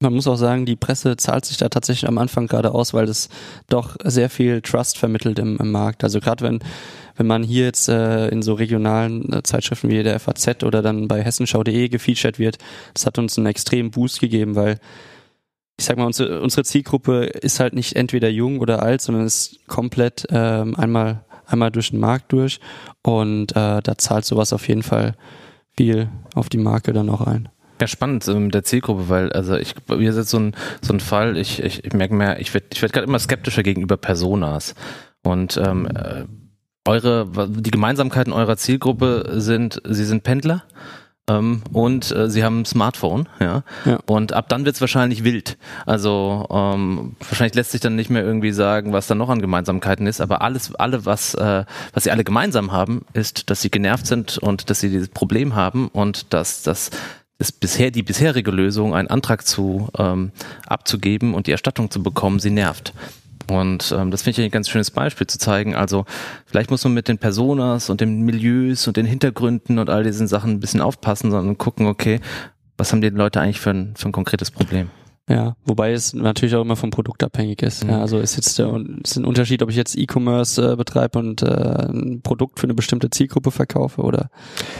man 0.00 0.14
muss 0.14 0.26
auch 0.26 0.36
sagen, 0.36 0.66
die 0.66 0.76
Presse 0.76 1.16
zahlt 1.16 1.44
sich 1.44 1.58
da 1.58 1.68
tatsächlich 1.68 2.08
am 2.08 2.18
Anfang 2.18 2.46
gerade 2.46 2.72
aus, 2.72 2.94
weil 2.94 3.06
das 3.06 3.28
doch 3.68 3.96
sehr 4.02 4.30
viel 4.30 4.62
Trust 4.62 4.98
vermittelt 4.98 5.38
im, 5.38 5.58
im 5.58 5.70
Markt. 5.70 6.04
Also 6.04 6.20
gerade 6.20 6.44
wenn 6.44 6.60
wenn 7.20 7.26
man 7.26 7.42
hier 7.42 7.64
jetzt 7.64 7.86
äh, 7.90 8.28
in 8.28 8.40
so 8.40 8.54
regionalen 8.54 9.30
äh, 9.30 9.42
Zeitschriften 9.42 9.90
wie 9.90 10.02
der 10.02 10.18
FAZ 10.18 10.64
oder 10.64 10.80
dann 10.80 11.06
bei 11.06 11.22
hessenschau.de 11.22 11.90
gefeatured 11.90 12.38
wird, 12.38 12.56
das 12.94 13.04
hat 13.04 13.18
uns 13.18 13.36
einen 13.36 13.46
extremen 13.46 13.90
Boost 13.90 14.20
gegeben, 14.20 14.54
weil 14.54 14.78
ich 15.78 15.84
sag 15.84 15.98
mal, 15.98 16.06
unsere, 16.06 16.40
unsere 16.40 16.64
Zielgruppe 16.64 17.24
ist 17.24 17.60
halt 17.60 17.74
nicht 17.74 17.94
entweder 17.94 18.30
jung 18.30 18.58
oder 18.60 18.82
alt, 18.82 19.02
sondern 19.02 19.26
ist 19.26 19.58
komplett 19.66 20.26
ähm, 20.30 20.74
einmal 20.76 21.26
einmal 21.44 21.70
durch 21.70 21.90
den 21.90 22.00
Markt 22.00 22.32
durch 22.32 22.58
und 23.02 23.52
äh, 23.52 23.82
da 23.82 23.98
zahlt 23.98 24.24
sowas 24.24 24.54
auf 24.54 24.66
jeden 24.66 24.82
Fall 24.82 25.14
viel 25.76 26.08
auf 26.34 26.48
die 26.48 26.58
Marke 26.58 26.94
dann 26.94 27.10
auch 27.10 27.20
ein. 27.20 27.50
Ja, 27.80 27.86
spannend 27.86 28.26
mit 28.26 28.36
ähm, 28.36 28.50
der 28.50 28.62
Zielgruppe, 28.62 29.08
weil 29.08 29.32
also 29.32 29.56
ich 29.56 29.74
hier 29.88 30.10
ist 30.10 30.16
jetzt 30.16 30.30
so 30.30 30.38
ein 30.38 30.54
so 30.82 30.92
ein 30.92 31.00
Fall, 31.00 31.36
ich, 31.36 31.62
ich, 31.62 31.84
ich 31.84 31.92
merke 31.92 32.14
mehr, 32.14 32.40
ich 32.40 32.52
werde 32.52 32.66
ich 32.72 32.82
werd 32.82 32.92
gerade 32.92 33.06
immer 33.06 33.18
skeptischer 33.18 33.62
gegenüber 33.62 33.96
Personas. 33.96 34.74
Und 35.22 35.56
ähm, 35.56 35.86
äh, 35.86 36.24
eure 36.86 37.48
die 37.48 37.70
Gemeinsamkeiten 37.70 38.32
eurer 38.32 38.56
Zielgruppe 38.56 39.32
sind, 39.34 39.80
sie 39.84 40.04
sind 40.04 40.22
Pendler 40.22 40.64
ähm, 41.30 41.62
und 41.72 42.10
äh, 42.10 42.28
sie 42.28 42.42
haben 42.42 42.60
ein 42.60 42.64
Smartphone, 42.64 43.28
ja. 43.38 43.62
ja. 43.84 43.98
Und 44.06 44.32
ab 44.32 44.48
dann 44.48 44.64
wird's 44.64 44.80
wahrscheinlich 44.80 45.24
wild. 45.24 45.58
Also 45.86 46.46
ähm, 46.50 47.16
wahrscheinlich 47.20 47.54
lässt 47.54 47.70
sich 47.70 47.80
dann 47.80 47.96
nicht 47.96 48.10
mehr 48.10 48.24
irgendwie 48.24 48.52
sagen, 48.52 48.92
was 48.92 49.06
da 49.06 49.14
noch 49.14 49.28
an 49.28 49.40
Gemeinsamkeiten 49.40 50.06
ist, 50.06 50.20
aber 50.20 50.42
alles, 50.42 50.74
alle, 50.74 51.06
was, 51.06 51.34
äh, 51.34 51.64
was 51.92 52.04
sie 52.04 52.10
alle 52.10 52.24
gemeinsam 52.24 52.72
haben, 52.72 53.04
ist, 53.12 53.50
dass 53.50 53.60
sie 53.62 53.70
genervt 53.70 54.06
sind 54.06 54.38
und 54.38 54.70
dass 54.70 54.80
sie 54.80 54.90
dieses 54.90 55.08
Problem 55.08 55.54
haben 55.54 55.88
und 55.88 56.32
dass 56.32 56.62
das 56.62 56.90
ist 57.40 57.58
bisher 57.58 57.90
die 57.90 58.02
bisherige 58.02 58.50
Lösung, 58.50 58.94
einen 58.94 59.08
Antrag 59.08 59.46
zu 59.46 59.88
ähm, 59.98 60.30
abzugeben 60.66 61.34
und 61.34 61.46
die 61.46 61.52
Erstattung 61.52 61.90
zu 61.90 62.02
bekommen, 62.02 62.38
sie 62.38 62.50
nervt. 62.50 62.92
Und 63.50 63.94
ähm, 63.98 64.10
das 64.10 64.22
finde 64.22 64.40
ich 64.40 64.44
ein 64.44 64.50
ganz 64.50 64.68
schönes 64.68 64.90
Beispiel 64.90 65.26
zu 65.26 65.38
zeigen. 65.38 65.74
Also 65.74 66.04
vielleicht 66.46 66.70
muss 66.70 66.84
man 66.84 66.92
mit 66.92 67.08
den 67.08 67.18
Personas 67.18 67.90
und 67.90 68.00
den 68.00 68.20
Milieus 68.20 68.86
und 68.86 68.96
den 68.96 69.06
Hintergründen 69.06 69.78
und 69.78 69.88
all 69.90 70.04
diesen 70.04 70.28
Sachen 70.28 70.52
ein 70.52 70.60
bisschen 70.60 70.82
aufpassen, 70.82 71.30
sondern 71.30 71.58
gucken, 71.58 71.86
okay, 71.86 72.20
was 72.76 72.92
haben 72.92 73.00
die 73.00 73.08
Leute 73.08 73.40
eigentlich 73.40 73.58
für 73.58 73.70
ein, 73.70 73.94
für 73.96 74.08
ein 74.10 74.12
konkretes 74.12 74.50
Problem? 74.50 74.90
Ja, 75.28 75.54
wobei 75.64 75.92
es 75.92 76.12
natürlich 76.12 76.56
auch 76.56 76.62
immer 76.62 76.76
vom 76.76 76.90
Produkt 76.90 77.22
abhängig 77.22 77.62
ist. 77.62 77.84
Mhm. 77.84 77.90
Ja, 77.90 78.00
also 78.00 78.18
ist 78.18 78.36
jetzt 78.36 78.58
der, 78.58 78.74
ist 79.02 79.16
ein 79.16 79.24
Unterschied, 79.24 79.62
ob 79.62 79.70
ich 79.70 79.76
jetzt 79.76 79.96
E-Commerce 79.96 80.72
äh, 80.72 80.76
betreibe 80.76 81.18
und 81.18 81.42
äh, 81.42 81.86
ein 81.88 82.20
Produkt 82.22 82.58
für 82.58 82.64
eine 82.64 82.74
bestimmte 82.74 83.10
Zielgruppe 83.10 83.50
verkaufe 83.50 84.02
oder 84.02 84.28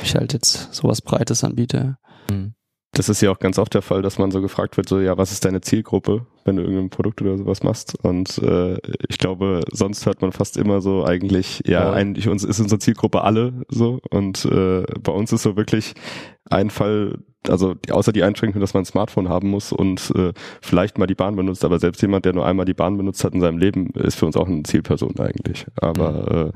ich 0.02 0.14
halt 0.14 0.32
jetzt 0.32 0.74
sowas 0.74 1.00
Breites 1.02 1.44
anbiete. 1.44 1.96
Mhm. 2.28 2.54
Das 2.92 3.08
ist 3.08 3.20
ja 3.20 3.30
auch 3.30 3.38
ganz 3.38 3.56
oft 3.58 3.72
der 3.72 3.82
Fall, 3.82 4.02
dass 4.02 4.18
man 4.18 4.32
so 4.32 4.40
gefragt 4.40 4.76
wird, 4.76 4.88
so 4.88 4.98
ja, 4.98 5.16
was 5.16 5.30
ist 5.30 5.44
deine 5.44 5.60
Zielgruppe, 5.60 6.26
wenn 6.44 6.56
du 6.56 6.62
irgendein 6.62 6.90
Produkt 6.90 7.22
oder 7.22 7.38
sowas 7.38 7.62
machst? 7.62 7.96
Und 8.02 8.38
äh, 8.38 8.78
ich 9.08 9.18
glaube, 9.18 9.60
sonst 9.70 10.06
hört 10.06 10.22
man 10.22 10.32
fast 10.32 10.56
immer 10.56 10.80
so 10.80 11.04
eigentlich, 11.04 11.62
ja, 11.66 11.92
eigentlich 11.92 12.28
uns 12.28 12.42
ist 12.42 12.58
unsere 12.58 12.80
Zielgruppe 12.80 13.22
alle 13.22 13.64
so. 13.68 14.00
Und 14.10 14.44
äh, 14.44 14.82
bei 15.02 15.12
uns 15.12 15.32
ist 15.32 15.44
so 15.44 15.56
wirklich 15.56 15.94
ein 16.50 16.68
Fall, 16.68 17.18
also 17.48 17.76
außer 17.90 18.12
die 18.12 18.24
Einschränkung, 18.24 18.60
dass 18.60 18.74
man 18.74 18.82
ein 18.82 18.86
Smartphone 18.86 19.28
haben 19.28 19.50
muss 19.50 19.70
und 19.70 20.12
äh, 20.16 20.32
vielleicht 20.60 20.98
mal 20.98 21.06
die 21.06 21.14
Bahn 21.14 21.36
benutzt, 21.36 21.64
aber 21.64 21.78
selbst 21.78 22.02
jemand, 22.02 22.24
der 22.24 22.32
nur 22.32 22.44
einmal 22.44 22.66
die 22.66 22.74
Bahn 22.74 22.96
benutzt 22.96 23.22
hat 23.22 23.34
in 23.34 23.40
seinem 23.40 23.58
Leben, 23.58 23.90
ist 23.90 24.16
für 24.16 24.26
uns 24.26 24.36
auch 24.36 24.48
eine 24.48 24.64
Zielperson 24.64 25.16
eigentlich. 25.20 25.64
Aber 25.76 26.10
mhm. 26.10 26.48
äh, 26.48 26.52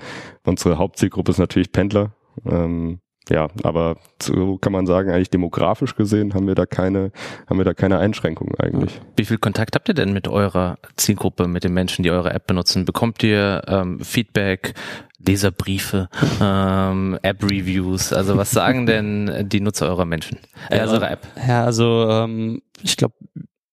unsere 0.51 0.79
Hauptzielgruppe 0.79 1.31
ist 1.31 1.39
natürlich 1.39 1.71
Pendler. 1.71 2.13
Ähm, 2.45 2.99
ja, 3.31 3.49
aber 3.63 3.97
so 4.23 4.59
kann 4.59 4.73
man 4.73 4.87
sagen, 4.87 5.11
eigentlich 5.11 5.31
demografisch 5.31 5.97
gesehen 5.97 6.35
haben 6.35 6.47
wir 6.47 6.55
da 6.55 6.67
keine, 6.67 7.11
haben 7.47 7.59
wir 7.59 7.65
da 7.65 7.73
keine 7.73 7.99
Einschränkungen 7.99 8.55
eigentlich. 8.59 9.01
Wie 9.17 9.25
viel 9.25 9.39
Kontakt 9.39 9.75
habt 9.75 9.89
ihr 9.89 9.95
denn 9.95 10.13
mit 10.13 10.29
eurer 10.29 10.79
Zielgruppe, 10.97 11.49
mit 11.49 11.65
den 11.65 11.73
Menschen, 11.73 12.03
die 12.03 12.11
eure 12.11 12.35
App 12.35 12.47
benutzen? 12.47 12.85
Bekommt 12.85 13.23
ihr 13.23 13.63
ähm, 13.67 14.01
Feedback, 14.01 14.75
Leserbriefe, 15.19 16.09
ähm, 16.41 17.19
App-Reviews? 17.23 18.13
Also 18.13 18.37
was 18.37 18.51
sagen 18.51 18.85
denn 18.87 19.49
die 19.49 19.61
Nutzer 19.61 19.87
eurer 19.87 20.05
Menschen, 20.05 20.39
äh, 20.69 20.79
ja, 20.79 20.85
eurer 20.85 21.11
App? 21.11 21.27
Ja, 21.49 21.65
also 21.65 22.09
ähm, 22.11 22.61
ich 22.83 22.99
glaube, 22.99 23.15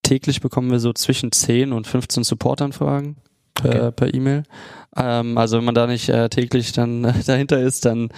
täglich 0.01 0.39
bekommen 0.39 0.71
wir 0.71 0.79
so 0.79 0.93
zwischen 0.93 1.33
10 1.33 1.73
und 1.73 1.87
15 1.87 2.23
Support-Anfragen 2.23 3.17
per, 3.53 3.69
okay. 3.69 3.91
per 3.91 4.13
E-Mail. 4.13 4.43
Ähm, 4.95 5.37
also 5.37 5.57
wenn 5.57 5.63
man 5.63 5.75
da 5.75 5.87
nicht 5.87 6.09
äh, 6.09 6.29
täglich 6.29 6.71
dann 6.73 7.05
äh, 7.05 7.13
dahinter 7.25 7.59
ist, 7.59 7.85
dann 7.85 8.09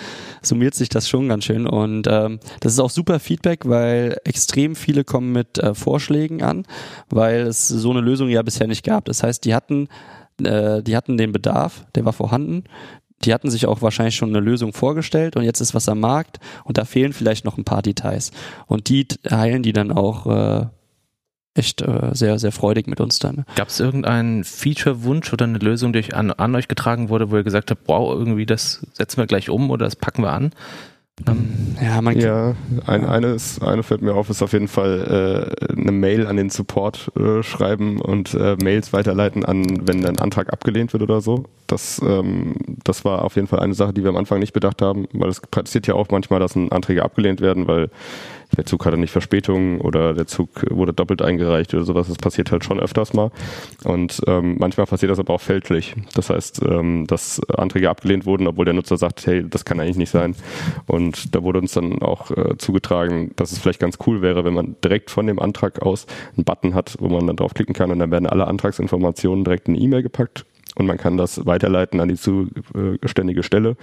summiert 0.41 0.75
sich 0.75 0.89
das 0.89 1.07
schon 1.07 1.29
ganz 1.29 1.45
schön. 1.45 1.67
Und 1.67 2.07
ähm, 2.09 2.39
das 2.59 2.73
ist 2.73 2.79
auch 2.79 2.89
super 2.89 3.19
Feedback, 3.19 3.67
weil 3.67 4.17
extrem 4.23 4.75
viele 4.75 5.03
kommen 5.03 5.31
mit 5.31 5.57
äh, 5.59 5.73
Vorschlägen 5.73 6.41
an, 6.41 6.65
weil 7.09 7.41
es 7.41 7.67
so 7.67 7.91
eine 7.91 8.01
Lösung 8.01 8.29
ja 8.29 8.41
bisher 8.41 8.67
nicht 8.67 8.83
gab. 8.83 9.05
Das 9.05 9.23
heißt, 9.23 9.45
die 9.45 9.53
hatten, 9.53 9.87
äh, 10.43 10.81
die 10.81 10.95
hatten 10.95 11.17
den 11.17 11.31
Bedarf, 11.31 11.85
der 11.95 12.05
war 12.05 12.13
vorhanden. 12.13 12.63
Die 13.23 13.33
hatten 13.33 13.49
sich 13.49 13.67
auch 13.67 13.81
wahrscheinlich 13.81 14.15
schon 14.15 14.29
eine 14.29 14.41
Lösung 14.41 14.73
vorgestellt 14.73 15.37
und 15.37 15.43
jetzt 15.43 15.61
ist 15.61 15.73
was 15.73 15.87
am 15.87 16.01
Markt 16.01 16.39
und 16.65 16.77
da 16.77 16.83
fehlen 16.83 17.13
vielleicht 17.13 17.45
noch 17.45 17.57
ein 17.57 17.63
paar 17.63 17.81
Details. 17.81 18.31
Und 18.67 18.89
die 18.89 19.07
heilen 19.31 19.63
die 19.63 19.71
dann 19.71 19.93
auch 19.93 20.25
äh, 20.27 20.65
echt 21.55 21.81
äh, 21.81 22.09
sehr, 22.13 22.39
sehr 22.39 22.51
freudig 22.51 22.87
mit 22.87 22.99
uns 22.99 23.19
dann. 23.19 23.45
Gab 23.55 23.67
es 23.67 23.79
irgendeinen 23.79 24.43
Feature-Wunsch 24.43 25.31
oder 25.33 25.45
eine 25.45 25.59
Lösung, 25.59 25.93
die 25.93 25.99
euch 25.99 26.15
an, 26.15 26.31
an 26.31 26.55
euch 26.55 26.67
getragen 26.67 27.09
wurde, 27.09 27.31
wo 27.31 27.37
ihr 27.37 27.43
gesagt 27.43 27.71
habt, 27.71 27.81
wow, 27.87 28.11
irgendwie 28.13 28.45
das 28.45 28.85
setzen 28.93 29.17
wir 29.17 29.27
gleich 29.27 29.49
um 29.49 29.69
oder 29.69 29.85
das 29.85 29.95
packen 29.95 30.23
wir 30.23 30.31
an? 30.31 30.51
Ähm, 31.27 31.75
ja, 31.79 32.01
man 32.01 32.19
ja 32.19 32.55
ein, 32.87 33.05
eine, 33.05 33.27
ist, 33.27 33.61
eine 33.61 33.83
fällt 33.83 34.01
mir 34.01 34.15
auf, 34.15 34.31
ist 34.31 34.41
auf 34.41 34.51
jeden 34.51 34.67
Fall 34.67 35.53
äh, 35.61 35.73
eine 35.79 35.91
Mail 35.91 36.25
an 36.25 36.37
den 36.37 36.49
Support 36.49 37.11
äh, 37.15 37.43
schreiben 37.43 38.01
und 38.01 38.33
äh, 38.33 38.55
Mails 38.55 38.93
weiterleiten 38.93 39.45
an, 39.45 39.87
wenn 39.87 40.03
ein 40.05 40.17
Antrag 40.17 40.51
abgelehnt 40.51 40.91
wird 40.91 41.03
oder 41.03 41.21
so. 41.21 41.45
Das, 41.67 42.01
ähm, 42.03 42.55
das 42.83 43.05
war 43.05 43.21
auf 43.21 43.35
jeden 43.35 43.47
Fall 43.47 43.59
eine 43.59 43.75
Sache, 43.75 43.93
die 43.93 44.01
wir 44.01 44.09
am 44.09 44.17
Anfang 44.17 44.39
nicht 44.39 44.53
bedacht 44.53 44.81
haben, 44.81 45.07
weil 45.13 45.29
es 45.29 45.39
passiert 45.39 45.85
ja 45.85 45.93
auch 45.93 46.07
manchmal, 46.09 46.39
dass 46.39 46.57
Anträge 46.57 47.03
abgelehnt 47.03 47.41
werden, 47.41 47.67
weil 47.67 47.91
der 48.57 48.65
Zug 48.65 48.85
hatte 48.85 48.97
nicht 48.97 49.11
Verspätung 49.11 49.81
oder 49.81 50.13
der 50.13 50.27
Zug 50.27 50.49
wurde 50.69 50.93
doppelt 50.93 51.21
eingereicht 51.21 51.73
oder 51.73 51.83
sowas. 51.83 52.07
Das 52.07 52.17
passiert 52.17 52.51
halt 52.51 52.63
schon 52.63 52.79
öfters 52.79 53.13
mal. 53.13 53.31
Und 53.83 54.21
ähm, 54.27 54.57
manchmal 54.59 54.85
passiert 54.85 55.11
das 55.11 55.19
aber 55.19 55.33
auch 55.33 55.41
fälschlich. 55.41 55.95
Das 56.13 56.29
heißt, 56.29 56.61
ähm, 56.63 57.07
dass 57.07 57.41
Anträge 57.49 57.89
abgelehnt 57.89 58.25
wurden, 58.25 58.47
obwohl 58.47 58.65
der 58.65 58.73
Nutzer 58.73 58.97
sagt, 58.97 59.25
hey, 59.25 59.43
das 59.47 59.65
kann 59.65 59.79
eigentlich 59.79 59.97
nicht 59.97 60.11
sein. 60.11 60.35
Und 60.85 61.35
da 61.35 61.43
wurde 61.43 61.59
uns 61.59 61.73
dann 61.73 62.01
auch 62.01 62.31
äh, 62.31 62.57
zugetragen, 62.57 63.31
dass 63.35 63.51
es 63.51 63.59
vielleicht 63.59 63.79
ganz 63.79 63.97
cool 64.05 64.21
wäre, 64.21 64.45
wenn 64.45 64.53
man 64.53 64.75
direkt 64.83 65.09
von 65.09 65.27
dem 65.27 65.39
Antrag 65.39 65.81
aus 65.81 66.05
einen 66.35 66.45
Button 66.45 66.73
hat, 66.73 66.95
wo 66.99 67.09
man 67.09 67.27
dann 67.27 67.35
draufklicken 67.35 67.73
kann 67.73 67.91
und 67.91 67.99
dann 67.99 68.11
werden 68.11 68.27
alle 68.27 68.47
Antragsinformationen 68.47 69.43
direkt 69.43 69.67
in 69.67 69.75
eine 69.75 69.83
E-Mail 69.83 70.03
gepackt 70.03 70.45
und 70.75 70.85
man 70.85 70.97
kann 70.97 71.17
das 71.17 71.45
weiterleiten 71.45 71.99
an 71.99 72.09
die 72.09 72.15
zuständige 72.15 73.43
Stelle 73.43 73.75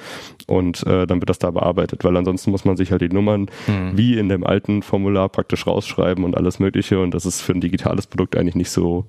und 0.46 0.86
äh, 0.86 1.06
dann 1.06 1.20
wird 1.20 1.30
das 1.30 1.38
da 1.38 1.50
bearbeitet, 1.50 2.04
weil 2.04 2.16
ansonsten 2.16 2.50
muss 2.50 2.64
man 2.64 2.76
sich 2.76 2.90
halt 2.90 3.02
die 3.02 3.08
Nummern 3.08 3.46
mhm. 3.66 3.92
wie 3.94 4.18
in 4.18 4.28
dem 4.28 4.44
alten 4.44 4.82
Formular 4.82 5.28
praktisch 5.28 5.66
rausschreiben 5.66 6.24
und 6.24 6.36
alles 6.36 6.58
Mögliche 6.58 7.00
und 7.00 7.12
das 7.12 7.26
ist 7.26 7.40
für 7.40 7.52
ein 7.52 7.60
digitales 7.60 8.06
Produkt 8.06 8.36
eigentlich 8.36 8.56
nicht 8.56 8.70
so 8.70 9.06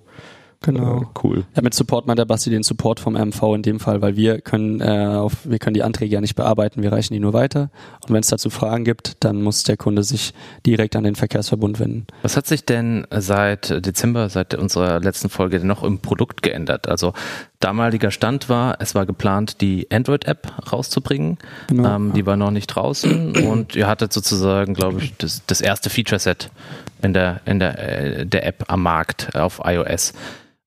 Genau. 0.63 1.01
Äh, 1.01 1.05
cool. 1.23 1.43
Damit 1.55 1.73
support 1.73 2.05
man 2.05 2.15
der 2.15 2.25
Basti 2.25 2.51
den 2.51 2.61
Support 2.61 2.99
vom 2.99 3.15
MV 3.15 3.55
in 3.55 3.63
dem 3.63 3.79
Fall, 3.79 4.01
weil 4.01 4.15
wir 4.15 4.41
können 4.41 4.79
äh, 4.79 5.15
auf, 5.15 5.37
wir 5.43 5.57
können 5.57 5.73
die 5.73 5.81
Anträge 5.81 6.13
ja 6.13 6.21
nicht 6.21 6.35
bearbeiten, 6.35 6.83
wir 6.83 6.91
reichen 6.91 7.13
die 7.13 7.19
nur 7.19 7.33
weiter. 7.33 7.71
Und 8.07 8.13
wenn 8.13 8.19
es 8.19 8.27
dazu 8.27 8.51
Fragen 8.51 8.83
gibt, 8.83 9.23
dann 9.23 9.41
muss 9.41 9.63
der 9.63 9.75
Kunde 9.75 10.03
sich 10.03 10.33
direkt 10.65 10.95
an 10.95 11.03
den 11.03 11.15
Verkehrsverbund 11.15 11.79
wenden. 11.79 12.05
Was 12.21 12.37
hat 12.37 12.45
sich 12.45 12.63
denn 12.63 13.07
seit 13.09 13.85
Dezember, 13.85 14.29
seit 14.29 14.53
unserer 14.53 14.99
letzten 14.99 15.29
Folge 15.29 15.65
noch 15.65 15.83
im 15.83 15.97
Produkt 15.97 16.43
geändert? 16.43 16.87
Also 16.87 17.13
damaliger 17.63 18.11
Stand 18.11 18.49
war, 18.49 18.77
es 18.79 18.95
war 18.95 19.05
geplant, 19.05 19.61
die 19.61 19.87
Android-App 19.91 20.71
rauszubringen. 20.71 21.37
Genau. 21.67 21.95
Ähm, 21.95 22.13
die 22.13 22.25
war 22.25 22.35
noch 22.35 22.51
nicht 22.51 22.67
draußen 22.67 23.35
und 23.47 23.75
ihr 23.75 23.87
hattet 23.87 24.13
sozusagen, 24.13 24.73
glaube 24.73 25.01
ich, 25.01 25.15
das, 25.17 25.41
das 25.47 25.61
erste 25.61 25.89
Feature-Set 25.89 26.49
in 27.01 27.13
der, 27.13 27.41
in 27.45 27.59
der, 27.59 27.79
äh, 27.79 28.25
der 28.25 28.45
App 28.45 28.65
am 28.67 28.83
Markt 28.83 29.35
auf 29.35 29.61
iOS. 29.63 30.13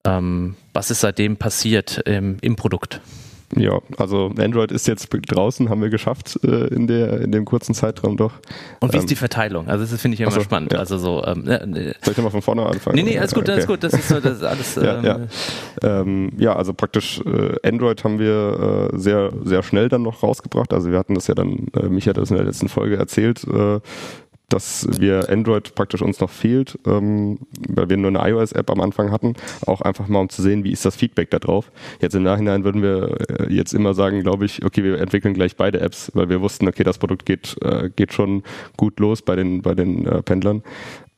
Ähm, 0.07 0.57
was 0.72 0.90
ist 0.90 1.00
seitdem 1.00 1.37
passiert 1.37 1.98
im, 2.07 2.38
im 2.40 2.57
Produkt? 2.57 3.00
Ja, 3.57 3.81
also 3.99 4.33
Android 4.38 4.73
ist 4.73 4.87
jetzt 4.87 5.09
draußen, 5.11 5.69
haben 5.69 5.83
wir 5.83 5.90
geschafft 5.90 6.38
äh, 6.45 6.69
in 6.69 6.87
der 6.87 7.21
in 7.21 7.33
dem 7.33 7.45
kurzen 7.45 7.75
Zeitraum 7.75 8.17
doch. 8.17 8.33
Und 8.81 8.93
wie 8.93 8.97
ähm, 8.97 9.03
ist 9.03 9.11
die 9.11 9.17
Verteilung? 9.17 9.69
Also 9.69 9.85
das 9.85 10.01
finde 10.01 10.14
ich 10.14 10.21
immer 10.21 10.31
so, 10.31 10.40
spannend. 10.40 10.73
Ja. 10.73 10.79
Also 10.79 10.99
so. 10.99 11.25
Ähm, 11.25 11.47
äh, 11.47 11.59
Soll 12.03 12.12
ich 12.12 12.17
nochmal 12.17 12.31
von 12.31 12.43
vorne 12.43 12.67
anfangen? 12.67 12.97
Nee, 12.97 13.03
nee, 13.03 13.19
alles 13.19 13.35
gut, 13.35 13.45
okay. 13.45 13.53
alles 13.53 13.67
gut. 13.67 13.83
Das 13.83 13.93
ist 13.93 14.09
so, 14.09 14.21
das 14.21 14.38
ist 14.38 14.45
alles. 14.45 14.75
ja, 14.77 15.01
ja. 15.03 15.21
Ähm, 15.83 16.05
ähm, 16.05 16.33
ja, 16.38 16.57
also 16.57 16.73
praktisch 16.73 17.21
äh, 17.25 17.57
Android 17.67 18.05
haben 18.05 18.19
wir 18.19 18.90
äh, 18.93 18.99
sehr 18.99 19.33
sehr 19.43 19.62
schnell 19.62 19.88
dann 19.88 20.03
noch 20.03 20.23
rausgebracht. 20.23 20.73
Also 20.73 20.90
wir 20.90 20.99
hatten 20.99 21.14
das 21.14 21.27
ja 21.27 21.35
dann, 21.35 21.67
äh, 21.77 21.88
Micha 21.88 22.11
hat 22.11 22.19
das 22.19 22.31
in 22.31 22.37
der 22.37 22.47
letzten 22.47 22.69
Folge 22.69 22.97
erzählt. 22.97 23.45
Äh, 23.45 23.81
dass 24.55 24.87
wir 24.99 25.29
Android 25.31 25.75
praktisch 25.75 26.01
uns 26.01 26.21
noch 26.21 26.31
fehlt, 26.31 26.79
ähm, 26.87 27.38
weil 27.69 27.88
wir 27.90 27.97
nur 27.97 28.09
eine 28.09 28.31
iOS-App 28.31 28.71
am 28.71 28.81
Anfang 28.81 29.11
hatten, 29.11 29.35
auch 29.67 29.81
einfach 29.81 30.07
mal 30.07 30.21
um 30.21 30.29
zu 30.29 30.43
sehen, 30.43 30.62
wie 30.62 30.71
ist 30.71 30.85
das 30.85 30.95
Feedback 30.95 31.31
da 31.31 31.40
drauf. 31.40 31.73
Jetzt 32.01 32.14
im 32.14 32.23
Nachhinein 32.23 32.62
würden 32.62 32.81
wir 32.81 33.17
äh, 33.29 33.53
jetzt 33.53 33.75
immer 33.75 33.95
sagen, 33.95 34.23
glaube 34.23 34.45
ich, 34.45 34.64
okay, 34.64 34.85
wir 34.85 35.01
entwickeln 35.01 35.35
gleich 35.35 35.57
beide 35.57 35.81
Apps, 35.81 36.12
weil 36.14 36.29
wir 36.29 36.40
wussten, 36.40 36.69
okay, 36.69 36.85
das 36.85 36.99
Produkt 36.99 37.27
geht, 37.27 37.57
äh, 37.62 37.90
geht 37.95 38.12
schon 38.12 38.45
gut 38.77 39.01
los 39.01 39.23
bei 39.23 39.35
den, 39.35 39.62
bei 39.62 39.75
den 39.75 40.07
äh, 40.07 40.23
Pendlern. 40.23 40.62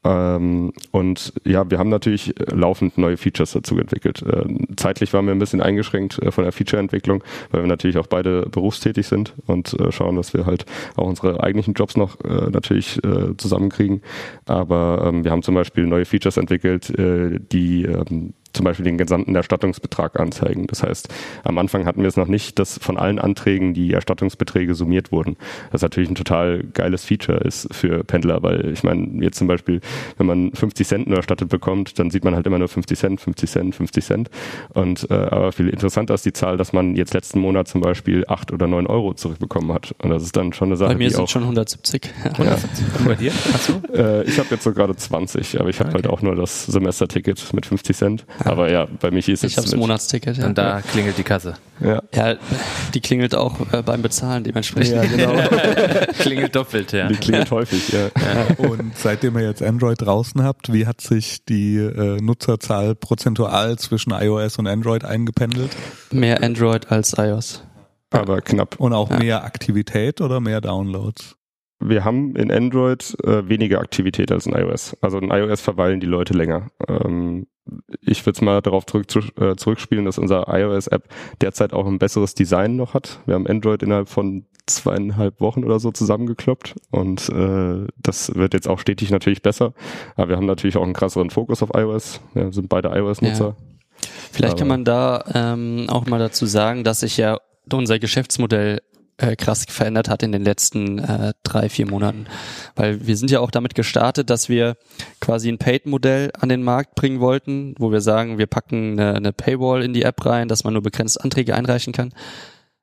Ähm, 0.07 0.73
und 0.93 1.33
ja, 1.45 1.69
wir 1.69 1.79
haben 1.79 1.89
natürlich 1.89 2.35
laufend 2.53 2.97
neue 2.97 3.17
Features 3.17 3.53
dazu 3.53 3.79
entwickelt. 3.79 4.23
Äh, 4.23 4.45
zeitlich 4.77 5.13
waren 5.13 5.27
wir 5.27 5.35
ein 5.35 5.39
bisschen 5.39 5.61
eingeschränkt 5.61 6.23
äh, 6.23 6.31
von 6.31 6.45
der 6.45 6.53
Featureentwicklung, 6.53 7.25
weil 7.51 7.63
wir 7.63 7.69
natürlich 7.69 7.99
auch 7.99 8.07
beide 8.07 8.47
berufstätig 8.47 9.07
sind 9.07 9.35
und 9.47 9.79
äh, 9.81 9.91
schauen, 9.91 10.17
dass 10.17 10.33
wir 10.33 10.47
halt 10.47 10.65
auch 10.95 11.07
unsere 11.07 11.43
eigentlichen 11.43 11.75
Jobs 11.75 11.97
noch 11.97 12.21
äh, 12.25 12.51
natürlich 12.51 13.03
äh, 13.05 13.37
zusammenkriegen. 13.37 14.03
Aber 14.47 15.05
ähm, 15.07 15.25
wir 15.25 15.33
haben 15.33 15.43
zum 15.43 15.55
Beispiel 15.55 15.87
neue 15.87 16.05
Features 16.05 16.37
entwickelt, 16.37 16.91
äh, 16.91 17.41
die 17.53 17.85
ähm, 17.85 18.35
zum 18.57 18.65
Beispiel 18.65 18.85
den 18.85 18.99
gesamten 18.99 19.35
Erstattungsbetrag 19.35 20.19
anzeigen. 20.19 20.67
Das 20.67 20.83
heißt, 20.83 21.09
am 21.45 21.59
Anfang 21.59 21.87
hatten 21.87 22.01
wir 22.01 22.09
es 22.09 22.17
noch 22.17 22.27
nicht, 22.27 22.59
dass 22.59 22.79
von 22.79 22.97
allen 22.97 23.19
Anträgen 23.19 23.75
die 23.75 23.93
Erstattungsbeträge 23.93 24.75
summiert 24.75 25.13
wurden. 25.13 25.37
Das 25.73 25.83
natürlich 25.83 26.11
ein 26.11 26.15
total 26.15 26.65
geiles 26.73 27.05
Feature 27.05 27.39
ist 27.39 27.73
für 27.73 28.03
Pendler, 28.03 28.43
weil 28.43 28.73
ich 28.73 28.83
meine, 28.83 29.23
jetzt 29.23 29.39
zum 29.39 29.47
Beispiel, 29.47 29.81
wenn 30.17 30.27
man 30.27 30.53
50 30.53 30.87
Cent 30.87 31.07
nur 31.07 31.19
erstattet 31.19 31.49
bekommt, 31.49 31.99
dann 31.99 32.11
sieht 32.11 32.25
man 32.25 32.35
halt 32.35 32.47
immer 32.47 32.59
nur 32.59 32.69
50 32.69 32.99
Cent, 32.99 33.21
50 33.21 33.51
Cent, 33.51 33.75
50 33.75 34.05
Cent. 34.05 34.31
Und 34.71 35.09
äh, 35.11 35.15
aber 35.15 35.53
viel 35.53 35.69
interessanter 35.69 36.15
ist 36.15 36.25
die 36.25 36.33
Zahl, 36.33 36.57
dass 36.57 36.73
man 36.73 36.97
jetzt 36.97 37.15
letzten 37.15 37.41
Monat 37.41 37.69
zum 37.69 37.81
Beispiel 37.81 38.25
8 38.27 38.53
oder 38.53 38.67
9 38.67 38.87
Euro 38.87 39.15
zurückbekommen 39.15 39.73
hat. 39.73 39.95
Und 40.03 40.11
das 40.11 40.23
ist 40.23 40.37
dann 40.37 40.53
schon 40.53 40.69
eine 40.69 40.77
Sache. 40.77 40.93
Bei 40.93 40.99
mir 40.99 41.11
sind 41.11 41.21
auch, 41.21 41.29
schon 41.29 41.43
170. 41.43 42.11
Ja. 42.25 42.31
170. 42.33 42.87
Und 42.99 43.05
bei 43.07 43.15
dir? 43.15 43.33
Hast 43.53 43.69
du? 43.69 43.93
Äh, 43.93 44.25
ich 44.25 44.39
habe 44.39 44.49
jetzt 44.51 44.65
so 44.65 44.73
gerade 44.73 44.97
20, 44.97 45.61
aber 45.61 45.69
ich 45.69 45.79
habe 45.81 45.91
okay. 45.91 46.03
halt 46.03 46.07
auch 46.07 46.23
nur 46.23 46.35
das 46.35 46.67
Semesterticket 46.67 47.53
mit 47.53 47.67
50 47.67 47.97
Cent. 47.97 48.27
Aber 48.51 48.71
ja, 48.71 48.87
bei 49.01 49.11
mich 49.11 49.29
ist 49.29 49.43
es. 49.43 49.53
Ich 49.53 49.57
habe 49.57 49.69
das 49.69 49.77
Monatsticket. 49.77 50.37
Ja. 50.37 50.47
Und 50.47 50.57
da 50.57 50.81
klingelt 50.81 51.19
die 51.19 51.23
Kasse. 51.23 51.55
Ja. 51.81 52.03
ja, 52.15 52.37
die 52.95 53.01
klingelt 53.01 53.35
auch 53.35 53.73
äh, 53.73 53.83
beim 53.83 54.03
Bezahlen 54.03 54.45
dementsprechend. 54.45 54.95
Ja, 54.95 55.05
genau. 55.05 55.33
klingelt 56.19 56.55
doppelt, 56.55 56.93
ja. 56.93 57.09
Die 57.09 57.17
klingelt 57.17 57.51
häufig, 57.51 57.91
ja. 57.91 58.07
ja. 58.07 58.69
Und 58.69 58.97
seitdem 58.97 59.37
ihr 59.37 59.45
jetzt 59.45 59.63
Android 59.63 60.01
draußen 60.01 60.43
habt, 60.43 60.73
wie 60.73 60.87
hat 60.87 61.01
sich 61.01 61.45
die 61.45 61.77
äh, 61.77 62.21
Nutzerzahl 62.21 62.95
prozentual 62.95 63.79
zwischen 63.79 64.13
iOS 64.13 64.59
und 64.59 64.67
Android 64.67 65.05
eingependelt? 65.05 65.77
Mehr 66.11 66.43
Android 66.43 66.91
als 66.91 67.15
iOS. 67.19 67.65
Aber 68.11 68.41
knapp. 68.41 68.77
Und 68.79 68.93
auch 68.93 69.11
mehr 69.11 69.45
Aktivität 69.45 70.21
oder 70.21 70.41
mehr 70.41 70.61
Downloads? 70.61 71.37
wir 71.79 72.05
haben 72.05 72.37
in 72.37 72.51
Android 72.51 73.17
äh, 73.25 73.49
weniger 73.49 73.81
Aktivität 73.81 74.33
als 74.33 74.47
in 74.47 74.55
iOS. 74.55 74.97
Also 75.01 75.19
in 75.19 75.31
iOS 75.31 75.61
verweilen 75.61 76.01
die 76.01 76.07
Leute 76.07 76.35
länger. 76.35 76.71
Ähm, 76.89 77.47
ich 78.01 78.25
würde 78.25 78.37
es 78.37 78.43
mal 78.43 78.61
darauf 78.63 78.87
zurück, 78.87 79.07
äh, 79.41 79.57
zurückspielen, 79.57 80.05
dass 80.05 80.19
unser 80.19 80.47
iOS-App 80.49 81.09
derzeit 81.41 81.73
auch 81.73 81.87
ein 81.87 81.99
besseres 81.99 82.35
Design 82.35 82.77
noch 82.77 82.95
hat. 82.95 83.21
Wir 83.27 83.35
haben 83.35 83.47
Android 83.47 83.83
innerhalb 83.83 84.09
von 84.09 84.47
zweieinhalb 84.67 85.41
Wochen 85.41 85.65
oder 85.65 85.79
so 85.79 85.93
zusammengekloppt 85.93 86.75
und 86.91 87.29
äh, 87.29 87.87
das 87.97 88.35
wird 88.35 88.55
jetzt 88.55 88.69
auch 88.69 88.81
stetig 88.81 89.11
natürlich 89.11 89.43
besser. 89.43 89.75
Aber 90.17 90.29
wir 90.31 90.37
haben 90.37 90.47
natürlich 90.47 90.77
auch 90.77 90.83
einen 90.83 90.93
krasseren 90.93 91.31
Fokus 91.31 91.63
auf 91.63 91.71
iOS. 91.75 92.21
Wir 92.35 92.53
sind 92.53 92.69
beide 92.69 92.89
iOS-Nutzer. 92.89 93.57
Ja. 93.59 94.07
Vielleicht 94.33 94.53
Aber 94.53 94.59
kann 94.59 94.69
man 94.69 94.85
da 94.85 95.25
ähm, 95.33 95.87
auch 95.89 96.07
mal 96.07 96.19
dazu 96.19 96.47
sagen, 96.47 96.85
dass 96.85 97.01
sich 97.01 97.17
ja 97.17 97.39
unser 97.73 97.99
Geschäftsmodell 97.99 98.81
äh, 99.19 99.37
krass 99.37 99.65
verändert 99.69 100.09
hat 100.09 100.23
in 100.23 100.33
den 100.33 100.45
letzten 100.45 100.99
äh, 100.99 101.33
drei, 101.43 101.69
vier 101.69 101.89
Monaten. 101.89 102.27
Weil 102.75 103.07
wir 103.07 103.17
sind 103.17 103.31
ja 103.31 103.41
auch 103.41 103.51
damit 103.51 103.75
gestartet, 103.75 104.31
dass 104.31 104.49
wir 104.49 104.77
quasi 105.21 105.49
ein 105.49 105.59
Paid-Modell 105.59 106.31
an 106.39 106.49
den 106.49 106.63
Markt 106.63 106.95
bringen 106.95 107.21
wollten, 107.21 107.75
wo 107.79 107.91
wir 107.93 108.01
sagen, 108.01 108.39
wir 108.39 108.47
packen 108.47 108.99
eine, 108.99 109.15
eine 109.15 109.33
Paywall 109.33 109.83
in 109.83 109.93
die 109.93 110.03
App 110.03 110.25
rein, 110.27 110.49
dass 110.49 110.65
man 110.65 110.75
nur 110.75 110.83
begrenzt 110.83 111.23
Anträge 111.23 111.55
einreichen 111.55 111.93
kann. 111.93 112.13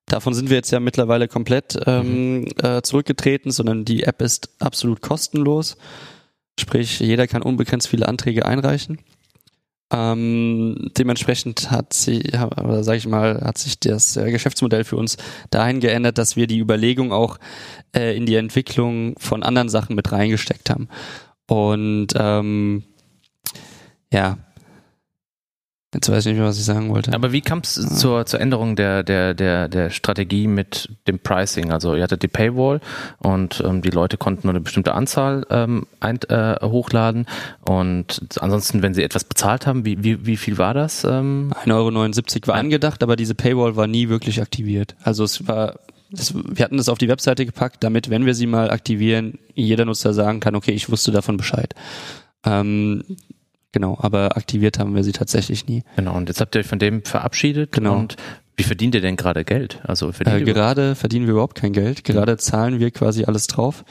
Davon 0.05 0.33
sind 0.33 0.49
wir 0.49 0.57
jetzt 0.57 0.71
ja 0.71 0.79
mittlerweile 0.79 1.27
komplett 1.27 1.79
ähm, 1.85 2.41
mhm. 2.41 2.47
äh, 2.61 2.81
zurückgetreten, 2.81 3.51
sondern 3.51 3.85
die 3.85 4.03
App 4.03 4.21
ist 4.21 4.49
absolut 4.59 5.01
kostenlos. 5.01 5.77
Sprich, 6.59 6.99
jeder 6.99 7.27
kann 7.27 7.41
unbegrenzt 7.41 7.87
viele 7.87 8.07
Anträge 8.07 8.45
einreichen. 8.45 8.99
Ähm, 9.93 10.89
dementsprechend 10.97 11.69
hat 11.69 11.93
sie, 11.93 12.23
oder 12.59 12.83
sag 12.83 12.97
ich 12.97 13.05
mal, 13.05 13.41
hat 13.41 13.59
sich 13.59 13.79
das 13.79 14.17
äh, 14.17 14.31
Geschäftsmodell 14.31 14.83
für 14.83 14.97
uns 14.97 15.17
dahin 15.51 15.79
geändert, 15.79 16.17
dass 16.17 16.35
wir 16.35 16.47
die 16.47 16.57
Überlegung 16.57 17.13
auch 17.13 17.37
äh, 17.95 18.17
in 18.17 18.25
die 18.25 18.35
Entwicklung 18.35 19.13
von 19.19 19.43
anderen 19.43 19.69
Sachen 19.69 19.95
mit 19.95 20.11
reingesteckt 20.11 20.71
haben. 20.71 20.89
Und 21.47 22.07
ähm, 22.15 22.83
ja, 24.11 24.39
Jetzt 25.93 26.09
weiß 26.09 26.25
ich 26.25 26.31
nicht 26.31 26.39
mehr, 26.39 26.47
was 26.47 26.57
ich 26.57 26.65
sagen 26.65 26.89
wollte. 26.89 27.13
Aber 27.13 27.31
wie 27.31 27.41
kam 27.41 27.59
es 27.59 27.75
ja. 27.75 27.87
zur, 27.87 28.25
zur 28.25 28.41
Änderung 28.41 28.75
der, 28.75 29.03
der, 29.03 29.33
der, 29.33 29.67
der 29.67 29.89
Strategie 29.89 30.47
mit 30.47 30.89
dem 31.07 31.19
Pricing? 31.19 31.71
Also 31.71 31.95
ihr 31.95 32.03
hattet 32.03 32.23
die 32.23 32.27
Paywall 32.27 32.81
und 33.19 33.63
ähm, 33.65 33.81
die 33.81 33.89
Leute 33.89 34.17
konnten 34.17 34.47
nur 34.47 34.53
eine 34.53 34.61
bestimmte 34.61 34.93
Anzahl 34.93 35.45
ähm, 35.49 35.85
ein, 35.99 36.19
äh, 36.23 36.57
hochladen 36.61 37.27
und 37.61 38.21
ansonsten, 38.39 38.81
wenn 38.81 38.93
sie 38.93 39.03
etwas 39.03 39.23
bezahlt 39.23 39.67
haben, 39.67 39.85
wie, 39.85 40.03
wie, 40.03 40.25
wie 40.25 40.37
viel 40.37 40.57
war 40.57 40.73
das? 40.73 41.03
Ähm? 41.03 41.53
1,79 41.65 42.35
Euro 42.35 42.47
war 42.47 42.55
angedacht, 42.55 43.03
aber 43.03 43.15
diese 43.15 43.35
Paywall 43.35 43.75
war 43.75 43.87
nie 43.87 44.09
wirklich 44.09 44.41
aktiviert. 44.41 44.95
Also 45.03 45.23
es 45.23 45.47
war 45.47 45.75
das, 46.13 46.33
wir 46.35 46.63
hatten 46.63 46.77
das 46.77 46.89
auf 46.89 46.99
die 46.99 47.09
Webseite 47.09 47.45
gepackt, 47.45 47.83
damit, 47.83 48.09
wenn 48.09 48.25
wir 48.25 48.35
sie 48.35 48.45
mal 48.45 48.69
aktivieren, 48.69 49.39
jeder 49.55 49.85
Nutzer 49.85 50.13
sagen 50.13 50.39
kann, 50.39 50.55
okay, 50.55 50.71
ich 50.71 50.91
wusste 50.91 51.11
davon 51.11 51.37
Bescheid. 51.37 51.73
Ähm, 52.45 53.03
Genau, 53.73 53.97
aber 53.99 54.37
aktiviert 54.37 54.79
haben 54.79 54.95
wir 54.95 55.03
sie 55.03 55.11
tatsächlich 55.11 55.67
nie. 55.67 55.83
Genau, 55.95 56.15
und 56.15 56.29
jetzt 56.29 56.39
habt 56.39 56.55
ihr 56.55 56.59
euch 56.61 56.67
von 56.67 56.79
dem 56.79 57.03
verabschiedet. 57.03 57.71
Genau. 57.73 57.97
Und 57.97 58.15
wie 58.55 58.63
verdient 58.63 58.95
ihr 58.95 59.01
denn 59.01 59.15
gerade 59.15 59.43
Geld? 59.43 59.81
Also 59.83 60.11
verdient 60.11 60.47
äh, 60.47 60.53
gerade 60.53 60.95
verdienen 60.95 61.25
wir 61.25 61.33
überhaupt 61.33 61.55
kein 61.55 61.73
Geld. 61.73 62.03
Gerade 62.03 62.37
zahlen 62.37 62.79
wir 62.79 62.91
quasi 62.91 63.25
alles 63.25 63.47
drauf. 63.47 63.83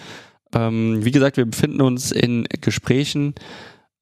Ähm, 0.55 1.05
wie 1.05 1.11
gesagt, 1.11 1.37
wir 1.37 1.47
befinden 1.47 1.81
uns 1.83 2.13
in 2.13 2.47
Gesprächen 2.61 3.35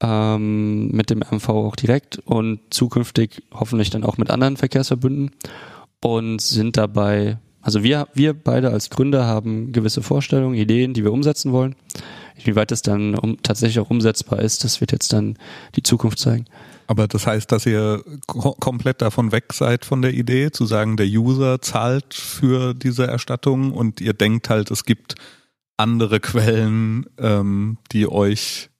ähm, 0.01 0.89
mit 0.91 1.09
dem 1.09 1.19
MV 1.19 1.49
auch 1.49 1.75
direkt 1.75 2.19
und 2.19 2.59
zukünftig 2.69 3.43
hoffentlich 3.51 3.89
dann 3.89 4.03
auch 4.03 4.17
mit 4.17 4.29
anderen 4.29 4.57
Verkehrsverbünden 4.57 5.31
und 6.03 6.41
sind 6.41 6.77
dabei, 6.77 7.37
also 7.61 7.83
wir, 7.83 8.07
wir 8.13 8.33
beide 8.33 8.71
als 8.71 8.89
Gründer 8.89 9.25
haben 9.25 9.71
gewisse 9.71 10.01
Vorstellungen, 10.01 10.55
Ideen, 10.55 10.93
die 10.93 11.03
wir 11.03 11.13
umsetzen 11.13 11.51
wollen. 11.51 11.75
Wie 12.45 12.55
weit 12.55 12.71
das 12.71 12.81
dann 12.81 13.15
um, 13.15 13.41
tatsächlich 13.41 13.79
auch 13.79 13.89
umsetzbar 13.89 14.39
ist, 14.39 14.63
das 14.63 14.81
wird 14.81 14.91
jetzt 14.91 15.13
dann 15.13 15.37
die 15.75 15.83
Zukunft 15.83 16.19
zeigen. 16.19 16.45
Aber 16.87 17.07
das 17.07 17.25
heißt, 17.25 17.51
dass 17.51 17.65
ihr 17.65 18.03
ko 18.27 18.53
komplett 18.59 19.01
davon 19.01 19.31
weg 19.31 19.53
seid 19.53 19.85
von 19.85 20.01
der 20.01 20.13
Idee, 20.13 20.51
zu 20.51 20.65
sagen, 20.65 20.97
der 20.97 21.05
User 21.05 21.61
zahlt 21.61 22.13
für 22.13 22.73
diese 22.73 23.07
Erstattung 23.07 23.71
und 23.71 24.01
ihr 24.01 24.13
denkt 24.13 24.49
halt, 24.49 24.71
es 24.71 24.83
gibt 24.83 25.15
andere 25.77 26.19
Quellen, 26.19 27.05
ähm, 27.17 27.77
die 27.91 28.07
euch 28.07 28.70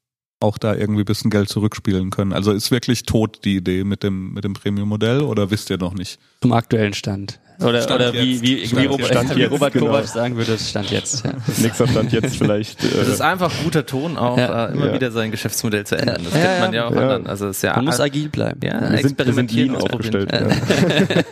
auch 0.41 0.57
da 0.57 0.75
irgendwie 0.75 1.01
ein 1.01 1.05
bisschen 1.05 1.29
Geld 1.31 1.49
zurückspielen 1.49 2.09
können. 2.09 2.33
Also 2.33 2.51
ist 2.51 2.71
wirklich 2.71 3.03
tot 3.03 3.39
die 3.45 3.57
Idee 3.57 3.83
mit 3.83 4.03
dem, 4.03 4.33
mit 4.33 4.43
dem 4.43 4.53
Premium-Modell 4.53 5.21
oder 5.21 5.51
wisst 5.51 5.69
ihr 5.69 5.77
noch 5.77 5.93
nicht? 5.93 6.19
Zum 6.41 6.53
aktuellen 6.53 6.93
Stand. 6.93 7.39
Oder, 7.59 7.83
Stand 7.83 8.01
oder 8.01 8.13
wie, 8.13 8.31
jetzt. 8.33 8.41
wie, 8.41 8.65
Stand 8.65 8.81
wie, 8.81 8.85
Robert, 8.87 9.07
Stand 9.07 9.35
wie 9.35 9.39
jetzt, 9.41 9.51
Robert 9.51 9.73
genau. 9.73 9.85
Kovac 9.87 10.07
sagen 10.07 10.35
würde, 10.35 10.53
es 10.53 10.67
stand 10.71 10.89
jetzt. 10.89 11.23
Ja. 11.23 11.33
Nächster 11.59 11.87
Stand 11.87 12.11
jetzt 12.11 12.35
vielleicht. 12.37 12.83
Das 12.83 12.91
Äh, 13.07 13.11
ist 13.11 13.21
einfach 13.21 13.51
guter 13.63 13.85
Ton, 13.85 14.17
auch 14.17 14.35
Ja. 14.35 14.65
äh, 14.69 14.71
immer 14.73 14.87
Ja. 14.87 14.93
wieder 14.95 15.11
sein 15.11 15.29
Geschäftsmodell 15.29 15.85
zu 15.85 15.95
ändern. 15.95 16.21
Das 16.23 16.33
Ja, 16.33 16.39
kennt 16.39 16.59
man 16.61 16.73
ja 16.73 16.87
auch 16.87 16.91
Ja. 16.95 17.01
anderen. 17.01 17.27
Also 17.27 17.49
ist 17.49 17.61
ja 17.61 17.75
Man 17.75 17.85
muss 17.85 17.99
agil 17.99 18.29
bleiben. 18.29 18.59
ja, 18.63 18.81
wir 18.81 18.87
sind, 18.87 18.91
wir 18.91 18.97
sind 19.03 19.11
experimentieren, 19.19 19.75
ausprobieren. 19.75 20.27
aufgestellt. 20.27 21.23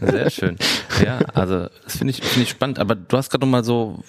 Ja. 0.00 0.06
Sehr 0.10 0.30
schön. 0.30 0.56
Ja, 1.02 1.20
also 1.32 1.68
das 1.84 1.96
finde 1.96 2.10
ich, 2.10 2.22
finde 2.22 2.42
ich 2.42 2.50
spannend. 2.50 2.78
Aber 2.78 2.94
du 2.94 3.16
hast 3.16 3.30
gerade 3.30 3.46
noch 3.46 3.50
mal 3.50 3.64
so 3.64 4.00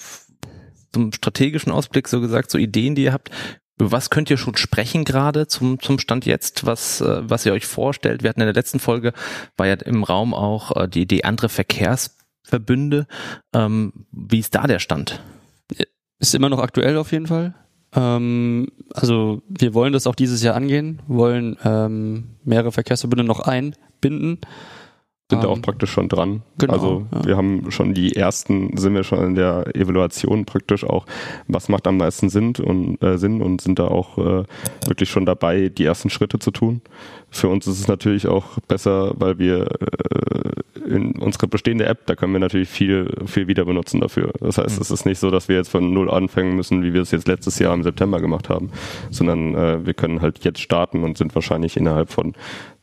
zum 0.94 1.14
strategischen 1.14 1.72
Ausblick 1.72 2.10
so 2.10 2.20
gesagt, 2.20 2.52
so 2.52 2.58
Ideen, 2.58 2.96
die 2.96 3.04
ihr 3.04 3.14
habt. 3.14 3.30
Was 3.90 4.10
könnt 4.10 4.30
ihr 4.30 4.38
schon 4.38 4.56
sprechen 4.58 5.06
gerade 5.06 5.48
zum, 5.48 5.80
zum 5.80 5.98
Stand 5.98 6.26
jetzt, 6.26 6.66
was, 6.66 7.02
äh, 7.02 7.22
was 7.24 7.46
ihr 7.46 7.54
euch 7.54 7.66
vorstellt? 7.66 8.22
Wir 8.22 8.30
hatten 8.30 8.42
in 8.42 8.48
der 8.48 8.54
letzten 8.54 8.80
Folge, 8.80 9.14
war 9.58 9.68
ja 9.68 9.74
im 9.74 10.04
Raum 10.04 10.34
auch 10.34 10.76
äh, 10.76 10.88
die 10.88 11.02
Idee 11.02 11.24
andere 11.24 11.50
Verkehrsverbünde. 11.50 13.08
Ähm, 13.54 13.94
wie 14.12 14.40
ist 14.40 14.54
da 14.54 14.68
der 14.68 14.80
Stand? 14.80 15.22
Ist 16.20 16.36
immer 16.36 16.50
noch 16.50 16.60
aktuell 16.60 16.98
auf 16.98 17.12
jeden 17.12 17.28
Fall. 17.28 17.56
Ähm, 17.96 18.68
also 18.94 19.42
wir 19.48 19.74
wollen 19.74 19.94
das 19.94 20.08
auch 20.08 20.16
dieses 20.16 20.44
Jahr 20.44 20.56
angehen, 20.56 21.02
wollen 21.08 21.58
ähm, 21.64 22.36
mehrere 22.44 22.72
Verkehrsverbünde 22.72 23.24
noch 23.24 23.40
einbinden. 23.40 24.40
Sind 25.32 25.44
da 25.44 25.48
auch 25.48 25.56
Ähm, 25.56 25.62
praktisch 25.64 25.90
schon 25.92 26.08
dran. 26.10 26.44
genau, 26.60 26.74
also 26.74 27.08
ja. 27.12 27.26
wir 27.26 27.38
haben 27.38 27.72
schon 27.72 27.94
die 27.96 28.16
ersten, 28.16 28.78
sind 28.78 28.94
wir 28.94 29.04
schon 29.04 29.20
in 29.26 29.36
der 29.36 29.66
Evaluation 29.76 30.46
praktisch 30.46 30.84
auch, 30.84 31.06
was 31.48 31.68
macht 31.70 31.88
am 31.88 31.98
meisten 31.98 32.30
Sinn 32.30 32.54
und 32.64 33.02
äh, 33.02 33.18
Sinn 33.18 33.42
und 33.42 33.62
sind 33.62 33.80
da 33.80 33.88
auch 33.88 34.18
äh, 34.20 34.44
wirklich 34.86 35.10
schon 35.10 35.26
dabei, 35.26 35.70
die 35.70 35.86
ersten 35.86 36.10
Schritte 36.10 36.38
zu 36.40 36.52
tun. 36.52 36.82
Für 37.30 37.48
uns 37.48 37.66
ist 37.66 37.80
es 37.80 37.88
natürlich 37.88 38.28
auch 38.28 38.60
besser, 38.68 39.14
weil 39.16 39.40
wir 39.40 39.68
äh, 39.72 40.90
in 40.90 41.14
unsere 41.20 41.48
bestehende 41.48 41.86
App, 41.86 42.06
da 42.06 42.16
können 42.16 42.34
wir 42.34 42.40
natürlich 42.40 42.68
viel, 42.70 43.10
viel 43.26 43.48
wieder 43.48 43.64
benutzen 43.66 44.02
dafür. 44.02 44.34
Das 44.42 44.58
heißt, 44.58 44.76
Mhm. 44.78 44.82
es 44.82 44.92
ist 44.92 45.06
nicht 45.06 45.20
so, 45.20 45.32
dass 45.32 45.48
wir 45.48 45.56
jetzt 45.56 45.70
von 45.70 45.94
null 45.94 46.10
anfangen 46.12 46.56
müssen, 46.56 46.84
wie 46.84 46.94
wir 46.94 47.02
es 47.02 47.12
jetzt 47.12 47.28
letztes 47.28 47.60
Jahr 47.60 47.74
im 47.74 47.84
September 47.84 48.20
gemacht 48.20 48.50
haben, 48.50 48.72
sondern 49.12 49.56
äh, 49.56 49.86
wir 49.86 49.94
können 49.94 50.22
halt 50.22 50.44
jetzt 50.44 50.60
starten 50.60 51.04
und 51.04 51.18
sind 51.18 51.34
wahrscheinlich 51.36 51.78
innerhalb 51.78 52.10
von 52.12 52.34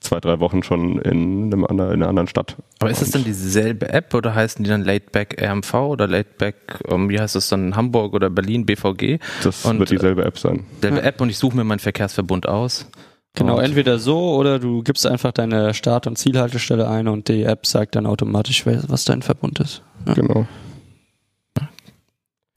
zwei, 0.01 0.21
drei 0.21 0.41
Wochen 0.41 0.63
schon 0.63 0.99
in, 1.01 1.53
einem 1.53 1.65
anderen, 1.65 1.93
in 1.93 2.03
einer 2.03 2.09
anderen 2.09 2.29
Stadt. 2.29 2.57
Aber 2.79 2.91
ist 2.91 3.03
es 3.03 3.11
dann 3.11 3.25
dieselbe 3.25 3.89
App 3.89 4.15
oder 4.15 4.35
heißen 4.35 4.65
die 4.65 4.71
dann 4.71 4.85
Laidback 4.85 5.43
RMV 5.43 5.75
oder 5.75 6.07
Laidback, 6.07 6.81
ähm, 6.89 7.09
wie 7.09 7.19
heißt 7.19 7.37
es 7.37 7.49
dann, 7.49 7.77
Hamburg 7.77 8.15
oder 8.15 8.31
Berlin 8.31 8.67
BVG? 8.67 9.19
Das 9.43 9.65
Und, 9.65 9.79
wird 9.79 9.91
dieselbe 9.91 10.25
App 10.25 10.39
sein. 10.39 10.65
Selbe 10.81 11.03
App 11.03 11.21
und 11.21 11.31
ich 11.31 11.39
suche 11.39 11.57
mir 11.57 11.65
meinen 11.65 11.81
Verkehrsverbund 11.81 12.49
aus. 12.49 12.87
Genau, 13.35 13.59
entweder 13.59 13.99
so 13.99 14.35
oder 14.35 14.59
du 14.59 14.83
gibst 14.83 15.07
einfach 15.07 15.33
deine 15.33 15.73
Start- 15.73 16.07
und 16.09 16.19
Zielhaltestelle 16.19 16.89
ein 16.89 17.07
und 17.07 17.29
die 17.29 17.45
App 17.45 17.67
sagt 17.67 17.95
dann 17.95 18.07
automatisch, 18.07 18.67
was 18.67 19.05
dein 19.05 19.23
Verbund 19.23 19.61
ist. 19.61 19.83
Ja. 20.07 20.15
Genau. 20.15 20.47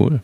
Cool. 0.02 0.22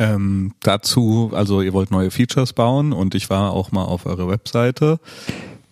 Ähm, 0.00 0.54
dazu, 0.60 1.30
also 1.34 1.60
ihr 1.60 1.74
wollt 1.74 1.90
neue 1.90 2.10
Features 2.10 2.54
bauen 2.54 2.92
und 2.94 3.14
ich 3.14 3.28
war 3.28 3.52
auch 3.52 3.70
mal 3.70 3.84
auf 3.84 4.06
eurer 4.06 4.28
Webseite. 4.28 4.98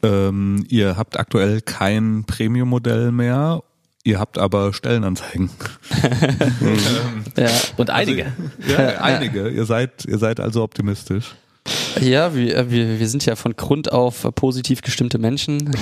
Ähm, 0.02 0.66
ihr 0.68 0.96
habt 0.98 1.18
aktuell 1.18 1.62
kein 1.62 2.24
Premium-Modell 2.26 3.10
mehr. 3.10 3.62
Ihr 4.04 4.20
habt 4.20 4.38
aber 4.38 4.72
Stellenanzeigen. 4.74 5.48
ähm, 6.60 7.24
Ja, 7.36 7.50
Und 7.78 7.88
einige. 7.90 8.32
ja, 8.68 8.82
Ja. 8.92 9.00
einige. 9.00 9.48
Ihr 9.48 9.64
seid, 9.64 10.04
ihr 10.04 10.18
seid 10.18 10.40
also 10.40 10.62
optimistisch. 10.62 11.34
ja 12.00 12.34
wir, 12.34 12.54
äh, 12.54 12.70
wir, 12.70 13.00
wir 13.00 13.08
sind 13.08 13.24
ja 13.24 13.34
von 13.34 13.56
Grund 13.56 13.90
auf 13.92 14.28
positiv 14.34 14.82
gestimmte 14.82 15.18
Menschen. 15.18 15.74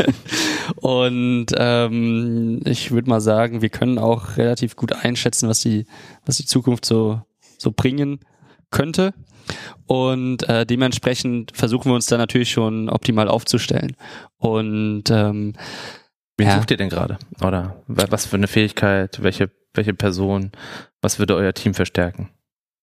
und 0.76 1.46
ähm, 1.56 2.60
ich 2.64 2.90
würde 2.90 3.08
mal 3.10 3.20
sagen, 3.20 3.62
wir 3.62 3.68
können 3.68 3.98
auch 3.98 4.36
relativ 4.38 4.76
gut 4.76 4.92
einschätzen, 4.92 5.48
was 5.48 5.60
die, 5.60 5.86
was 6.24 6.36
die 6.38 6.46
Zukunft 6.46 6.84
so, 6.84 7.20
so 7.58 7.72
bringen 7.72 8.20
könnte. 8.70 9.12
Und 9.86 10.48
äh, 10.48 10.66
dementsprechend 10.66 11.52
versuchen 11.56 11.90
wir 11.90 11.94
uns 11.94 12.06
da 12.06 12.16
natürlich 12.16 12.50
schon 12.50 12.88
optimal 12.88 13.28
aufzustellen. 13.28 13.96
Und 14.38 15.04
ähm, 15.10 15.52
Wen 16.38 16.48
Ja. 16.48 16.56
sucht 16.58 16.70
ihr 16.70 16.76
denn 16.76 16.90
gerade? 16.90 17.16
Oder 17.40 17.82
wa- 17.86 18.06
was 18.10 18.26
für 18.26 18.36
eine 18.36 18.46
Fähigkeit, 18.48 19.22
welche, 19.22 19.50
welche 19.72 19.94
Person, 19.94 20.52
was 21.00 21.18
würde 21.18 21.34
euer 21.34 21.54
Team 21.54 21.72
verstärken? 21.72 22.28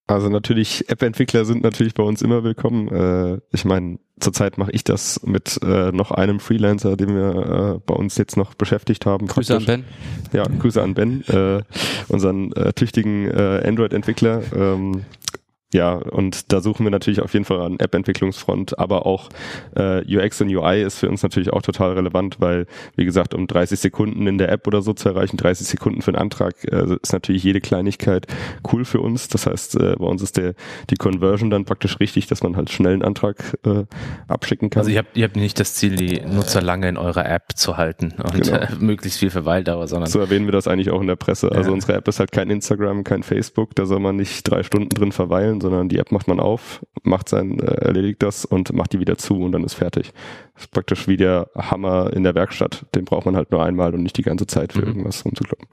Also 0.05 0.27
natürlich, 0.27 0.89
App-Entwickler 0.89 1.45
sind 1.45 1.63
natürlich 1.63 1.93
bei 1.93 2.03
uns 2.03 2.21
immer 2.21 2.43
willkommen. 2.43 2.89
Äh, 2.89 3.39
ich 3.51 3.63
meine, 3.63 3.99
zurzeit 4.19 4.57
mache 4.57 4.71
ich 4.71 4.83
das 4.83 5.21
mit 5.23 5.59
äh, 5.63 5.91
noch 5.93 6.11
einem 6.11 6.41
Freelancer, 6.41 6.97
den 6.97 7.15
wir 7.15 7.75
äh, 7.75 7.79
bei 7.85 7.95
uns 7.95 8.17
jetzt 8.17 8.35
noch 8.35 8.53
beschäftigt 8.53 9.05
haben. 9.05 9.27
Grüße 9.27 9.55
an 9.55 9.63
praktisch. 9.63 9.85
Ben. 10.31 10.37
Ja, 10.37 10.43
Grüße 10.59 10.81
an 10.81 10.93
Ben, 10.93 11.23
äh, 11.27 11.61
unseren 12.09 12.51
äh, 12.51 12.73
tüchtigen 12.73 13.31
äh, 13.31 13.63
Android-Entwickler. 13.65 14.41
Ähm, 14.53 15.05
ja, 15.73 15.93
und 15.93 16.51
da 16.53 16.62
suchen 16.62 16.86
wir 16.86 16.91
natürlich 16.91 17.21
auf 17.21 17.33
jeden 17.33 17.45
Fall 17.45 17.59
an 17.62 17.77
App-Entwicklungsfront, 17.79 18.77
aber 18.79 19.05
auch 19.05 19.29
äh, 19.75 20.01
UX 20.17 20.41
und 20.41 20.49
UI 20.49 20.81
ist 20.83 20.99
für 20.99 21.09
uns 21.09 21.23
natürlich 21.23 21.51
auch 21.51 21.62
total 21.62 21.93
relevant, 21.93 22.38
weil, 22.39 22.65
wie 22.95 23.05
gesagt, 23.05 23.33
um 23.33 23.47
30 23.47 23.79
Sekunden 23.79 24.27
in 24.27 24.38
der 24.38 24.49
App 24.51 24.67
oder 24.67 24.81
so 24.81 24.93
zu 24.93 25.09
erreichen, 25.09 25.38
30 25.38 25.67
Sekunden 25.67 26.01
für 26.01 26.12
einen 26.12 26.17
Antrag, 26.21 26.55
äh, 26.71 26.95
ist 27.01 27.13
natürlich 27.13 27.43
jede 27.43 27.59
Kleinigkeit 27.62 28.27
cool 28.71 28.86
für 28.86 28.99
uns. 29.01 29.27
Das 29.27 29.45
heißt, 29.47 29.75
äh, 29.75 29.95
bei 29.97 30.05
uns 30.05 30.21
ist 30.21 30.38
der 30.38 30.53
die 30.89 30.95
Conversion 30.95 31.49
dann 31.49 31.65
praktisch 31.65 31.99
richtig, 31.99 32.27
dass 32.27 32.43
man 32.43 32.55
halt 32.55 32.69
schnell 32.69 32.93
einen 32.93 33.01
Antrag 33.03 33.57
äh, 33.65 33.83
abschicken 34.27 34.69
kann. 34.69 34.81
Also 34.81 34.91
ihr 34.91 34.99
habt, 34.99 35.17
ihr 35.17 35.23
habt 35.25 35.36
nicht 35.36 35.59
das 35.59 35.75
Ziel, 35.75 35.95
die 35.95 36.21
Nutzer 36.21 36.62
lange 36.62 36.88
in 36.89 36.97
eurer 36.97 37.25
App 37.29 37.53
zu 37.55 37.77
halten 37.77 38.13
und 38.23 38.43
Genau. 38.43 38.57
äh, 38.57 38.67
möglichst 38.79 39.19
viel 39.19 39.29
Verweildauer, 39.29 39.88
sondern 39.88 40.09
So 40.09 40.19
erwähnen 40.19 40.45
wir 40.45 40.51
das 40.51 40.67
eigentlich 40.67 40.91
auch 40.91 41.01
in 41.01 41.07
der 41.07 41.15
Presse. 41.15 41.51
Also 41.51 41.69
Ja. 41.69 41.73
unsere 41.73 41.93
App 41.93 42.07
ist 42.07 42.19
halt 42.19 42.31
kein 42.31 42.49
Instagram, 42.49 43.03
kein 43.03 43.23
Facebook, 43.23 43.75
da 43.75 43.86
soll 43.86 43.99
man 43.99 44.15
nicht 44.15 44.43
drei 44.49 44.63
Stunden 44.63 44.89
drin 44.89 45.12
verweilen, 45.12 45.59
sondern 45.63 45.89
die 45.89 45.97
App 45.97 46.12
macht 46.12 46.28
man 46.28 46.39
auf, 46.39 46.86
macht 47.02 47.28
sein, 47.30 47.60
äh, 47.60 47.86
erledigt 47.86 48.21
das 48.21 48.45
und 48.45 48.71
macht 48.73 48.93
die 48.93 48.99
wieder 48.99 49.17
zu 49.17 49.41
und 49.41 49.52
dann 49.54 49.63
ist 49.63 49.73
fertig. 49.73 50.12
Das 50.54 50.65
ist 50.65 50.71
praktisch 50.71 51.08
wie 51.08 51.17
der 51.17 51.49
Hammer 51.58 52.13
in 52.13 52.23
der 52.23 52.36
Werkstatt. 52.36 52.86
Den 52.93 53.06
braucht 53.06 53.26
man 53.26 53.36
halt 53.36 53.49
nur 53.52 53.63
einmal 53.63 53.93
und 53.95 54.04
nicht 54.04 54.17
die 54.17 54.21
ganze 54.23 54.45
Zeit 54.45 54.73
für 54.73 54.82
Mhm. 54.82 54.88
irgendwas 54.88 55.26
rumzukloppen. 55.26 55.67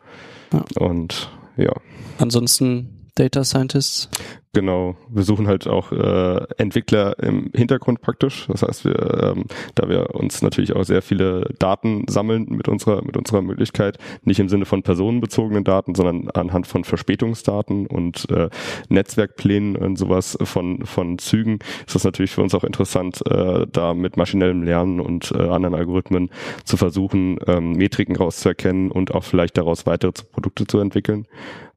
Ja. 0.52 0.64
Und 0.78 1.30
ja. 1.58 1.72
Ansonsten 2.18 2.99
Data 3.20 3.44
Scientists. 3.44 4.08
Genau, 4.52 4.96
wir 5.08 5.22
suchen 5.22 5.46
halt 5.46 5.68
auch 5.68 5.92
äh, 5.92 6.44
Entwickler 6.56 7.16
im 7.20 7.52
Hintergrund 7.54 8.00
praktisch. 8.00 8.46
Das 8.48 8.62
heißt, 8.62 8.84
wir, 8.84 9.34
ähm, 9.36 9.44
da 9.76 9.88
wir 9.88 10.12
uns 10.14 10.42
natürlich 10.42 10.74
auch 10.74 10.82
sehr 10.82 11.02
viele 11.02 11.54
Daten 11.60 12.06
sammeln 12.08 12.46
mit 12.48 12.66
unserer 12.66 13.04
mit 13.04 13.16
unserer 13.16 13.42
Möglichkeit, 13.42 13.98
nicht 14.24 14.40
im 14.40 14.48
Sinne 14.48 14.64
von 14.64 14.82
personenbezogenen 14.82 15.62
Daten, 15.62 15.94
sondern 15.94 16.30
anhand 16.30 16.66
von 16.66 16.82
Verspätungsdaten 16.82 17.86
und 17.86 18.28
äh, 18.30 18.48
Netzwerkplänen 18.88 19.76
und 19.76 19.96
sowas 19.96 20.36
von 20.42 20.84
von 20.84 21.18
Zügen, 21.18 21.60
ist 21.86 21.94
das 21.94 22.02
natürlich 22.02 22.32
für 22.32 22.42
uns 22.42 22.54
auch 22.54 22.64
interessant, 22.64 23.24
äh, 23.30 23.66
da 23.70 23.94
mit 23.94 24.16
maschinellem 24.16 24.64
Lernen 24.64 24.98
und 24.98 25.30
äh, 25.30 25.42
anderen 25.42 25.74
Algorithmen 25.74 26.30
zu 26.64 26.76
versuchen, 26.76 27.38
ähm, 27.46 27.72
Metriken 27.74 28.16
rauszuerkennen 28.16 28.90
und 28.90 29.14
auch 29.14 29.22
vielleicht 29.22 29.58
daraus 29.58 29.86
weitere 29.86 30.10
Produkte 30.32 30.66
zu 30.66 30.80
entwickeln. 30.80 31.26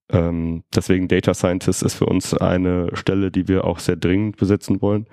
Ähm, 0.09 0.63
deswegen 0.75 1.07
Data 1.07 1.33
Scientist 1.33 1.83
ist 1.83 1.95
für 1.95 2.05
uns 2.05 2.33
eine 2.33 2.89
Stelle, 2.93 3.31
die 3.31 3.47
wir 3.47 3.65
auch 3.65 3.79
sehr 3.79 3.95
dringend 3.95 4.37
besetzen 4.37 4.81
wollen. 4.81 5.07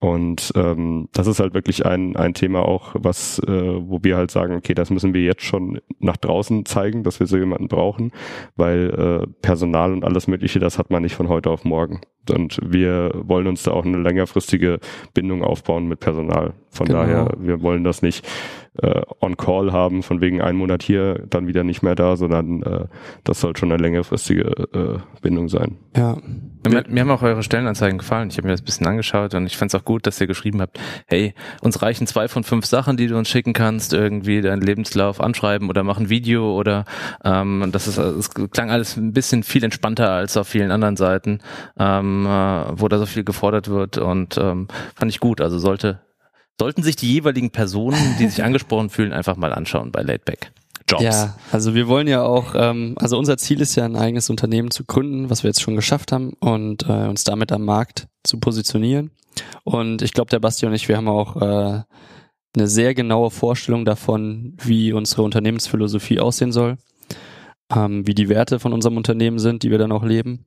Und 0.00 0.52
ähm, 0.54 1.08
das 1.12 1.26
ist 1.26 1.40
halt 1.40 1.54
wirklich 1.54 1.84
ein, 1.84 2.14
ein 2.14 2.32
Thema 2.32 2.62
auch, 2.62 2.94
was, 2.96 3.40
äh, 3.40 3.50
wo 3.50 3.98
wir 4.02 4.16
halt 4.16 4.30
sagen, 4.30 4.54
okay, 4.54 4.72
das 4.72 4.90
müssen 4.90 5.12
wir 5.12 5.22
jetzt 5.22 5.42
schon 5.42 5.80
nach 5.98 6.16
draußen 6.16 6.64
zeigen, 6.66 7.02
dass 7.02 7.18
wir 7.18 7.26
so 7.26 7.36
jemanden 7.36 7.66
brauchen, 7.66 8.12
weil 8.54 8.90
äh, 8.90 9.26
Personal 9.42 9.92
und 9.92 10.04
alles 10.04 10.28
Mögliche, 10.28 10.60
das 10.60 10.78
hat 10.78 10.90
man 10.90 11.02
nicht 11.02 11.16
von 11.16 11.28
heute 11.28 11.50
auf 11.50 11.64
morgen. 11.64 12.00
Und 12.30 12.58
wir 12.62 13.12
wollen 13.14 13.46
uns 13.46 13.62
da 13.62 13.72
auch 13.72 13.84
eine 13.84 13.98
längerfristige 13.98 14.78
Bindung 15.14 15.42
aufbauen 15.42 15.86
mit 15.88 16.00
Personal. 16.00 16.52
Von 16.70 16.86
Genau. 16.86 17.00
daher, 17.00 17.30
wir 17.38 17.62
wollen 17.62 17.84
das 17.84 18.02
nicht 18.02 18.26
äh, 18.82 19.02
on 19.20 19.36
call 19.36 19.72
haben, 19.72 20.02
von 20.02 20.20
wegen 20.20 20.40
einen 20.40 20.58
Monat 20.58 20.82
hier, 20.82 21.24
dann 21.28 21.46
wieder 21.46 21.64
nicht 21.64 21.82
mehr 21.82 21.94
da, 21.94 22.16
sondern 22.16 22.62
äh, 22.62 22.84
das 23.24 23.40
soll 23.40 23.56
schon 23.56 23.72
eine 23.72 23.82
längerfristige 23.82 24.42
äh, 24.72 24.98
Bindung 25.20 25.48
sein. 25.48 25.76
Ja. 25.96 26.16
Mir, 26.68 26.84
mir 26.88 27.00
haben 27.00 27.10
auch 27.10 27.22
eure 27.22 27.42
Stellenanzeigen 27.42 27.98
gefallen. 27.98 28.28
Ich 28.30 28.36
habe 28.36 28.48
mir 28.48 28.52
das 28.52 28.60
ein 28.60 28.64
bisschen 28.64 28.86
angeschaut 28.86 29.34
und 29.34 29.46
ich 29.46 29.56
fand 29.56 29.72
es 29.72 29.80
auch 29.80 29.84
gut, 29.84 30.06
dass 30.06 30.20
ihr 30.20 30.26
geschrieben 30.26 30.60
habt, 30.60 30.78
hey, 31.06 31.34
uns 31.62 31.82
reichen 31.82 32.06
zwei 32.06 32.28
von 32.28 32.44
fünf 32.44 32.66
Sachen, 32.66 32.96
die 32.96 33.06
du 33.06 33.16
uns 33.16 33.28
schicken 33.28 33.52
kannst, 33.52 33.92
irgendwie 33.92 34.40
deinen 34.42 34.60
Lebenslauf 34.60 35.20
anschreiben 35.20 35.68
oder 35.70 35.82
machen 35.82 36.10
Video 36.10 36.56
oder 36.56 36.84
ähm, 37.24 37.68
das 37.72 37.86
ist 37.86 37.98
es 37.98 38.30
klang 38.30 38.70
alles 38.70 38.96
ein 38.96 39.12
bisschen 39.12 39.44
viel 39.44 39.64
entspannter 39.64 40.10
als 40.10 40.36
auf 40.36 40.48
vielen 40.48 40.70
anderen 40.70 40.96
Seiten. 40.96 41.40
Ähm, 41.78 42.17
ähm, 42.26 42.74
äh, 42.74 42.80
wo 42.80 42.88
da 42.88 42.98
so 42.98 43.06
viel 43.06 43.24
gefordert 43.24 43.68
wird 43.68 43.98
und 43.98 44.36
ähm, 44.38 44.68
fand 44.94 45.10
ich 45.10 45.20
gut. 45.20 45.40
Also 45.40 45.58
sollte 45.58 46.00
sollten 46.60 46.82
sich 46.82 46.96
die 46.96 47.12
jeweiligen 47.12 47.50
Personen, 47.50 48.16
die 48.18 48.26
sich 48.26 48.42
angesprochen 48.44 48.90
fühlen, 48.90 49.12
einfach 49.12 49.36
mal 49.36 49.52
anschauen 49.52 49.92
bei 49.92 50.02
Lateback. 50.02 50.52
Jobs. 50.88 51.02
Ja, 51.02 51.36
also 51.52 51.74
wir 51.74 51.86
wollen 51.86 52.08
ja 52.08 52.22
auch, 52.22 52.54
ähm, 52.56 52.94
also 52.96 53.18
unser 53.18 53.36
Ziel 53.36 53.60
ist 53.60 53.74
ja 53.76 53.84
ein 53.84 53.96
eigenes 53.96 54.30
Unternehmen 54.30 54.70
zu 54.70 54.84
gründen, 54.84 55.28
was 55.28 55.42
wir 55.42 55.48
jetzt 55.48 55.60
schon 55.60 55.76
geschafft 55.76 56.12
haben 56.12 56.32
und 56.40 56.88
äh, 56.88 57.06
uns 57.06 57.24
damit 57.24 57.52
am 57.52 57.64
Markt 57.64 58.08
zu 58.24 58.40
positionieren. 58.40 59.10
Und 59.64 60.00
ich 60.02 60.14
glaube, 60.14 60.30
der 60.30 60.40
Basti 60.40 60.66
und 60.66 60.72
ich, 60.72 60.88
wir 60.88 60.96
haben 60.96 61.08
auch 61.08 61.36
äh, 61.36 61.82
eine 62.56 62.66
sehr 62.66 62.94
genaue 62.94 63.30
Vorstellung 63.30 63.84
davon, 63.84 64.56
wie 64.62 64.92
unsere 64.92 65.22
Unternehmensphilosophie 65.22 66.20
aussehen 66.20 66.52
soll, 66.52 66.78
ähm, 67.74 68.06
wie 68.06 68.14
die 68.14 68.30
Werte 68.30 68.58
von 68.58 68.72
unserem 68.72 68.96
Unternehmen 68.96 69.38
sind, 69.38 69.62
die 69.62 69.70
wir 69.70 69.78
dann 69.78 69.92
auch 69.92 70.04
leben. 70.04 70.46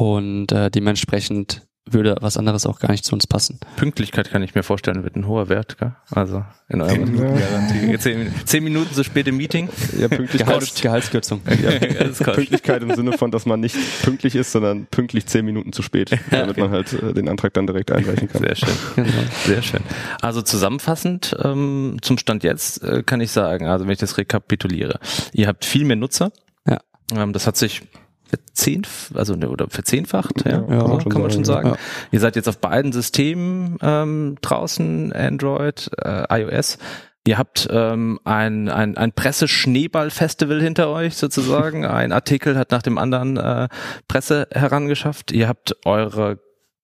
Und 0.00 0.50
äh, 0.50 0.70
dementsprechend 0.70 1.60
würde 1.84 2.16
was 2.22 2.38
anderes 2.38 2.64
auch 2.64 2.78
gar 2.78 2.90
nicht 2.90 3.04
zu 3.04 3.14
uns 3.14 3.26
passen. 3.26 3.60
Pünktlichkeit 3.76 4.30
kann 4.30 4.42
ich 4.42 4.54
mir 4.54 4.62
vorstellen, 4.62 5.04
wird 5.04 5.14
ein 5.14 5.26
hoher 5.26 5.50
Wert, 5.50 5.76
gell? 5.76 5.94
Also 6.10 6.42
in 6.70 6.80
eurem 6.80 7.18
Garantie. 7.18 7.98
Zehn, 7.98 8.32
zehn 8.46 8.64
Minuten 8.64 8.94
zu 8.94 9.04
spät 9.04 9.28
im 9.28 9.36
Meeting. 9.36 9.68
Ja, 9.98 10.08
Pünktlichkeit, 10.08 10.48
Gehalts, 10.48 10.80
Gehaltskürzung. 10.80 11.42
Ja. 11.62 12.32
Pünktlichkeit 12.32 12.82
im 12.82 12.94
Sinne 12.94 13.18
von, 13.18 13.30
dass 13.30 13.44
man 13.44 13.60
nicht 13.60 13.76
pünktlich 14.02 14.36
ist, 14.36 14.52
sondern 14.52 14.86
pünktlich 14.86 15.26
zehn 15.26 15.44
Minuten 15.44 15.74
zu 15.74 15.82
spät, 15.82 16.16
damit 16.30 16.56
man 16.56 16.70
halt 16.70 16.94
äh, 16.94 17.12
den 17.12 17.28
Antrag 17.28 17.52
dann 17.52 17.66
direkt 17.66 17.92
einreichen 17.92 18.28
kann. 18.28 18.40
Sehr 18.40 18.56
schön. 18.56 18.74
Genau. 18.96 19.08
Sehr 19.44 19.60
schön. 19.60 19.80
Also 20.22 20.40
zusammenfassend 20.40 21.36
ähm, 21.44 21.98
zum 22.00 22.16
Stand 22.16 22.42
jetzt 22.42 22.82
äh, 22.84 23.02
kann 23.02 23.20
ich 23.20 23.32
sagen, 23.32 23.66
also 23.66 23.84
wenn 23.84 23.92
ich 23.92 23.98
das 23.98 24.16
rekapituliere, 24.16 24.98
ihr 25.34 25.46
habt 25.46 25.66
viel 25.66 25.84
mehr 25.84 25.96
Nutzer. 25.96 26.32
Ja. 26.66 26.78
Ähm, 27.14 27.34
das 27.34 27.46
hat 27.46 27.58
sich 27.58 27.82
verzehn, 28.30 28.86
also 29.14 29.34
ne, 29.34 29.50
oder 29.50 29.68
verzehnfacht, 29.68 30.44
ja, 30.44 30.52
Ja, 30.52 30.66
kann, 30.66 30.88
man, 30.88 31.08
kann 31.08 31.22
man 31.22 31.30
schon 31.30 31.44
sagen. 31.44 31.70
Ja. 31.70 31.76
Ihr 32.12 32.20
seid 32.20 32.36
jetzt 32.36 32.48
auf 32.48 32.58
beiden 32.58 32.92
Systemen 32.92 33.76
ähm, 33.82 34.36
draußen, 34.40 35.12
Android, 35.12 35.90
äh, 36.02 36.42
iOS. 36.42 36.78
Ihr 37.26 37.36
habt 37.36 37.68
ähm, 37.70 38.18
ein, 38.24 38.68
ein, 38.68 38.96
ein 38.96 39.12
Presse-Schneeball-Festival 39.12 40.60
hinter 40.60 40.88
euch 40.88 41.16
sozusagen. 41.16 41.84
ein 41.86 42.12
Artikel 42.12 42.56
hat 42.56 42.70
nach 42.70 42.82
dem 42.82 42.96
anderen 42.96 43.36
äh, 43.36 43.68
Presse 44.08 44.48
herangeschafft. 44.52 45.32
Ihr 45.32 45.48
habt 45.48 45.76
eure 45.84 46.38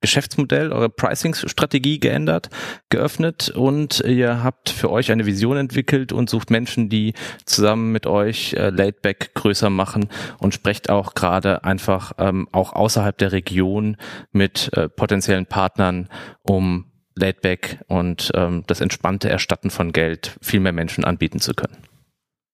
Geschäftsmodell, 0.07 0.73
eure 0.73 0.89
Pricing-Strategie 0.89 1.99
geändert, 1.99 2.49
geöffnet 2.91 3.49
und 3.49 3.99
ihr 4.07 4.45
habt 4.45 4.71
für 4.71 4.89
euch 4.89 5.11
eine 5.11 5.27
Vision 5.27 5.57
entwickelt 5.57 6.13
und 6.13 6.31
sucht 6.31 6.49
Menschen, 6.49 6.89
die 6.89 7.15
zusammen 7.45 7.91
mit 7.91 8.07
euch 8.07 8.53
äh, 8.53 8.71
Laidback 8.71 9.35
größer 9.35 9.69
machen 9.69 10.09
und 10.39 10.55
sprecht 10.55 10.91
auch 10.91 11.15
gerade 11.15 11.65
einfach 11.65 12.13
ähm, 12.19 12.49
auch 12.53 12.73
außerhalb 12.73 13.19
der 13.19 13.33
Region 13.33 13.97
mit 14.31 14.73
äh, 14.75 14.89
potenziellen 14.89 15.47
Partnern, 15.47 16.09
um 16.43 16.85
Laidback 17.17 17.81
und 17.89 18.31
ähm, 18.35 18.63
das 18.69 18.81
entspannte 18.81 19.29
Erstatten 19.29 19.71
von 19.71 19.91
Geld 19.91 20.39
viel 20.41 20.61
mehr 20.61 20.73
Menschen 20.73 21.05
anbieten 21.05 21.41
zu 21.41 21.53
können. 21.53 21.79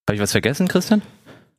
Habe 0.08 0.14
ich 0.14 0.20
was 0.22 0.32
vergessen, 0.32 0.68
Christian? 0.68 1.02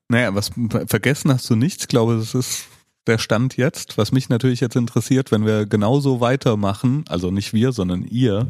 Naja, 0.09 0.33
was 0.33 0.49
vergessen 0.87 1.31
hast 1.31 1.47
du 1.51 1.55
nichts. 1.55 1.83
Ich 1.83 1.87
glaube, 1.87 2.17
das 2.17 2.33
ist 2.33 2.67
der 3.07 3.17
Stand 3.17 3.57
jetzt. 3.57 3.97
Was 3.97 4.11
mich 4.11 4.29
natürlich 4.29 4.59
jetzt 4.61 4.75
interessiert, 4.75 5.31
wenn 5.31 5.45
wir 5.45 5.65
genauso 5.65 6.21
weitermachen, 6.21 7.03
also 7.09 7.31
nicht 7.31 7.53
wir, 7.53 7.71
sondern 7.71 8.03
ihr. 8.03 8.47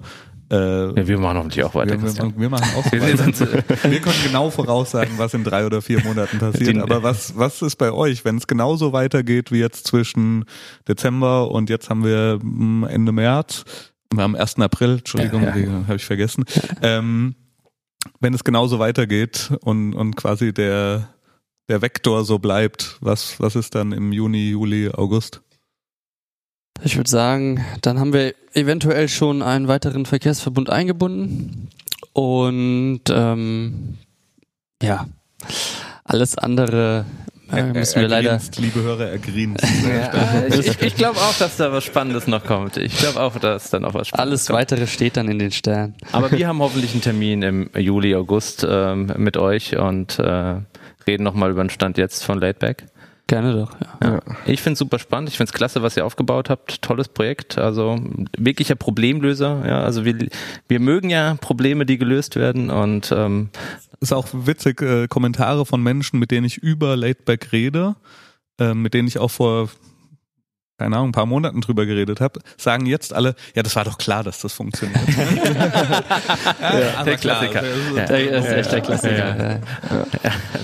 Äh, 0.51 0.55
Ja, 0.99 1.07
wir 1.07 1.17
machen 1.17 1.37
hoffentlich 1.37 1.63
auch 1.63 1.73
weiter, 1.73 2.01
wir, 2.01 2.15
wir, 2.15 2.33
wir 2.37 2.49
machen 2.49 2.67
auch 2.77 2.85
weiter. 2.85 3.27
äh, 3.27 3.91
Wir 3.91 3.99
können 4.01 4.15
genau 4.23 4.49
voraussagen, 4.51 5.13
was 5.17 5.33
in 5.33 5.43
drei 5.43 5.65
oder 5.65 5.81
vier 5.81 6.03
Monaten 6.03 6.37
passiert. 6.37 6.77
Aber 6.77 7.01
was, 7.01 7.37
was 7.37 7.61
ist 7.61 7.77
bei 7.77 7.91
euch, 7.91 8.25
wenn 8.25 8.37
es 8.37 8.45
genauso 8.47 8.93
weitergeht 8.93 9.51
wie 9.51 9.59
jetzt 9.59 9.87
zwischen 9.87 10.45
Dezember 10.87 11.49
und 11.49 11.69
jetzt 11.69 11.89
haben 11.89 12.03
wir 12.03 12.39
mm, 12.43 12.83
Ende 12.85 13.11
März, 13.11 13.63
wir 14.13 14.21
haben 14.21 14.35
1. 14.35 14.59
April, 14.59 14.97
Entschuldigung, 14.99 15.41
Ja, 15.43 15.55
ja. 15.55 15.83
habe 15.87 15.95
ich 15.95 16.05
vergessen. 16.05 16.43
Ähm, 16.83 17.33
wenn 18.19 18.33
es 18.33 18.43
genauso 18.43 18.79
weitergeht 18.79 19.51
und, 19.61 19.93
und 19.95 20.15
quasi 20.17 20.53
der, 20.53 21.07
der 21.69 21.82
Vektor 21.82 22.26
so 22.26 22.39
bleibt, 22.39 22.97
was, 23.02 23.39
was 23.39 23.56
ist 23.56 23.76
dann 23.76 23.91
im 23.91 24.12
Juni, 24.12 24.49
Juli, 24.49 24.89
August? 24.89 25.41
Ich 26.84 26.97
würde 26.97 27.10
sagen, 27.10 27.63
dann 27.82 27.99
haben 27.99 28.13
wir 28.13 28.34
eventuell 28.54 29.08
schon 29.08 29.41
einen 29.41 29.67
weiteren 29.67 30.06
Verkehrsverbund 30.06 30.69
eingebunden 30.69 31.69
und 32.12 33.02
ähm, 33.10 33.97
ja, 34.82 35.08
alles 36.04 36.38
andere 36.38 37.06
äh, 37.52 37.63
müssen 37.63 38.02
wir 38.02 38.08
leider. 38.08 38.39
Liebe 38.58 38.82
Hörer, 38.82 39.10
ergrinst. 39.10 39.63
Ja, 39.88 40.43
ich 40.47 40.67
ich, 40.67 40.82
ich 40.82 40.95
glaube 40.95 41.19
auch, 41.19 41.38
dass 41.38 41.58
da 41.58 41.71
was 41.71 41.84
Spannendes 41.84 42.28
noch 42.28 42.43
kommt. 42.43 42.78
Ich 42.78 42.97
glaube 42.97 43.21
auch, 43.21 43.38
dass 43.38 43.69
da 43.69 43.80
noch 43.80 43.93
was 43.93 44.08
Spannendes 44.10 44.32
Alles 44.32 44.47
kommt. 44.47 44.60
weitere 44.60 44.88
steht 44.88 45.17
dann 45.17 45.30
in 45.30 45.39
den 45.39 45.52
Sternen. 45.52 45.95
Aber 46.12 46.32
wir 46.32 46.47
haben 46.47 46.60
hoffentlich 46.60 46.91
einen 46.93 47.02
Termin 47.02 47.41
im 47.43 47.69
Juli, 47.78 48.15
August 48.15 48.65
ähm, 48.67 49.13
mit 49.17 49.38
euch 49.38 49.78
und 49.78 50.19
äh, 50.19 50.56
reden 51.07 51.23
nochmal 51.23 51.51
über 51.51 51.63
den 51.63 51.69
Stand 51.69 51.97
jetzt 51.97 52.23
von 52.23 52.39
Laidback. 52.39 52.85
Gerne 53.27 53.53
doch, 53.53 53.71
ja. 53.79 54.11
Ja. 54.11 54.19
Ich 54.45 54.61
finde 54.61 54.73
es 54.73 54.79
super 54.79 54.99
spannend. 54.99 55.29
Ich 55.29 55.37
finde 55.37 55.49
es 55.49 55.53
klasse, 55.53 55.81
was 55.81 55.95
ihr 55.95 56.05
aufgebaut 56.05 56.49
habt. 56.49 56.81
Tolles 56.81 57.07
Projekt. 57.07 57.57
Also 57.57 57.97
wirklicher 58.37 58.75
Problemlöser. 58.75 59.63
Ja, 59.65 59.81
also 59.81 60.03
wir, 60.03 60.27
wir 60.67 60.79
mögen 60.79 61.09
ja 61.09 61.35
Probleme, 61.35 61.85
die 61.85 61.97
gelöst 61.97 62.35
werden 62.35 62.69
und 62.69 63.13
ähm, 63.15 63.49
ist 64.01 64.13
auch 64.13 64.27
witzig, 64.33 64.81
äh, 64.81 65.07
Kommentare 65.07 65.65
von 65.65 65.81
Menschen, 65.81 66.19
mit 66.19 66.31
denen 66.31 66.45
ich 66.45 66.57
über 66.57 66.97
Laidback 66.97 67.53
rede, 67.53 67.95
äh, 68.59 68.73
mit 68.73 68.93
denen 68.93 69.07
ich 69.07 69.17
auch 69.17 69.31
vor, 69.31 69.69
keine 70.77 70.95
Ahnung, 70.97 71.09
ein 71.09 71.13
paar 71.13 71.25
Monaten 71.25 71.62
drüber 71.62 71.86
geredet 71.86 72.19
habe, 72.19 72.39
sagen 72.57 72.86
jetzt 72.86 73.13
alle, 73.13 73.36
ja, 73.55 73.62
das 73.63 73.75
war 73.75 73.86
doch 73.86 73.97
klar, 73.97 74.23
dass 74.23 74.39
das 74.41 74.53
funktioniert. 74.53 74.99
ja, 76.62 77.03
der 77.03 77.17
Klassiker. 77.17 77.63
Ja. 77.95 78.05
Das 78.05 78.45
ist 78.45 78.51
echt 78.51 78.71
der 78.71 78.81
Klassiker. 78.81 79.38
Ja. 79.51 79.59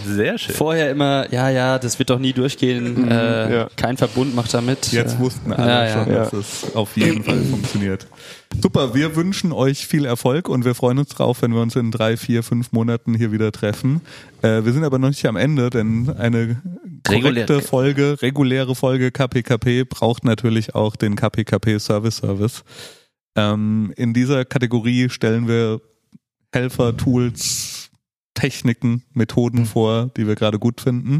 sehr 0.05 0.37
schön. 0.37 0.55
Vorher 0.55 0.89
immer, 0.89 1.31
ja, 1.31 1.49
ja, 1.49 1.77
das 1.79 1.99
wird 1.99 2.09
doch 2.09 2.19
nie 2.19 2.33
durchgehen. 2.33 3.09
Äh, 3.09 3.53
ja. 3.55 3.67
Kein 3.75 3.97
Verbund 3.97 4.35
macht 4.35 4.53
damit. 4.53 4.91
Jetzt 4.91 5.15
Äh, 5.15 5.19
wussten 5.19 5.53
alle 5.53 5.69
Ja, 5.69 5.85
ja. 5.85 5.93
schon, 6.03 6.13
dass 6.13 6.33
es 6.33 6.75
auf 6.75 6.97
jeden 6.97 7.23
Fall 7.23 7.41
funktioniert. 7.43 8.07
Super, 8.61 8.93
wir 8.93 9.15
wünschen 9.15 9.51
euch 9.51 9.87
viel 9.87 10.05
Erfolg 10.05 10.49
und 10.49 10.65
wir 10.65 10.75
freuen 10.75 10.97
uns 10.97 11.09
drauf, 11.09 11.41
wenn 11.41 11.53
wir 11.53 11.61
uns 11.61 11.75
in 11.75 11.91
drei, 11.91 12.17
vier, 12.17 12.43
fünf 12.43 12.71
Monaten 12.71 13.13
hier 13.13 13.31
wieder 13.31 13.51
treffen. 13.51 14.01
Äh, 14.41 14.65
wir 14.65 14.73
sind 14.73 14.83
aber 14.83 14.99
noch 14.99 15.09
nicht 15.09 15.25
am 15.27 15.37
Ende, 15.37 15.69
denn 15.69 16.09
eine 16.17 16.61
korrekte 17.05 17.57
Regulär- 17.57 17.61
Folge, 17.61 18.21
reguläre 18.21 18.75
Folge 18.75 19.11
KPKP 19.11 19.85
braucht 19.85 20.25
natürlich 20.25 20.75
auch 20.75 20.95
den 20.95 21.15
KPKP 21.15 21.79
Service 21.79 22.17
Service. 22.17 22.63
Ähm, 23.35 23.93
in 23.95 24.13
dieser 24.13 24.43
Kategorie 24.45 25.09
stellen 25.09 25.47
wir 25.47 25.79
Helfer, 26.51 26.97
Tools, 26.97 27.91
Techniken, 28.33 29.03
Methoden 29.13 29.65
vor, 29.65 30.09
die 30.17 30.27
wir 30.27 30.35
gerade 30.35 30.59
gut 30.59 30.81
finden. 30.81 31.19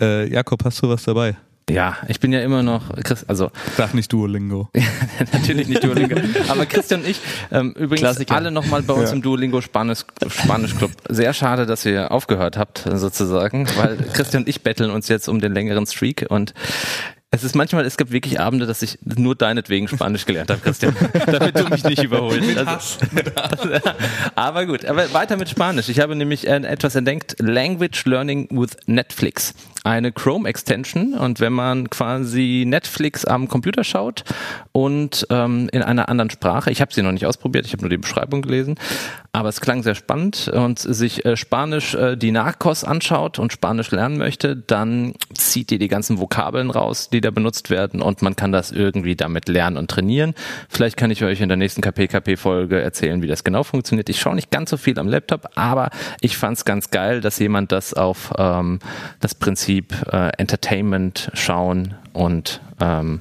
Äh, 0.00 0.28
Jakob, 0.30 0.64
hast 0.64 0.82
du 0.82 0.88
was 0.88 1.04
dabei? 1.04 1.36
Ja, 1.70 1.96
ich 2.08 2.20
bin 2.20 2.30
ja 2.32 2.40
immer 2.42 2.62
noch, 2.62 2.94
Chris, 3.04 3.24
also 3.24 3.50
Sag 3.76 3.94
nicht 3.94 4.12
Duolingo. 4.12 4.68
natürlich 5.32 5.66
nicht 5.66 5.82
Duolingo, 5.82 6.16
aber 6.48 6.66
Christian 6.66 7.00
und 7.00 7.08
ich, 7.08 7.20
ähm, 7.50 7.72
übrigens 7.72 8.00
Klassiker. 8.00 8.34
alle 8.34 8.50
nochmal 8.50 8.82
bei 8.82 8.92
uns 8.92 9.10
Ja. 9.10 9.16
im 9.16 9.22
Duolingo 9.22 9.60
Spanisch, 9.62 10.00
Spanisch 10.28 10.76
Club. 10.76 10.90
Sehr 11.08 11.32
schade, 11.32 11.64
dass 11.64 11.86
ihr 11.86 12.12
aufgehört 12.12 12.58
habt, 12.58 12.84
sozusagen, 12.92 13.66
weil 13.76 13.96
Christian 14.12 14.42
und 14.42 14.48
ich 14.48 14.62
betteln 14.62 14.90
uns 14.90 15.08
jetzt 15.08 15.26
um 15.28 15.40
den 15.40 15.54
längeren 15.54 15.86
Streak 15.86 16.26
und 16.28 16.52
es 17.30 17.42
ist 17.42 17.56
manchmal, 17.56 17.84
es 17.84 17.96
gibt 17.96 18.12
wirklich 18.12 18.38
Abende, 18.38 18.64
dass 18.66 18.80
ich 18.82 18.98
nur 19.02 19.34
deinetwegen 19.34 19.88
Spanisch 19.88 20.24
gelernt 20.26 20.50
habe, 20.50 20.60
Christian, 20.60 20.94
damit 21.26 21.58
du 21.58 21.64
mich 21.68 21.82
nicht 21.82 22.02
überholst. 22.04 22.46
Also, 22.58 22.98
aber 24.36 24.66
gut, 24.66 24.84
aber 24.84 25.12
weiter 25.12 25.36
mit 25.36 25.48
Spanisch. 25.48 25.88
Ich 25.88 25.98
habe 25.98 26.14
nämlich 26.14 26.46
äh, 26.46 26.56
etwas 26.58 26.94
entdeckt, 26.94 27.34
Language 27.40 28.04
Learning 28.04 28.46
with 28.50 28.76
Netflix. 28.86 29.52
Eine 29.84 30.12
Chrome-Extension 30.12 31.12
und 31.12 31.40
wenn 31.40 31.52
man 31.52 31.90
quasi 31.90 32.64
Netflix 32.66 33.26
am 33.26 33.48
Computer 33.48 33.84
schaut 33.84 34.24
und 34.72 35.26
ähm, 35.28 35.68
in 35.72 35.82
einer 35.82 36.08
anderen 36.08 36.30
Sprache, 36.30 36.70
ich 36.70 36.80
habe 36.80 36.92
sie 36.94 37.02
noch 37.02 37.12
nicht 37.12 37.26
ausprobiert, 37.26 37.66
ich 37.66 37.72
habe 37.74 37.82
nur 37.82 37.90
die 37.90 37.98
Beschreibung 37.98 38.40
gelesen, 38.40 38.76
aber 39.32 39.50
es 39.50 39.60
klang 39.60 39.82
sehr 39.82 39.94
spannend 39.94 40.48
und 40.48 40.78
sich 40.78 41.26
äh, 41.26 41.36
Spanisch 41.36 41.94
äh, 41.94 42.16
die 42.16 42.30
Narcos 42.30 42.82
anschaut 42.82 43.38
und 43.38 43.52
Spanisch 43.52 43.90
lernen 43.90 44.16
möchte, 44.16 44.56
dann 44.56 45.12
zieht 45.34 45.70
ihr 45.70 45.78
die 45.78 45.88
ganzen 45.88 46.18
Vokabeln 46.18 46.70
raus, 46.70 47.10
die 47.10 47.20
da 47.20 47.30
benutzt 47.30 47.68
werden 47.68 48.00
und 48.00 48.22
man 48.22 48.36
kann 48.36 48.52
das 48.52 48.72
irgendwie 48.72 49.16
damit 49.16 49.50
lernen 49.50 49.76
und 49.76 49.90
trainieren. 49.90 50.32
Vielleicht 50.70 50.96
kann 50.96 51.10
ich 51.10 51.22
euch 51.24 51.42
in 51.42 51.48
der 51.48 51.58
nächsten 51.58 51.82
KPKP-Folge 51.82 52.80
erzählen, 52.80 53.20
wie 53.20 53.26
das 53.26 53.44
genau 53.44 53.64
funktioniert. 53.64 54.08
Ich 54.08 54.18
schaue 54.18 54.34
nicht 54.34 54.50
ganz 54.50 54.70
so 54.70 54.78
viel 54.78 54.98
am 54.98 55.08
Laptop, 55.08 55.50
aber 55.56 55.90
ich 56.22 56.38
fand 56.38 56.56
es 56.56 56.64
ganz 56.64 56.88
geil, 56.88 57.20
dass 57.20 57.38
jemand 57.38 57.70
das 57.70 57.92
auf 57.92 58.32
ähm, 58.38 58.78
das 59.20 59.34
Prinzip 59.34 59.73
äh, 59.78 60.30
Entertainment 60.38 61.30
schauen 61.34 61.94
und 62.12 62.60
ähm, 62.80 63.20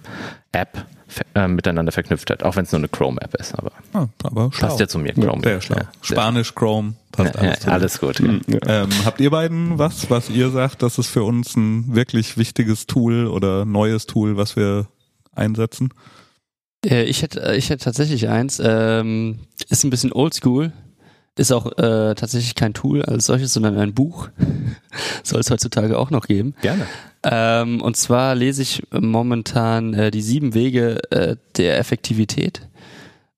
App 0.51 0.85
ver- 1.07 1.25
äh, 1.35 1.47
miteinander 1.47 1.91
verknüpft 1.91 2.29
hat, 2.29 2.43
auch 2.43 2.55
wenn 2.55 2.65
es 2.65 2.71
nur 2.71 2.79
eine 2.79 2.87
Chrome-App 2.89 3.35
ist, 3.35 3.53
aber 3.55 3.71
Ah, 3.93 4.07
aber 4.23 4.51
schlau. 4.51 4.67
passt 4.67 4.79
ja 4.79 4.87
zu 4.87 4.99
mir, 4.99 5.13
Chrome. 5.13 5.41
Sehr 5.43 5.61
schlau. 5.61 5.77
Ja, 5.77 5.83
sehr- 5.83 5.91
Spanisch, 6.17 6.53
Chrome, 6.55 6.93
passt 7.11 7.35
ja, 7.35 7.41
alles. 7.41 7.63
ja, 7.65 7.71
alles 7.71 7.99
gut. 7.99 8.19
ja. 8.19 8.83
Ähm, 8.83 8.89
habt 9.05 9.19
ihr 9.21 9.29
beiden 9.31 9.77
was, 9.79 10.09
was 10.09 10.29
ihr 10.29 10.49
sagt, 10.49 10.81
das 10.83 10.97
ist 10.97 11.07
für 11.09 11.23
uns 11.23 11.55
ein 11.55 11.95
wirklich 11.95 12.37
wichtiges 12.37 12.85
Tool 12.87 13.27
oder 13.27 13.65
neues 13.65 14.05
Tool, 14.07 14.37
was 14.37 14.55
wir 14.55 14.87
einsetzen? 15.35 15.89
Äh, 16.85 17.03
ich 17.03 17.21
hätte, 17.21 17.55
ich 17.55 17.69
hätte 17.69 17.83
tatsächlich 17.85 18.27
eins. 18.29 18.61
Ähm, 18.63 19.39
ist 19.69 19.83
ein 19.83 19.89
bisschen 19.89 20.11
oldschool. 20.11 20.71
Ist 21.35 21.51
auch 21.51 21.65
äh, 21.77 22.13
tatsächlich 22.13 22.53
kein 22.55 22.73
Tool 22.73 23.01
als 23.03 23.25
solches, 23.25 23.53
sondern 23.53 23.77
ein 23.77 23.93
Buch. 23.93 24.29
Soll 25.23 25.39
es 25.39 25.49
heutzutage 25.49 25.97
auch 25.97 26.11
noch 26.11 26.27
geben. 26.27 26.53
Gerne. 26.61 26.85
Ähm, 27.23 27.81
und 27.81 27.97
zwar 27.97 28.35
lese 28.35 28.61
ich 28.61 28.83
momentan 28.91 29.93
äh, 29.93 30.11
die 30.11 30.21
sieben 30.21 30.53
Wege 30.53 30.99
äh, 31.11 31.35
der 31.57 31.79
Effektivität. 31.79 32.59
Äh, 32.59 32.67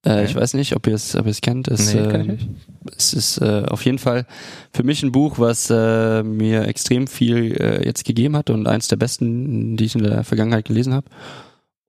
Okay. 0.08 0.26
Ich 0.26 0.36
weiß 0.36 0.54
nicht, 0.54 0.76
ob 0.76 0.86
ihr 0.88 0.94
es, 0.94 1.16
ob 1.16 1.26
ihr 1.26 1.32
es 1.32 1.42
kennt. 1.42 1.68
Es, 1.68 1.94
Nee, 1.94 2.00
äh, 2.02 2.18
nicht. 2.24 2.48
es 2.96 3.14
ist 3.14 3.38
äh, 3.40 3.64
auf 3.68 3.84
jeden 3.86 3.98
Fall 3.98 4.28
für 4.72 4.84
mich 4.84 5.02
ein 5.02 5.12
Buch, 5.12 5.40
was 5.40 5.70
äh, 5.72 6.22
mir 6.22 6.68
extrem 6.68 7.08
viel 7.08 7.54
äh, 7.60 7.84
jetzt 7.86 8.06
gegeben 8.06 8.36
hat 8.38 8.50
und 8.52 8.68
eins 8.68 8.88
der 8.88 8.98
besten, 8.98 9.78
die 9.78 9.86
ich 9.86 9.96
in 9.96 10.04
der 10.04 10.24
Vergangenheit 10.24 10.66
gelesen 10.66 10.94
habe. 10.94 11.08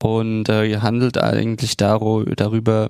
Und 0.03 0.49
äh, 0.49 0.79
handelt 0.79 1.19
eigentlich 1.19 1.77
daro 1.77 2.23
darüber, 2.25 2.89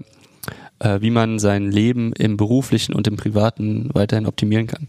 äh, 0.79 1.01
wie 1.01 1.11
man 1.11 1.39
sein 1.39 1.71
Leben 1.71 2.13
im 2.13 2.37
beruflichen 2.37 2.95
und 2.95 3.07
im 3.07 3.17
privaten 3.17 3.91
weiterhin 3.93 4.27
optimieren 4.27 4.67
kann. 4.67 4.89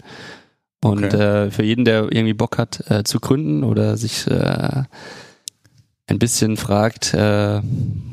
Und 0.83 1.05
Okay. 1.05 1.15
äh, 1.17 1.51
für 1.51 1.63
jeden, 1.63 1.85
der 1.85 2.03
irgendwie 2.11 2.33
Bock 2.33 2.57
hat 2.57 2.83
äh, 2.91 3.03
zu 3.03 3.19
gründen 3.19 3.63
oder 3.63 3.97
sich 3.97 4.27
äh, 4.27 4.83
ein 6.07 6.19
bisschen 6.19 6.55
fragt, 6.57 7.13
äh, 7.13 7.61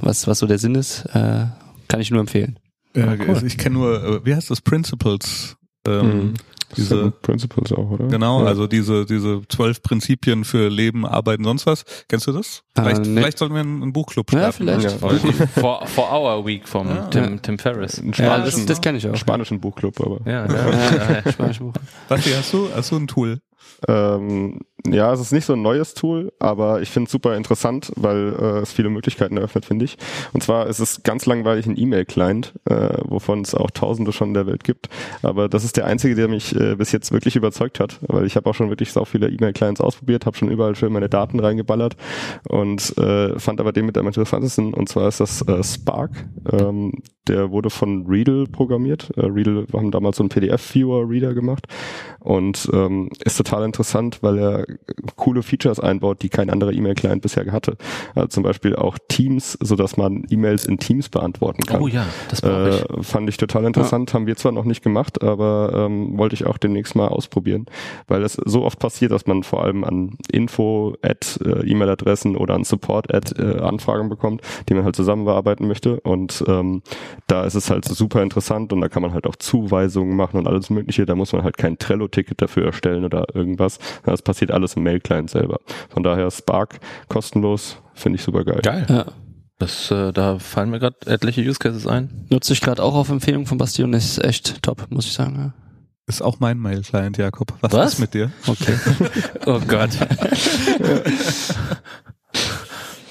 was, 0.00 0.26
was 0.26 0.38
so 0.38 0.46
der 0.46 0.58
Sinn 0.58 0.74
ist, 0.74 1.04
äh, 1.14 1.46
kann 1.88 2.00
ich 2.00 2.10
nur 2.10 2.20
empfehlen. 2.20 2.58
Äh, 2.94 3.02
Ah, 3.02 3.16
cool. 3.26 3.42
Ich 3.46 3.58
kenne 3.58 3.74
nur, 3.74 4.02
äh, 4.02 4.24
wie 4.26 4.34
heißt 4.34 4.50
das, 4.50 4.60
Principles? 4.60 5.56
Ähm, 5.86 6.06
Mhm. 6.06 6.34
Diese, 6.76 6.96
Seven 6.96 7.12
Principles 7.22 7.72
auch, 7.72 7.90
oder? 7.90 8.06
genau, 8.08 8.42
Ja. 8.42 8.46
also 8.46 8.66
diese, 8.66 9.06
diese 9.06 9.42
zwölf 9.48 9.82
Prinzipien 9.82 10.44
für 10.44 10.68
Leben, 10.68 11.06
Arbeiten, 11.06 11.44
sonst 11.44 11.66
was. 11.66 11.84
Kennst 12.08 12.26
du 12.26 12.32
das? 12.32 12.62
Vielleicht, 12.76 13.06
Äh, 13.06 13.08
nee. 13.08 13.20
vielleicht 13.20 13.38
sollten 13.38 13.54
wir 13.54 13.60
einen, 13.62 13.82
einen 13.82 13.92
Buchclub 13.92 14.32
Ja, 14.32 14.52
starten. 14.52 14.56
vielleicht. 14.56 15.00
Ja. 15.00 15.46
For, 15.60 15.86
for, 15.86 16.12
Our 16.12 16.44
Week 16.46 16.66
vom 16.68 16.88
Ah. 16.88 17.08
Tim, 17.10 17.40
Tim 17.42 17.58
Ferriss. 17.58 18.02
Ja, 18.04 18.12
spanischen, 18.12 18.56
das, 18.60 18.66
das 18.66 18.80
kann 18.80 18.96
ich 18.96 19.08
auch. 19.08 19.16
spanischen 19.16 19.60
Buchclub, 19.60 20.00
aber. 20.00 20.20
Ja, 20.30 20.46
Ja, 20.46 20.70
ja. 20.70 21.22
ja, 21.24 21.32
Spanisch 21.32 21.58
Buch. 21.58 21.72
Basti, 22.08 22.30
hast 22.30 22.52
du, 22.52 22.68
hast 22.74 22.90
du 22.90 22.96
ein 22.96 23.06
Tool? 23.06 23.40
Ähm, 23.88 24.60
ja, 24.86 25.12
es 25.12 25.20
ist 25.20 25.32
nicht 25.32 25.46
so 25.46 25.54
ein 25.54 25.62
neues 25.62 25.94
Tool, 25.94 26.30
aber 26.38 26.82
ich 26.82 26.90
finde 26.90 27.06
es 27.06 27.12
super 27.12 27.36
interessant, 27.36 27.90
weil 27.96 28.34
äh, 28.38 28.58
es 28.58 28.72
viele 28.72 28.90
Möglichkeiten 28.90 29.38
eröffnet, 29.38 29.64
finde 29.64 29.86
ich. 29.86 29.96
Und 30.34 30.42
zwar 30.42 30.66
ist 30.66 30.78
es 30.78 31.02
ganz 31.02 31.24
langweilig 31.24 31.66
ein 31.66 31.78
E-Mail-Client, 31.78 32.52
äh, 32.66 32.98
wovon 33.04 33.40
es 33.40 33.54
auch 33.54 33.70
tausende 33.70 34.12
schon 34.12 34.28
in 34.28 34.34
der 34.34 34.46
Welt 34.46 34.62
gibt. 34.62 34.90
Aber 35.22 35.48
das 35.48 35.64
ist 35.64 35.78
der 35.78 35.86
einzige, 35.86 36.14
der 36.14 36.28
mich 36.28 36.54
äh, 36.54 36.76
bis 36.76 36.92
jetzt 36.92 37.12
wirklich 37.12 37.34
überzeugt 37.34 37.80
hat, 37.80 37.98
weil 38.02 38.26
ich 38.26 38.36
habe 38.36 38.48
auch 38.50 38.54
schon 38.54 38.68
wirklich 38.68 38.92
so 38.92 39.04
viele 39.06 39.30
E-Mail-Clients 39.30 39.80
ausprobiert, 39.80 40.26
habe 40.26 40.36
schon 40.36 40.50
überall 40.50 40.76
schön 40.76 40.92
meine 40.92 41.08
Daten 41.08 41.40
reingeballert 41.40 41.96
und 42.48 42.96
äh, 42.98 43.38
fand 43.38 43.60
aber 43.60 43.72
den 43.72 43.86
mit 43.86 43.96
am 43.96 44.06
interessantesten 44.06 44.74
und 44.74 44.90
zwar 44.90 45.08
ist 45.08 45.20
das 45.20 45.40
äh, 45.48 45.62
Spark. 45.64 46.26
Ähm, 46.52 46.92
der 47.26 47.50
wurde 47.50 47.70
von 47.70 48.06
Readle 48.06 48.46
programmiert. 48.46 49.10
Äh, 49.16 49.26
Readle 49.26 49.66
haben 49.72 49.90
damals 49.90 50.18
so 50.18 50.22
einen 50.22 50.28
PDF-Viewer-Reader 50.28 51.32
gemacht 51.32 51.66
und 52.20 52.68
ähm, 52.72 53.08
ist 53.24 53.38
total 53.38 53.64
interessant, 53.64 54.22
weil 54.22 54.38
er 54.38 54.66
coole 55.16 55.42
Features 55.42 55.80
einbaut, 55.80 56.22
die 56.22 56.28
kein 56.28 56.50
anderer 56.50 56.72
E-Mail-Client 56.72 57.22
bisher 57.22 57.44
hatte. 57.52 57.76
Also 58.14 58.28
zum 58.28 58.42
Beispiel 58.42 58.76
auch 58.76 58.98
Teams, 59.08 59.56
so 59.60 59.76
dass 59.76 59.96
man 59.96 60.24
E-Mails 60.30 60.66
in 60.66 60.78
Teams 60.78 61.08
beantworten 61.08 61.62
kann. 61.62 61.80
Oh 61.80 61.88
ja, 61.88 62.06
das 62.28 62.40
brauche 62.40 62.68
ich. 62.70 62.98
Äh, 62.98 63.02
fand 63.02 63.28
ich 63.28 63.36
total 63.36 63.64
interessant, 63.64 64.14
haben 64.14 64.26
wir 64.26 64.36
zwar 64.36 64.52
noch 64.52 64.64
nicht 64.64 64.82
gemacht, 64.82 65.22
aber 65.22 65.72
ähm, 65.74 66.16
wollte 66.18 66.34
ich 66.34 66.46
auch 66.46 66.58
demnächst 66.58 66.94
mal 66.96 67.08
ausprobieren, 67.08 67.66
weil 68.06 68.22
es 68.22 68.34
so 68.44 68.64
oft 68.64 68.78
passiert, 68.78 69.12
dass 69.12 69.26
man 69.26 69.42
vor 69.42 69.64
allem 69.64 69.84
an 69.84 70.16
Info 70.30 70.94
at 71.02 71.38
äh, 71.44 71.66
E-Mail-Adressen 71.68 72.36
oder 72.36 72.54
an 72.54 72.64
Support 72.64 73.12
at 73.12 73.38
äh, 73.38 73.60
Anfragen 73.60 74.08
bekommt, 74.08 74.42
die 74.68 74.74
man 74.74 74.84
halt 74.84 74.96
zusammen 74.96 75.24
bearbeiten 75.24 75.66
möchte 75.66 76.00
und 76.00 76.44
ähm, 76.48 76.82
da 77.26 77.44
ist 77.44 77.54
es 77.54 77.70
halt 77.70 77.84
super 77.84 78.22
interessant 78.22 78.72
und 78.72 78.80
da 78.80 78.88
kann 78.88 79.02
man 79.02 79.12
halt 79.12 79.26
auch 79.26 79.36
Zuweisungen 79.36 80.16
machen 80.16 80.38
und 80.38 80.46
alles 80.46 80.70
mögliche, 80.70 81.06
da 81.06 81.14
muss 81.14 81.32
man 81.32 81.42
halt 81.42 81.56
kein 81.56 81.78
Trello-Ticket 81.78 82.40
dafür 82.40 82.66
erstellen 82.66 83.04
oder 83.04 83.26
irgendwas, 83.34 83.78
das 84.04 84.22
passiert 84.22 84.50
alles 84.50 84.63
im 84.72 84.82
Mail-Client 84.84 85.28
selber. 85.28 85.58
Von 85.90 86.02
daher 86.02 86.30
Spark 86.30 86.80
kostenlos, 87.08 87.76
finde 87.92 88.16
ich 88.16 88.24
super 88.24 88.44
geil. 88.44 88.60
Geil. 88.62 88.86
Ja. 88.88 89.04
Das, 89.58 89.90
äh, 89.90 90.12
da 90.12 90.38
fallen 90.38 90.70
mir 90.70 90.80
gerade 90.80 90.96
etliche 91.06 91.40
Use 91.42 91.58
Cases 91.58 91.86
ein. 91.86 92.26
Nutze 92.30 92.52
ich 92.54 92.60
gerade 92.60 92.82
auch 92.82 92.94
auf 92.94 93.08
Empfehlung 93.10 93.46
von 93.46 93.56
Basti 93.58 93.84
und 93.84 93.92
ist 93.92 94.18
echt 94.18 94.62
top, 94.62 94.86
muss 94.90 95.06
ich 95.06 95.12
sagen. 95.12 95.54
Ist 96.06 96.22
auch 96.22 96.40
mein 96.40 96.58
Mail-Client, 96.58 97.16
Jakob. 97.16 97.54
Was, 97.60 97.72
Was? 97.72 97.92
ist 97.94 97.98
mit 98.00 98.14
dir? 98.14 98.32
Ja. 98.46 98.52
Okay. 98.52 98.76
Oh 99.46 99.60
Gott. 99.60 99.90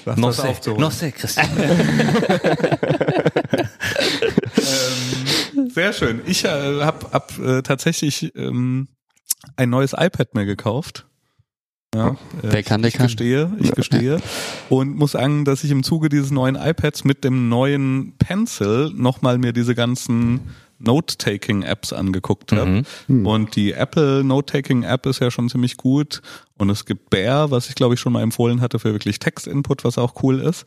Was 0.04 0.16
no 0.18 0.26
das 0.28 0.36
sé, 0.36 0.48
aufzuholen? 0.48 0.80
no 0.82 0.90
sé, 0.90 1.12
Christian. 1.12 1.48
ähm, 5.56 5.70
sehr 5.70 5.92
schön. 5.94 6.20
Ich 6.26 6.44
äh, 6.44 6.82
habe 6.82 7.06
hab, 7.10 7.38
äh, 7.38 7.62
tatsächlich 7.62 8.34
ähm, 8.36 8.88
ein 9.56 9.70
neues 9.70 9.94
iPad 9.94 10.34
mir 10.34 10.44
gekauft. 10.44 11.06
Ja, 11.94 12.16
Wer 12.42 12.62
kann, 12.62 12.82
der 12.82 12.88
ich 12.88 12.94
kann. 12.94 13.06
gestehe, 13.06 13.52
ich 13.60 13.72
gestehe. 13.72 14.20
Und 14.68 14.96
muss 14.96 15.12
sagen, 15.12 15.44
dass 15.44 15.64
ich 15.64 15.70
im 15.70 15.82
Zuge 15.82 16.08
dieses 16.08 16.30
neuen 16.30 16.56
iPads 16.56 17.04
mit 17.04 17.24
dem 17.24 17.48
neuen 17.48 18.14
Pencil 18.18 18.90
nochmal 18.94 19.38
mir 19.38 19.52
diese 19.52 19.74
ganzen 19.74 20.40
Note-Taking-Apps 20.78 21.92
angeguckt 21.92 22.52
habe. 22.52 22.82
Mhm. 23.06 23.26
Und 23.26 23.56
die 23.56 23.72
Apple 23.72 24.24
Note-Taking-App 24.24 25.06
ist 25.06 25.20
ja 25.20 25.30
schon 25.30 25.48
ziemlich 25.48 25.76
gut. 25.76 26.20
Und 26.58 26.70
es 26.70 26.84
gibt 26.84 27.10
Bear, 27.10 27.50
was 27.50 27.68
ich 27.68 27.74
glaube 27.74 27.94
ich 27.94 28.00
schon 28.00 28.12
mal 28.12 28.22
empfohlen 28.22 28.60
hatte 28.60 28.78
für 28.78 28.92
wirklich 28.92 29.18
Text-Input, 29.18 29.84
was 29.84 29.98
auch 29.98 30.22
cool 30.22 30.40
ist. 30.40 30.64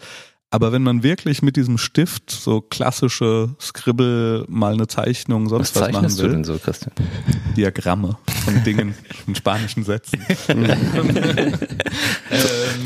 Aber 0.49 0.71
wenn 0.71 0.81
man 0.81 1.03
wirklich 1.03 1.41
mit 1.41 1.57
diesem 1.57 1.77
Stift 1.77 2.31
so 2.31 2.61
klassische 2.61 3.53
Scribble, 3.59 4.45
mal 4.47 4.73
eine 4.73 4.87
Zeichnung, 4.87 5.45
Was 5.45 5.49
sonst 5.49 5.75
was, 5.75 5.81
machen 5.81 5.93
zeichnest 5.93 6.19
du 6.19 6.23
will, 6.23 6.31
denn 6.31 6.43
so, 6.45 6.57
Christian? 6.57 6.93
Diagramme 7.57 8.17
von 8.45 8.63
Dingen, 8.65 8.95
von 9.25 9.35
spanischen 9.35 9.83
Sätzen. 9.83 10.21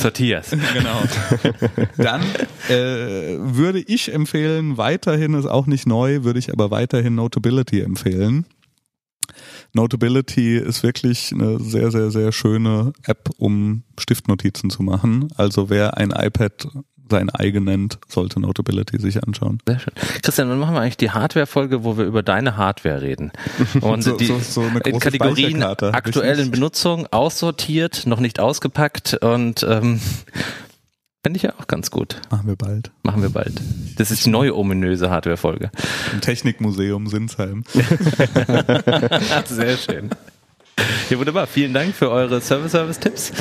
Tortillas. 0.01 0.49
genau. 0.49 1.03
Dann 1.97 2.23
äh, 2.67 3.37
würde 3.37 3.79
ich 3.79 4.11
empfehlen, 4.11 4.77
weiterhin 4.77 5.35
ist 5.35 5.45
auch 5.45 5.67
nicht 5.67 5.85
neu, 5.85 6.23
würde 6.23 6.39
ich 6.39 6.51
aber 6.51 6.71
weiterhin 6.71 7.13
Notability 7.13 7.81
empfehlen. 7.81 8.47
Notability 9.73 10.57
ist 10.57 10.81
wirklich 10.81 11.31
eine 11.31 11.59
sehr, 11.59 11.91
sehr, 11.91 12.09
sehr 12.09 12.31
schöne 12.31 12.91
App, 13.03 13.29
um 13.37 13.83
Stiftnotizen 13.99 14.71
zu 14.71 14.81
machen. 14.81 15.27
Also 15.37 15.69
wer 15.69 15.97
ein 15.97 16.09
iPad 16.09 16.67
sein 17.11 17.29
eigen 17.29 17.65
nennt, 17.65 17.99
sollte 18.07 18.39
Notability 18.39 18.99
sich 18.99 19.21
anschauen. 19.23 19.59
Sehr 19.67 19.77
schön. 19.79 19.93
Christian, 20.23 20.49
wann 20.49 20.57
machen 20.57 20.73
wir 20.73 20.81
eigentlich 20.81 20.97
die 20.97 21.11
Hardware-Folge, 21.11 21.83
wo 21.83 21.95
wir 21.97 22.05
über 22.05 22.23
deine 22.23 22.57
Hardware 22.57 23.01
reden? 23.03 23.31
Und 23.81 24.01
So- 24.03 24.17
die 24.17 24.25
so- 24.25 24.39
so 24.39 24.63
in 24.63 24.99
Kategorien 24.99 25.61
aktuell 25.61 26.39
in 26.39 26.49
Benutzung, 26.49 27.05
aussortiert, 27.11 28.07
noch 28.07 28.19
nicht 28.19 28.39
ausgepackt 28.39 29.13
und 29.21 29.63
ähm, 29.69 29.99
Fände 31.23 31.37
ich 31.37 31.43
ja 31.43 31.53
auch 31.59 31.67
ganz 31.67 31.91
gut. 31.91 32.19
Machen 32.31 32.47
wir 32.47 32.55
bald. 32.55 32.89
Machen 33.03 33.21
wir 33.21 33.29
bald. 33.29 33.53
Das 33.97 34.09
ist 34.09 34.25
die 34.25 34.31
neue 34.31 34.55
ominöse 34.57 35.11
Hardware-Folge. 35.11 35.69
Im 36.13 36.19
Technikmuseum 36.21 37.05
Sinsheim. 37.05 37.63
Sehr 39.45 39.77
schön. 39.77 40.09
Ja, 41.09 41.17
wunderbar. 41.19 41.47
Vielen 41.47 41.73
Dank 41.73 41.95
für 41.95 42.09
eure 42.09 42.41
Service-Service-Tipps. 42.41 43.33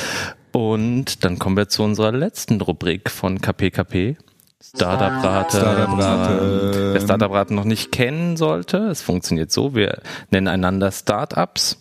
Und 0.53 1.25
dann 1.25 1.39
kommen 1.39 1.57
wir 1.57 1.69
zu 1.69 1.83
unserer 1.83 2.13
letzten 2.13 2.61
Rubrik 2.61 3.11
von 3.11 3.41
KPKP. 3.41 4.17
Startup-Rate. 4.63 5.57
Startup-Rate. 5.57 6.95
Wer 6.95 7.01
Startup-Raten 7.01 7.55
noch 7.55 7.65
nicht 7.65 7.93
kennen 7.93 8.37
sollte, 8.37 8.79
es 8.89 9.03
funktioniert 9.03 9.51
so, 9.51 9.75
wir 9.75 10.03
nennen 10.31 10.49
einander 10.49 10.93
Startups, 10.93 11.79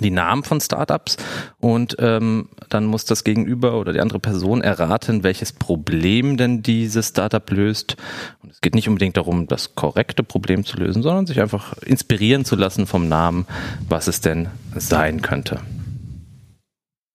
die 0.00 0.10
Namen 0.10 0.42
von 0.44 0.60
Startups 0.60 1.16
und 1.60 1.96
ähm, 1.98 2.48
dann 2.68 2.86
muss 2.86 3.04
das 3.04 3.24
Gegenüber 3.24 3.74
oder 3.78 3.92
die 3.92 4.00
andere 4.00 4.18
Person 4.18 4.60
erraten, 4.62 5.22
welches 5.22 5.52
Problem 5.52 6.36
denn 6.36 6.62
dieses 6.62 7.08
Startup 7.08 7.48
löst. 7.50 7.96
Und 8.42 8.50
es 8.52 8.60
geht 8.60 8.74
nicht 8.74 8.88
unbedingt 8.88 9.16
darum, 9.16 9.46
das 9.46 9.74
korrekte 9.74 10.22
Problem 10.22 10.64
zu 10.64 10.76
lösen, 10.76 11.02
sondern 11.02 11.26
sich 11.26 11.40
einfach 11.40 11.74
inspirieren 11.78 12.44
zu 12.44 12.56
lassen 12.56 12.86
vom 12.86 13.08
Namen, 13.08 13.46
was 13.88 14.06
es 14.08 14.20
denn 14.20 14.48
sein 14.76 15.22
könnte. 15.22 15.60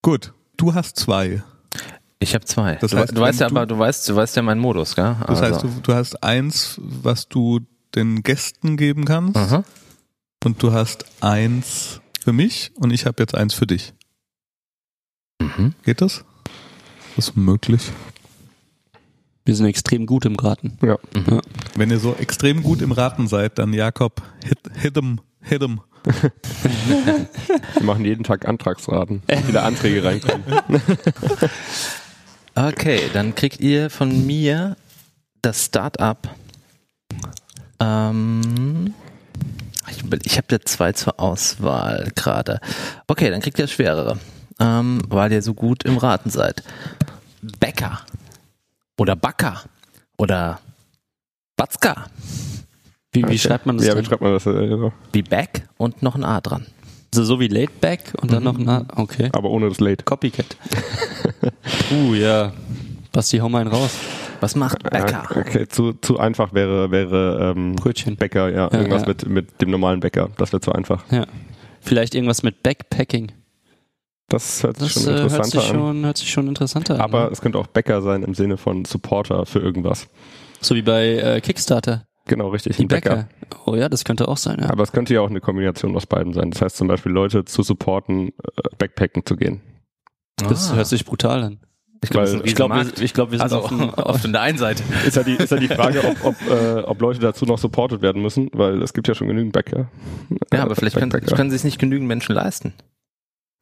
Gut, 0.02 0.32
du 0.56 0.74
hast 0.74 0.96
zwei. 0.98 1.42
Ich 2.18 2.34
habe 2.34 2.44
zwei. 2.44 2.76
Das 2.76 2.90
du, 2.92 2.98
heißt, 2.98 3.16
du 3.16 3.20
weißt 3.20 3.40
ja 3.40 3.48
du- 3.48 3.56
aber, 3.56 3.66
du 3.66 3.78
weißt, 3.78 4.08
du 4.08 4.16
weißt 4.16 4.36
ja 4.36 4.42
meinen 4.42 4.60
Modus, 4.60 4.94
gell? 4.94 5.16
Das 5.26 5.40
Also- 5.40 5.42
heißt, 5.42 5.62
du, 5.64 5.68
du 5.82 5.94
hast 5.94 6.22
eins, 6.22 6.80
was 6.82 7.28
du 7.28 7.60
den 7.94 8.22
Gästen 8.22 8.76
geben 8.76 9.04
kannst 9.04 9.36
Aha. 9.36 9.62
und 10.44 10.62
du 10.62 10.72
hast 10.72 11.04
eins 11.22 12.00
für 12.24 12.32
mich 12.32 12.72
und 12.76 12.90
ich 12.90 13.04
habe 13.06 13.22
jetzt 13.22 13.34
eins 13.34 13.52
für 13.54 13.66
dich. 13.66 13.92
Mhm. 15.40 15.74
Geht 15.84 16.00
das? 16.00 16.24
Das 17.16 17.28
ist 17.28 17.36
möglich. 17.36 17.92
Wir 19.44 19.54
sind 19.54 19.66
extrem 19.66 20.06
gut 20.06 20.24
im 20.24 20.36
Graten. 20.36 20.78
Ja. 20.82 20.98
Mhm. 21.14 21.42
Wenn 21.76 21.90
ihr 21.90 21.98
so 21.98 22.14
extrem 22.14 22.62
gut 22.62 22.80
im 22.80 22.92
Raten 22.92 23.28
seid, 23.28 23.58
dann 23.58 23.74
Jakob, 23.74 24.22
hit, 24.42 24.58
hit 24.74 24.96
'em, 24.96 25.20
hit 25.42 25.62
'em. 25.62 25.80
Wir 27.74 27.82
machen 27.82 28.04
jeden 28.04 28.24
Tag 28.24 28.46
Antragsraten, 28.48 29.22
wie 29.26 29.36
viele 29.36 29.62
Anträge 29.62 30.02
reinkommen. 30.04 30.44
Okay, 32.56 33.00
dann 33.12 33.34
kriegt 33.34 33.58
ihr 33.58 33.90
von 33.90 34.26
mir 34.26 34.76
das 35.42 35.64
Startup. 35.64 36.18
Ähm, 37.80 38.94
ich 39.90 40.04
ich 40.24 40.36
habe 40.36 40.46
ja 40.50 40.58
zwei 40.60 40.92
zur 40.92 41.20
Auswahl 41.20 42.10
gerade. 42.14 42.60
Okay, 43.06 43.30
dann 43.30 43.40
kriegt 43.40 43.58
ihr 43.58 43.64
das 43.64 43.72
schwerere, 43.72 44.18
ähm, 44.60 45.02
weil 45.08 45.32
ihr 45.32 45.42
so 45.42 45.54
gut 45.54 45.84
im 45.84 45.98
Raten 45.98 46.30
seid. 46.30 46.62
Bäcker 47.60 48.00
oder 48.98 49.16
Backer 49.16 49.62
oder 50.16 50.60
Batzka. 51.56 52.06
Wie, 53.12 53.28
wie 53.28 53.38
schreibt 53.38 53.66
man 53.66 53.78
das? 53.78 53.86
Ja, 53.86 53.96
wie 53.96 54.04
schreibt 54.04 54.22
man 54.22 54.32
das? 54.32 54.46
äh, 54.46 54.66
genau. 54.66 54.92
Wie 55.12 55.22
Back 55.22 55.68
und 55.76 56.02
noch 56.02 56.16
ein 56.16 56.24
A 56.24 56.40
dran. 56.40 56.66
Also 57.14 57.24
so 57.24 57.38
wie 57.38 57.46
Laid 57.46 57.80
Back 57.80 58.12
und 58.20 58.32
dann 58.32 58.42
noch 58.42 58.58
ein 58.58 58.68
A. 58.68 58.84
Okay. 58.96 59.30
Aber 59.32 59.50
ohne 59.50 59.68
das 59.68 59.78
Late. 59.78 60.02
Copycat. 60.04 60.56
uh, 61.92 62.14
ja. 62.14 62.52
Basti, 63.12 63.38
hau 63.38 63.48
mal 63.48 63.60
einen 63.60 63.70
raus. 63.70 63.92
Was 64.40 64.54
macht 64.56 64.82
Bäcker? 64.82 65.24
Ah, 65.30 65.38
Okay, 65.40 65.66
zu, 65.68 65.92
zu 65.94 66.18
einfach 66.18 66.52
wäre, 66.52 66.90
wäre 66.90 67.52
ähm, 67.56 67.76
Brötchen. 67.76 68.16
Bäcker, 68.16 68.48
ja. 68.50 68.68
Ja, 68.70 68.72
Irgendwas 68.78 69.02
ja. 69.02 69.08
Mit, 69.08 69.28
mit 69.28 69.60
dem 69.60 69.70
normalen 69.70 70.00
Bäcker. 70.00 70.30
Das 70.36 70.52
wäre 70.52 70.60
zu 70.60 70.72
einfach. 70.72 71.04
Ja. 71.10 71.26
Vielleicht 71.80 72.14
irgendwas 72.14 72.42
mit 72.42 72.62
Backpacking. 72.62 73.32
Das 74.28 74.62
hört 74.62 74.78
sich 74.78 74.94
Das 74.94 75.02
schon 75.04 75.12
äh, 75.12 75.16
hört, 75.16 75.22
interessanter 75.32 75.60
sich 75.60 75.70
an. 75.70 75.76
schon, 75.76 76.04
hört 76.06 76.16
sich 76.18 76.30
schon 76.30 76.48
interessanter 76.48 77.00
Aber 77.00 77.26
an. 77.26 77.32
es 77.32 77.40
könnte 77.40 77.58
auch 77.58 77.66
Bäcker 77.66 78.00
sein 78.02 78.22
im 78.22 78.34
Sinne 78.34 78.56
von 78.56 78.84
Supporter 78.84 79.44
für 79.46 79.58
irgendwas. 79.60 80.04
Ne? 80.04 80.10
So 80.60 80.74
wie 80.74 80.82
bei 80.82 81.08
äh, 81.16 81.40
Kickstarter. 81.40 82.06
Genau, 82.26 82.48
richtig. 82.48 82.76
Die 82.78 82.84
ein 82.84 82.88
Bäcker. 82.88 83.28
Bäcker. 83.40 83.58
Oh 83.66 83.74
ja, 83.76 83.90
das 83.90 84.02
könnte 84.04 84.28
auch 84.28 84.38
sein, 84.38 84.58
ja. 84.60 84.70
Aber 84.70 84.82
es 84.82 84.92
könnte 84.92 85.12
ja 85.12 85.20
auch 85.20 85.28
eine 85.28 85.40
Kombination 85.42 85.94
aus 85.94 86.06
beiden 86.06 86.32
sein. 86.32 86.50
Das 86.50 86.62
heißt 86.62 86.76
zum 86.76 86.88
Beispiel 86.88 87.12
Leute 87.12 87.44
zu 87.44 87.62
supporten, 87.62 88.28
äh, 88.28 88.32
Backpacken 88.78 89.26
zu 89.26 89.36
gehen. 89.36 89.60
Das 90.48 90.70
Ah. 90.72 90.76
hört 90.76 90.86
sich 90.86 91.04
brutal 91.04 91.42
an. 91.42 91.58
Ich 92.04 92.10
glaube, 92.10 92.42
Ich 92.44 92.54
glaube, 92.54 92.74
wir, 92.76 93.02
ich 93.02 93.12
glaub, 93.14 93.30
wir 93.32 93.38
sind 93.38 93.42
also 93.44 93.58
auf 93.62 93.68
dem, 93.68 93.90
auf 93.94 94.22
der 94.22 94.40
einen 94.40 94.58
Seite. 94.58 94.82
Ist 95.06 95.16
ja 95.16 95.22
die, 95.22 95.32
ist 95.34 95.50
ja 95.50 95.56
die 95.56 95.68
Frage, 95.68 96.02
ob, 96.04 96.24
ob, 96.24 96.36
äh, 96.50 96.80
ob 96.82 97.00
Leute 97.00 97.18
dazu 97.20 97.44
noch 97.44 97.58
supported 97.58 98.00
werden 98.02 98.22
müssen, 98.22 98.48
weil 98.52 98.80
es 98.82 98.92
gibt 98.92 99.08
ja 99.08 99.14
schon 99.14 99.28
genügend 99.28 99.52
Bäcker. 99.52 99.88
Ja, 100.52 100.62
aber 100.62 100.76
vielleicht 100.76 100.96
können, 100.96 101.10
können 101.10 101.50
sich 101.50 101.64
nicht 101.64 101.78
genügend 101.78 102.06
Menschen 102.08 102.34
leisten. 102.34 102.72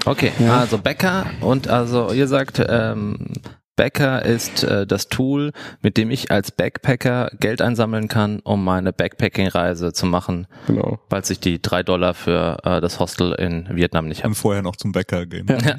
Okay, 0.05 0.33
Ja. 0.39 0.59
also 0.59 0.79
Bäcker 0.79 1.27
und 1.41 1.69
also 1.69 2.13
ihr 2.13 2.27
sagt, 2.29 2.61
ähm, 2.69 3.29
Bäcker 3.77 4.25
ist 4.25 4.65
äh, 4.65 4.87
das 4.87 5.09
Tool, 5.09 5.53
mit 5.81 5.97
dem 5.97 6.11
ich 6.11 6.31
als 6.31 6.51
Backpacker 6.51 7.31
Geld 7.41 7.63
einsammeln 7.63 8.07
kann, 8.09 8.41
um 8.41 8.63
meine 8.65 8.93
Backpacking-Reise 8.93 9.93
zu 9.95 10.05
machen, 10.07 10.47
Genau. 10.67 10.99
falls 11.09 11.31
ich 11.31 11.41
die 11.41 11.63
drei 11.63 11.83
Dollar 11.83 12.13
für 12.15 12.59
äh, 12.65 12.81
das 12.83 13.01
Hostel 13.01 13.33
in 13.33 13.69
Vietnam 13.75 14.09
nicht 14.09 14.21
habe. 14.25 14.29
Und 14.29 14.35
vorher 14.35 14.63
noch 14.63 14.77
zum 14.77 14.93
Bäcker 14.93 15.25
gehen. 15.25 15.47
Ja. 15.49 15.77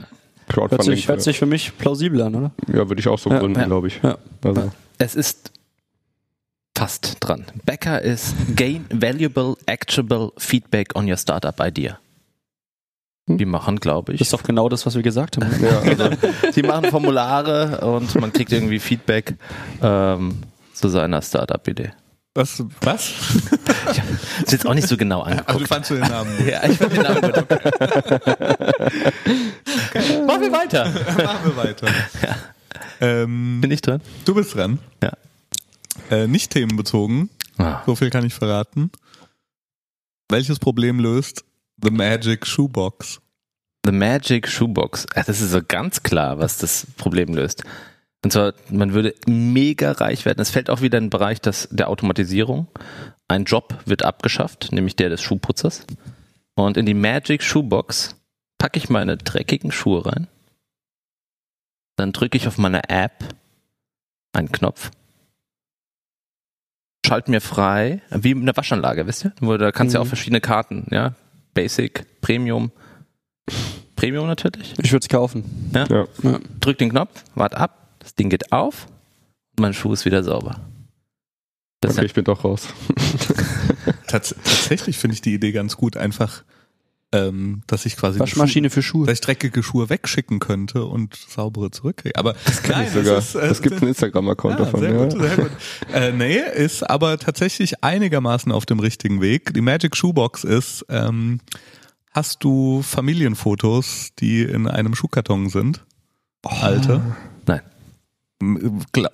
Ja. 0.50 0.56
hört, 0.56 0.70
Crowdfunding. 0.70 0.96
sich, 0.96 1.08
hört 1.08 1.22
sich 1.22 1.39
für 1.39 1.46
mich 1.46 1.78
plausibel 1.78 2.22
an, 2.22 2.36
oder? 2.36 2.52
ja, 2.68 2.88
würde 2.89 3.00
ich 3.00 3.08
auch 3.08 3.20
so 3.20 3.30
Ja, 3.30 3.39
gründen, 3.39 3.60
ja. 3.60 3.66
glaube 3.66 3.88
ich. 3.88 4.00
Ja. 4.04 4.18
Also, 4.44 4.72
Es 4.98 5.16
ist 5.16 5.52
fast 6.78 7.18
dran. 7.20 7.46
Bäcker 7.66 8.02
ist 8.02 8.36
gain 8.56 8.86
valuable, 8.91 9.56
actionable 9.66 10.32
feedback 10.38 10.96
on 10.96 11.10
your 11.10 11.18
startup 11.18 11.60
idea. 11.60 12.00
Hm. 13.30 13.38
Die 13.38 13.46
machen, 13.46 13.80
glaube 13.80 14.14
ich, 14.14 14.20
Das 14.20 14.28
ist 14.28 14.34
doch 14.34 14.44
genau 14.44 14.68
das, 14.70 14.86
was 14.86 14.96
wir 14.96 15.02
gesagt 15.04 15.38
haben. 15.38 15.50
ja, 15.64 15.80
also, 15.80 16.10
Die 16.56 16.64
machen 16.64 16.86
Formulare 16.89 17.80
und 17.82 18.14
man 18.20 18.34
kriegt 18.34 18.52
irgendwie 18.52 18.80
Feedback 18.80 19.36
ähm, 19.82 20.39
zu 20.74 20.89
seiner 20.89 21.22
Startup-Idee. 21.22 21.91
Was? 22.36 22.64
Was? 22.82 23.12
Ist 24.42 24.52
jetzt 24.52 24.66
auch 24.66 24.74
nicht 24.74 24.88
so 24.88 24.98
genau 24.98 25.22
Also 25.22 25.38
angeguckt. 25.40 25.68
fandst 25.68 25.92
du 25.92 25.96
den 25.96 26.08
Namen 26.10 26.36
gut? 26.36 26.48
Ja, 26.48 26.64
ich 26.68 26.78
fand 26.80 26.94
den 26.94 27.02
Namen 27.04 27.22
gut. 27.22 27.36
Machen 30.26 30.42
wir 30.42 30.52
weiter. 30.52 30.86
Machen 31.24 31.46
wir 31.46 31.56
weiter. 31.58 31.88
Ähm, 33.02 33.62
Bin 33.62 33.70
ich 33.72 33.82
dran? 33.82 34.02
du 34.26 34.34
bist 34.34 34.56
dran. 34.56 34.80
Ja. 35.04 35.12
Äh, 36.10 36.28
nicht 36.28 36.52
themenbezogen. 36.52 37.30
Ah. 37.58 37.82
So 37.86 37.96
viel 37.96 38.10
kann 38.10 38.26
ich 38.26 38.34
verraten. 38.34 38.90
Welches 40.30 40.58
Problem 40.58 41.00
löst 41.00 41.44
The 41.84 41.92
Magic 41.92 42.48
Shoebox? 42.48 43.20
The 43.86 43.92
Magic 43.92 44.48
Shoebox. 44.48 45.06
Das 45.14 45.28
ist 45.42 45.52
so 45.52 45.62
ganz 45.68 46.02
klar, 46.02 46.40
was 46.40 46.58
das 46.58 46.88
Problem 46.98 47.36
löst. 47.36 47.64
Und 48.24 48.32
zwar, 48.32 48.53
man 48.69 48.93
würde 48.93 49.13
mega 49.28 49.91
reich 49.91 50.26
werden. 50.26 50.39
Es 50.39 50.49
fällt 50.49 50.69
auch 50.69 50.82
wieder 50.82 50.97
in 50.97 51.05
den 51.05 51.09
Bereich 51.09 51.41
des, 51.41 51.67
der 51.71 51.89
Automatisierung. 51.89 52.67
Ein 53.28 53.43
Job 53.45 53.78
wird 53.86 54.03
abgeschafft, 54.03 54.71
nämlich 54.71 54.95
der 54.95 55.09
des 55.09 55.21
Schuhputzers. 55.21 55.86
Und 56.55 56.78
in 56.78 56.86
die 56.86 56.93
Magic 56.93 57.43
Shoebox 57.43 58.15
packe 58.57 58.78
ich 58.78 58.89
meine 58.89 59.17
dreckigen 59.17 59.71
Schuhe 59.71 60.05
rein. 60.05 60.28
Dann 61.97 62.13
drücke 62.13 62.38
ich 62.38 62.47
auf 62.47 62.57
meine 62.57 62.89
App 62.89 63.24
einen 64.34 64.51
Knopf. 64.51 64.91
Schalte 67.05 67.32
mir 67.32 67.41
frei, 67.41 68.01
wie 68.09 68.32
in 68.32 68.45
der 68.45 68.55
Waschanlage, 68.55 69.05
wisst 69.05 69.26
ihr? 69.26 69.34
Wo, 69.41 69.57
da 69.57 69.71
kannst 69.74 69.93
du 69.93 69.97
ja 69.97 70.01
auch 70.01 70.05
Mhm. 70.05 70.09
verschiedene 70.09 70.41
Karten, 70.41 70.88
ja. 70.91 71.13
Basic, 71.53 72.05
Premium. 72.21 72.71
Premium 73.97 74.26
natürlich. 74.28 74.74
Ich 74.80 74.91
würde 74.91 75.03
es 75.03 75.09
kaufen. 75.09 75.71
ja. 75.74 76.07
Drück 76.61 76.78
den 76.78 76.89
Knopf, 76.91 77.24
wart 77.36 77.55
ab, 77.55 77.83
das 78.04 78.16
Ding 78.16 78.30
geht 78.30 78.51
auf 78.51 78.86
und 79.56 79.62
mein 79.62 79.74
Schuh 79.74 79.93
ist 79.93 80.06
wieder 80.06 80.24
sauber. 80.24 80.60
Das 81.82 81.97
Okay, 81.97 82.06
ich 82.06 82.14
bin 82.14 82.24
doch 82.24 82.43
raus. 82.43 82.68
Tats 84.08 84.36
tatsächlich 84.43 84.97
finde 84.97 85.16
ich 85.16 85.22
die 85.22 85.34
Idee 85.34 85.51
ganz 85.51 85.76
gut, 85.76 85.97
einfach, 85.97 86.43
ähm, 87.12 87.62
dass 87.68 87.86
ich 87.86 87.97
quasi 87.97 88.20
Waschmaschine 88.20 88.70
für 88.70 88.82
Schuhe, 88.82 89.01
Schuhe. 89.01 89.06
dass 89.08 89.16
ich 89.16 89.22
dreckige 89.22 89.62
Schuhe 89.64 89.89
wegschicken 89.89 90.39
könnte 90.39 90.86
und 90.86 91.16
saubere 91.16 91.72
zurückkriege. 91.72 92.18
Aber 92.18 92.36
das 92.45 92.64
Kann 92.64 92.86
ich 92.86 92.91
sogar. 92.91 93.18
Es 93.18 93.62
gibt 93.62 93.78
einen 93.78 93.89
Instagram-Account 93.89 94.60
ja, 94.60 94.66
davon. 94.66 94.80
sehr 94.80 94.91
ja. 94.91 94.97
gut, 94.97 95.12
sehr 95.12 95.36
gut. 95.36 95.51
Äh, 95.93 96.12
nee, 96.14 96.38
ist 96.38 96.89
aber 96.89 97.20
tatsächlich 97.20 97.84
einigermaßen 97.84 98.51
auf 98.51 98.66
dem 98.66 98.80
richtigen 98.80 99.22
Weg. 99.22 99.54
Die 99.54 99.62
Magic 99.62 99.95
Shoebox 99.95 100.43
ist, 100.43 100.86
ähm, 100.89 101.39
hast 102.12 102.43
du 102.43 102.82
Familienfotos, 102.82 104.12
die 104.20 104.41
in 104.41 104.68
einem 104.68 104.95
Schuhkarton 104.95 105.49
sind? 105.49 105.86
Alte? 106.43 107.01
Nein. 107.45 107.62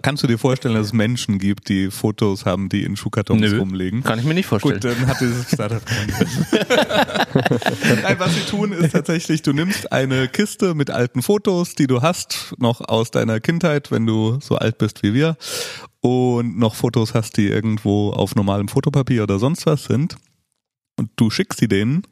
Kannst 0.01 0.23
du 0.23 0.27
dir 0.27 0.37
vorstellen, 0.37 0.75
dass 0.75 0.87
es 0.87 0.93
Menschen 0.93 1.39
gibt, 1.39 1.69
die 1.69 1.91
Fotos 1.91 2.45
haben, 2.45 2.69
die 2.69 2.83
in 2.83 2.95
Schuhkartons 2.95 3.41
Nö. 3.41 3.59
rumliegen? 3.59 4.03
kann 4.03 4.19
ich 4.19 4.25
mir 4.25 4.33
nicht 4.33 4.45
vorstellen. 4.45 4.79
Gut, 4.79 4.85
dann 4.85 5.07
hat 5.07 5.21
dieses 5.21 5.47
Startup. 5.47 5.81
Nein, 8.03 8.19
was 8.19 8.35
sie 8.35 8.41
tun, 8.41 8.71
ist 8.71 8.91
tatsächlich, 8.91 9.41
du 9.41 9.53
nimmst 9.53 9.91
eine 9.91 10.27
Kiste 10.27 10.75
mit 10.75 10.89
alten 10.89 11.21
Fotos, 11.21 11.75
die 11.75 11.87
du 11.87 12.01
hast, 12.01 12.53
noch 12.57 12.81
aus 12.81 13.11
deiner 13.11 13.39
Kindheit, 13.39 13.91
wenn 13.91 14.05
du 14.05 14.39
so 14.41 14.55
alt 14.55 14.77
bist 14.77 15.03
wie 15.03 15.13
wir, 15.13 15.37
und 16.01 16.57
noch 16.57 16.75
Fotos 16.75 17.13
hast, 17.13 17.37
die 17.37 17.47
irgendwo 17.47 18.11
auf 18.11 18.35
normalem 18.35 18.67
Fotopapier 18.67 19.23
oder 19.23 19.39
sonst 19.39 19.65
was 19.65 19.85
sind. 19.85 20.17
Und 20.97 21.09
du 21.15 21.29
schickst 21.29 21.59
sie 21.59 21.67
denen 21.67 22.03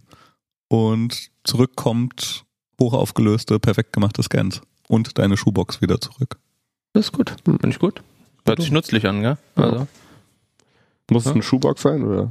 und 0.69 1.29
zurückkommt 1.43 2.45
hochaufgelöste, 2.79 3.59
perfekt 3.59 3.93
gemachte 3.93 4.23
Scans 4.23 4.61
und 4.87 5.17
deine 5.17 5.37
Schuhbox 5.37 5.81
wieder 5.81 5.99
zurück. 5.99 6.37
Das 6.97 7.05
ist 7.07 7.11
gut. 7.11 7.35
Finde 7.45 7.69
ich 7.69 7.77
gut. 7.79 8.01
Hört 8.45 8.59
sich 8.59 8.71
nützlich 8.71 9.05
an, 9.07 9.21
gell? 9.21 9.37
Also, 9.55 9.87
Muss 11.11 11.25
es 11.27 11.31
ein 11.31 11.43
Schuhbox 11.43 11.81
sein? 11.83 12.03
Oder? 12.03 12.29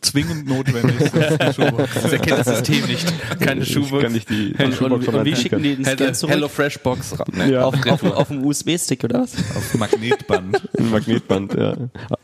Zwingend 0.00 0.46
notwendig 0.48 0.96
das 1.12 2.12
erkennt 2.12 2.38
das 2.38 2.46
System 2.46 2.86
nicht. 2.86 3.06
Keine 3.40 3.64
Schuhbox. 3.66 4.02
kann 4.02 4.12
nicht 4.12 4.28
die, 4.30 4.54
die 4.54 4.62
Und, 4.64 4.74
Schuhbox 4.74 5.08
und, 5.08 5.14
und 5.14 5.24
wie 5.26 5.36
schicken 5.36 5.62
die 5.62 5.76
den 5.76 5.84
Scan 5.84 5.96
Hello, 5.98 6.12
zurück? 6.12 6.34
Hello 6.34 6.48
Fresh 6.48 6.78
Box. 6.80 7.14
Nee. 7.32 7.52
Ja. 7.52 7.64
Auf, 7.64 7.74
auf, 7.86 8.02
auf 8.02 8.28
dem 8.28 8.44
USB-Stick 8.44 9.04
oder 9.04 9.20
was? 9.22 9.34
Auf 9.56 9.74
Magnetband. 9.74 10.68
Ein 10.78 10.90
Magnetband, 10.90 11.54
ja. 11.54 11.76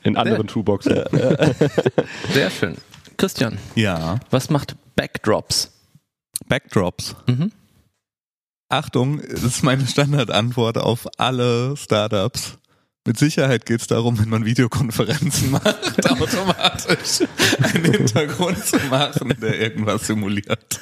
In 0.02 0.16
anderen 0.16 0.48
Schuhboxen. 0.48 1.04
Sehr 2.32 2.50
schön. 2.50 2.76
Christian, 3.18 3.58
Ja. 3.74 4.20
was 4.30 4.48
macht 4.50 4.76
Backdrops? 4.96 5.70
Backdrops. 6.48 7.14
Mhm. 7.26 7.50
Achtung, 8.68 9.20
das 9.30 9.42
ist 9.42 9.62
meine 9.62 9.86
Standardantwort 9.86 10.78
auf 10.78 11.06
alle 11.18 11.76
Startups. 11.76 12.58
Mit 13.06 13.18
Sicherheit 13.18 13.66
geht 13.66 13.82
es 13.82 13.86
darum, 13.86 14.18
wenn 14.18 14.30
man 14.30 14.46
Videokonferenzen 14.46 15.50
macht, 15.50 16.10
automatisch 16.10 17.28
einen 17.60 17.92
Hintergrund 17.92 18.64
zu 18.64 18.78
machen, 18.88 19.34
der 19.40 19.60
irgendwas 19.60 20.06
simuliert. 20.06 20.80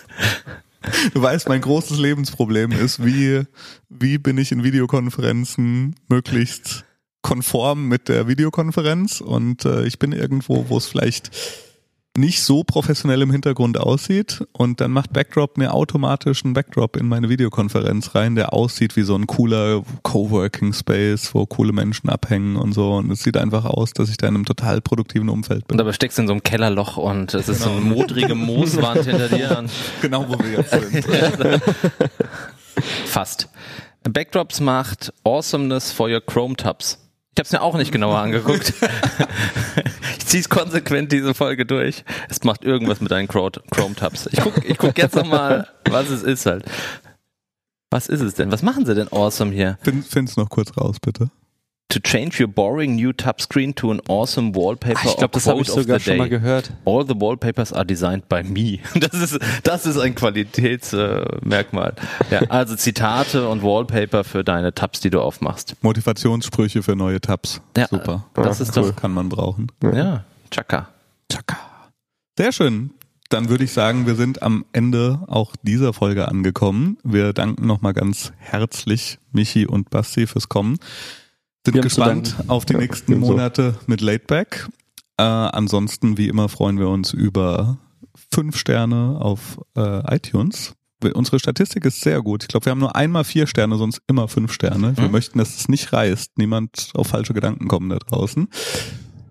Du 1.15 1.23
weißt, 1.23 1.49
mein 1.49 1.61
großes 1.61 1.99
Lebensproblem 1.99 2.73
ist, 2.73 3.05
wie, 3.05 3.43
wie 3.89 4.19
bin 4.19 4.39
ich 4.39 4.53
in 4.53 4.63
Videokonferenzen 4.63 5.97
möglichst 6.09 6.85
konform 7.23 7.89
mit 7.89 8.09
der 8.09 8.29
Videokonferenz 8.29 9.21
und 9.21 9.65
äh, 9.65 9.85
ich 9.85 9.99
bin 9.99 10.13
irgendwo, 10.13 10.69
wo 10.69 10.77
es 10.77 10.87
vielleicht 10.87 11.31
nicht 12.17 12.43
so 12.43 12.63
professionell 12.63 13.23
im 13.23 13.31
Hintergrund 13.31 13.79
aussieht 13.79 14.45
und 14.53 14.81
dann 14.83 14.91
macht 14.91 15.13
Backdrop 15.15 15.57
mir 15.57 15.73
automatisch 15.73 16.45
einen 16.45 16.53
Backdrop 16.53 16.97
in 16.97 17.09
meine 17.09 17.31
Videokonferenz 17.31 18.15
rein, 18.15 18.35
der 18.35 18.53
aussieht 18.53 18.97
wie 18.97 19.03
so 19.03 19.15
ein 19.15 19.27
cooler 19.27 19.83
Coworking 20.03 20.75
Space, 20.75 21.35
wo 21.35 21.47
coole 21.47 21.73
Menschen 21.73 22.11
abhängen 22.11 22.57
und 22.57 22.73
so 22.75 22.93
und 22.97 23.11
es 23.11 23.23
sieht 23.23 23.37
einfach 23.39 23.65
aus, 23.65 23.93
dass 23.93 24.11
ich 24.11 24.19
da 24.19 24.29
in 24.29 24.35
einem 24.35 24.45
total 24.45 24.83
produktiven 24.83 25.31
Umfeld 25.31 25.63
Und 25.63 25.69
bin. 25.69 25.79
dabei 25.79 25.93
steckst 25.93 26.19
du 26.19 26.23
in 26.23 26.29
so 26.29 26.35
einem 26.35 26.43
Kellerloch 26.43 26.99
und 26.99 27.33
es 27.33 27.49
ist 27.49 27.63
so 27.63 27.71
eine 27.71 27.81
modrige 27.81 28.35
Mooswand 28.35 29.05
hinter 29.07 29.29
dir. 29.29 29.59
Und 29.59 29.71
Genau, 30.03 30.27
wo 30.29 30.39
wir 30.39 30.59
jetzt 30.59 30.71
sind. 30.71 31.07
Fast. 33.07 33.49
Backdrops 34.05 34.61
macht 34.61 35.13
Awesomeness 35.25 35.93
for 35.93 36.09
your 36.09 36.21
Chrome 36.21 36.57
Tabs. 36.57 36.99
Ich 37.35 37.39
habe 37.39 37.47
es 37.47 37.53
mir 37.53 37.63
auch 37.63 37.77
nicht 37.77 37.93
genauer 37.93 38.19
angeguckt. 38.19 38.75
ich 40.19 40.27
ziehe 40.27 40.43
es 40.43 40.51
konsequent 40.51 41.13
diese 41.13 41.33
Folge 41.33 41.65
durch. 41.65 42.05
Es 42.29 42.45
macht 42.45 42.63
irgendwas 42.63 43.01
mit 43.01 43.11
deinen 43.11 43.27
Chrome 43.27 43.95
Tabs. 43.97 44.29
Ich 44.31 44.41
guck, 44.41 44.63
ich 44.69 44.77
guck 44.77 44.99
jetzt 44.99 45.17
nochmal, 45.17 45.67
was 45.89 46.11
es 46.11 46.23
ist 46.23 46.45
halt. 46.45 46.67
Was 47.91 48.09
ist 48.09 48.21
es 48.21 48.35
denn? 48.35 48.53
Was 48.53 48.63
machen 48.63 48.85
sie 48.85 48.95
denn 48.95 49.11
awesome 49.11 49.51
hier? 49.51 49.79
Find, 49.83 50.07
find's 50.07 50.37
noch 50.37 50.51
kurz 50.51 50.77
raus, 50.77 50.99
bitte. 51.01 51.31
To 51.93 52.01
change 52.01 52.41
your 52.41 52.49
boring 52.49 52.97
new 52.97 53.13
tab 53.13 53.39
screen 53.39 53.75
to 53.75 53.91
an 53.91 54.01
awesome 54.09 54.55
wallpaper. 54.55 54.99
Ah, 55.05 55.09
ich 55.11 55.17
glaube, 55.19 55.35
das 55.35 55.47
habe 55.47 55.61
ich 55.61 55.69
sogar 55.69 56.01
schon 56.01 56.17
mal 56.17 56.31
gehört. 56.31 56.73
All 56.87 57.07
the 57.07 57.15
wallpapers 57.15 57.71
are 57.71 57.85
designed 57.85 58.31
by 58.31 58.43
me. 58.43 58.79
Das 58.99 59.13
ist, 59.13 59.39
das 59.63 59.85
ist 59.85 59.99
ein 59.99 60.15
Qualitätsmerkmal. 60.15 61.95
Äh, 62.31 62.35
ja, 62.35 62.41
also 62.49 62.77
Zitate 62.77 63.47
und 63.47 63.63
Wallpaper 63.63 64.25
für 64.25 64.43
deine 64.43 64.73
Tabs, 64.73 65.01
die 65.01 65.11
du 65.11 65.21
aufmachst. 65.21 65.77
Motivationssprüche 65.83 66.83
für 66.83 66.97
neue 66.97 67.21
Tabs. 67.21 67.61
Ja, 67.77 67.89
Super. 67.89 68.25
Das 68.33 68.63
ist 68.63 68.75
doch, 68.75 68.97
kann 68.97 69.13
man 69.13 69.29
brauchen. 69.29 69.67
ja, 69.83 70.25
Chaka. 70.51 70.89
Chaka. 71.31 71.59
Sehr 72.39 72.53
schön. 72.53 72.93
Dann 73.29 73.51
würde 73.51 73.65
ich 73.65 73.73
sagen, 73.73 74.07
wir 74.07 74.15
sind 74.15 74.43
am 74.43 74.65
Ende 74.73 75.21
auch 75.27 75.57
dieser 75.63 75.93
Folge 75.93 76.29
angekommen. 76.29 76.97
Wir 77.05 77.35
danken 77.35 77.67
nochmal 77.67 77.93
ganz 77.93 78.33
herzlich 78.39 79.19
Michi 79.31 79.67
und 79.67 79.91
Basti 79.91 80.27
fürs 80.27 80.49
Kommen. 80.49 80.79
Sind 81.65 81.75
Wir 81.75 81.83
gespannt 81.83 82.35
auf 82.49 82.65
die 82.65 82.73
Ja, 82.75 82.81
nächsten. 82.81 83.19
Monate 83.19 83.77
mit 83.87 84.01
Laidback. 84.01 84.69
Äh, 85.17 85.23
ansonsten, 85.23 86.19
wie 86.19 86.29
immer, 86.29 86.49
freuen 86.49 86.79
wir 86.79 86.89
uns 86.89 87.13
über 87.13 87.79
fünf 88.33 88.57
Sterne 88.57 89.19
auf 89.21 89.59
äh, 89.77 90.15
iTunes. 90.17 90.75
Unsere 91.15 91.39
Statistik 91.41 91.85
ist 91.85 92.01
sehr 92.01 92.23
gut. 92.23 92.45
Ich 92.45 92.49
glaube, 92.49 92.67
wir 92.67 92.71
haben 92.71 92.79
nur 92.79 92.95
einmal 92.95 93.25
vier 93.25 93.47
Sterne, 93.47 93.77
sonst 93.77 94.01
immer 94.07 94.29
fünf 94.29 94.53
Sterne. 94.53 94.97
Wir 94.97 95.05
Mhm. 95.07 95.11
möchten, 95.13 95.39
dass 95.39 95.57
es 95.57 95.69
nicht 95.69 95.93
reißt. 95.93 96.39
Niemand 96.39 96.91
auf 96.95 97.09
falsche 97.09 97.35
Gedanken 97.35 97.67
kommen 97.69 97.89
da 97.91 97.99
draußen. 97.99 98.49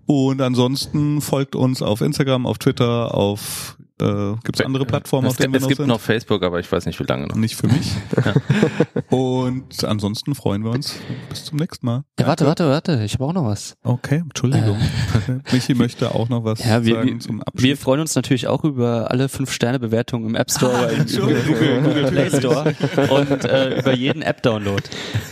Und 0.06 0.40
ansonsten 0.42 1.20
folgt 1.20 1.54
uns 1.56 1.80
auf 1.80 2.00
Instagram, 2.02 2.44
auf 2.46 2.58
Twitter, 2.58 3.14
auf 3.14 3.78
äh, 4.02 4.34
gibt 4.44 4.58
es 4.60 4.66
andere 4.66 4.84
Plattformen, 4.84 5.26
auf 5.28 5.34
Es, 5.34 5.38
denen 5.38 5.52
gibt- 5.52 5.54
wir 5.54 5.58
es 5.58 5.62
noch 5.62 5.68
gibt 5.68 5.76
sind? 5.78 5.86
noch 5.88 6.00
Facebook, 6.00 6.42
aber 6.42 6.60
ich 6.60 6.70
weiß 6.70 6.86
nicht, 6.86 6.98
wie 7.00 7.04
lange 7.04 7.26
noch. 7.28 7.36
nicht 7.36 7.56
für 7.56 7.68
mich. 7.68 7.92
Und 9.10 9.84
ansonsten 9.84 10.34
freuen 10.34 10.64
wir 10.64 10.70
uns. 10.70 10.96
Bis 11.28 11.44
zum 11.44 11.58
nächsten 11.58 11.86
Mal. 11.86 12.04
Ja, 12.18 12.26
warte, 12.26 12.46
warte, 12.46 12.68
warte. 12.68 13.02
Ich 13.04 13.14
habe 13.14 13.24
auch 13.24 13.32
noch 13.32 13.44
was. 13.46 13.76
Okay, 13.82 14.16
Entschuldigung. 14.16 14.78
Michi 15.52 15.74
möchte 15.74 16.14
auch 16.14 16.28
noch 16.28 16.44
was 16.44 16.64
Ja, 16.64 16.84
wir, 16.84 16.94
sagen 16.96 17.20
zum 17.20 17.42
Abschluss. 17.42 17.62
wir 17.62 17.76
freuen 17.76 18.00
uns 18.00 18.14
natürlich 18.14 18.46
auch 18.46 18.64
über 18.64 19.10
alle 19.10 19.26
5-Sterne-Bewertungen 19.26 20.30
im 20.30 20.34
App 20.34 20.50
Store 20.50 20.72
oder 20.72 20.90
im. 20.92 21.06
Google, 21.06 21.82
Google 21.82 22.04
Play 22.10 22.30
Store 22.30 22.74
und 23.10 23.44
äh, 23.44 23.78
über 23.80 23.94
jeden 23.94 24.22
App-Download. 24.22 24.82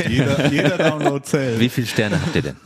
jeder, 0.08 0.50
jeder 0.52 0.78
Download 0.78 1.22
zählt. 1.24 1.58
Wie 1.60 1.68
viele 1.68 1.86
Sterne 1.86 2.20
habt 2.20 2.34
ihr 2.36 2.42
denn? 2.42 2.56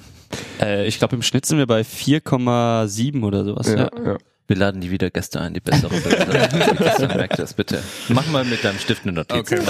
Äh, 0.61 0.87
ich 0.87 0.99
glaube, 0.99 1.17
im 1.17 1.23
Schnitt 1.23 1.47
sind 1.47 1.59
wir 1.59 1.67
bei 1.67 1.83
4,7 1.83 3.23
oder 3.23 3.45
sowas. 3.45 3.69
Ja. 3.69 3.77
Ja, 3.77 3.89
ja. 4.05 4.17
Wir 4.47 4.57
laden 4.57 4.81
die 4.81 4.91
wieder 4.91 5.11
Gäste 5.11 5.41
ein, 5.41 5.55
die 5.55 5.61
bessere 5.61 5.89
Bewertung. 5.89 6.77
Christian, 6.77 7.17
merk 7.17 7.37
das 7.37 7.55
bitte. 7.55 7.83
Mach 8.09 8.27
mal 8.27 8.45
mit 8.45 8.63
deinem 8.63 8.79
Stift 8.79 9.05
eine 9.05 9.13
Notiz. 9.13 9.39
Okay. 9.39 9.61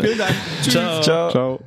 Vielen 0.00 0.18
Dank. 0.18 0.34
Ciao. 0.62 1.02
Ciao. 1.02 1.60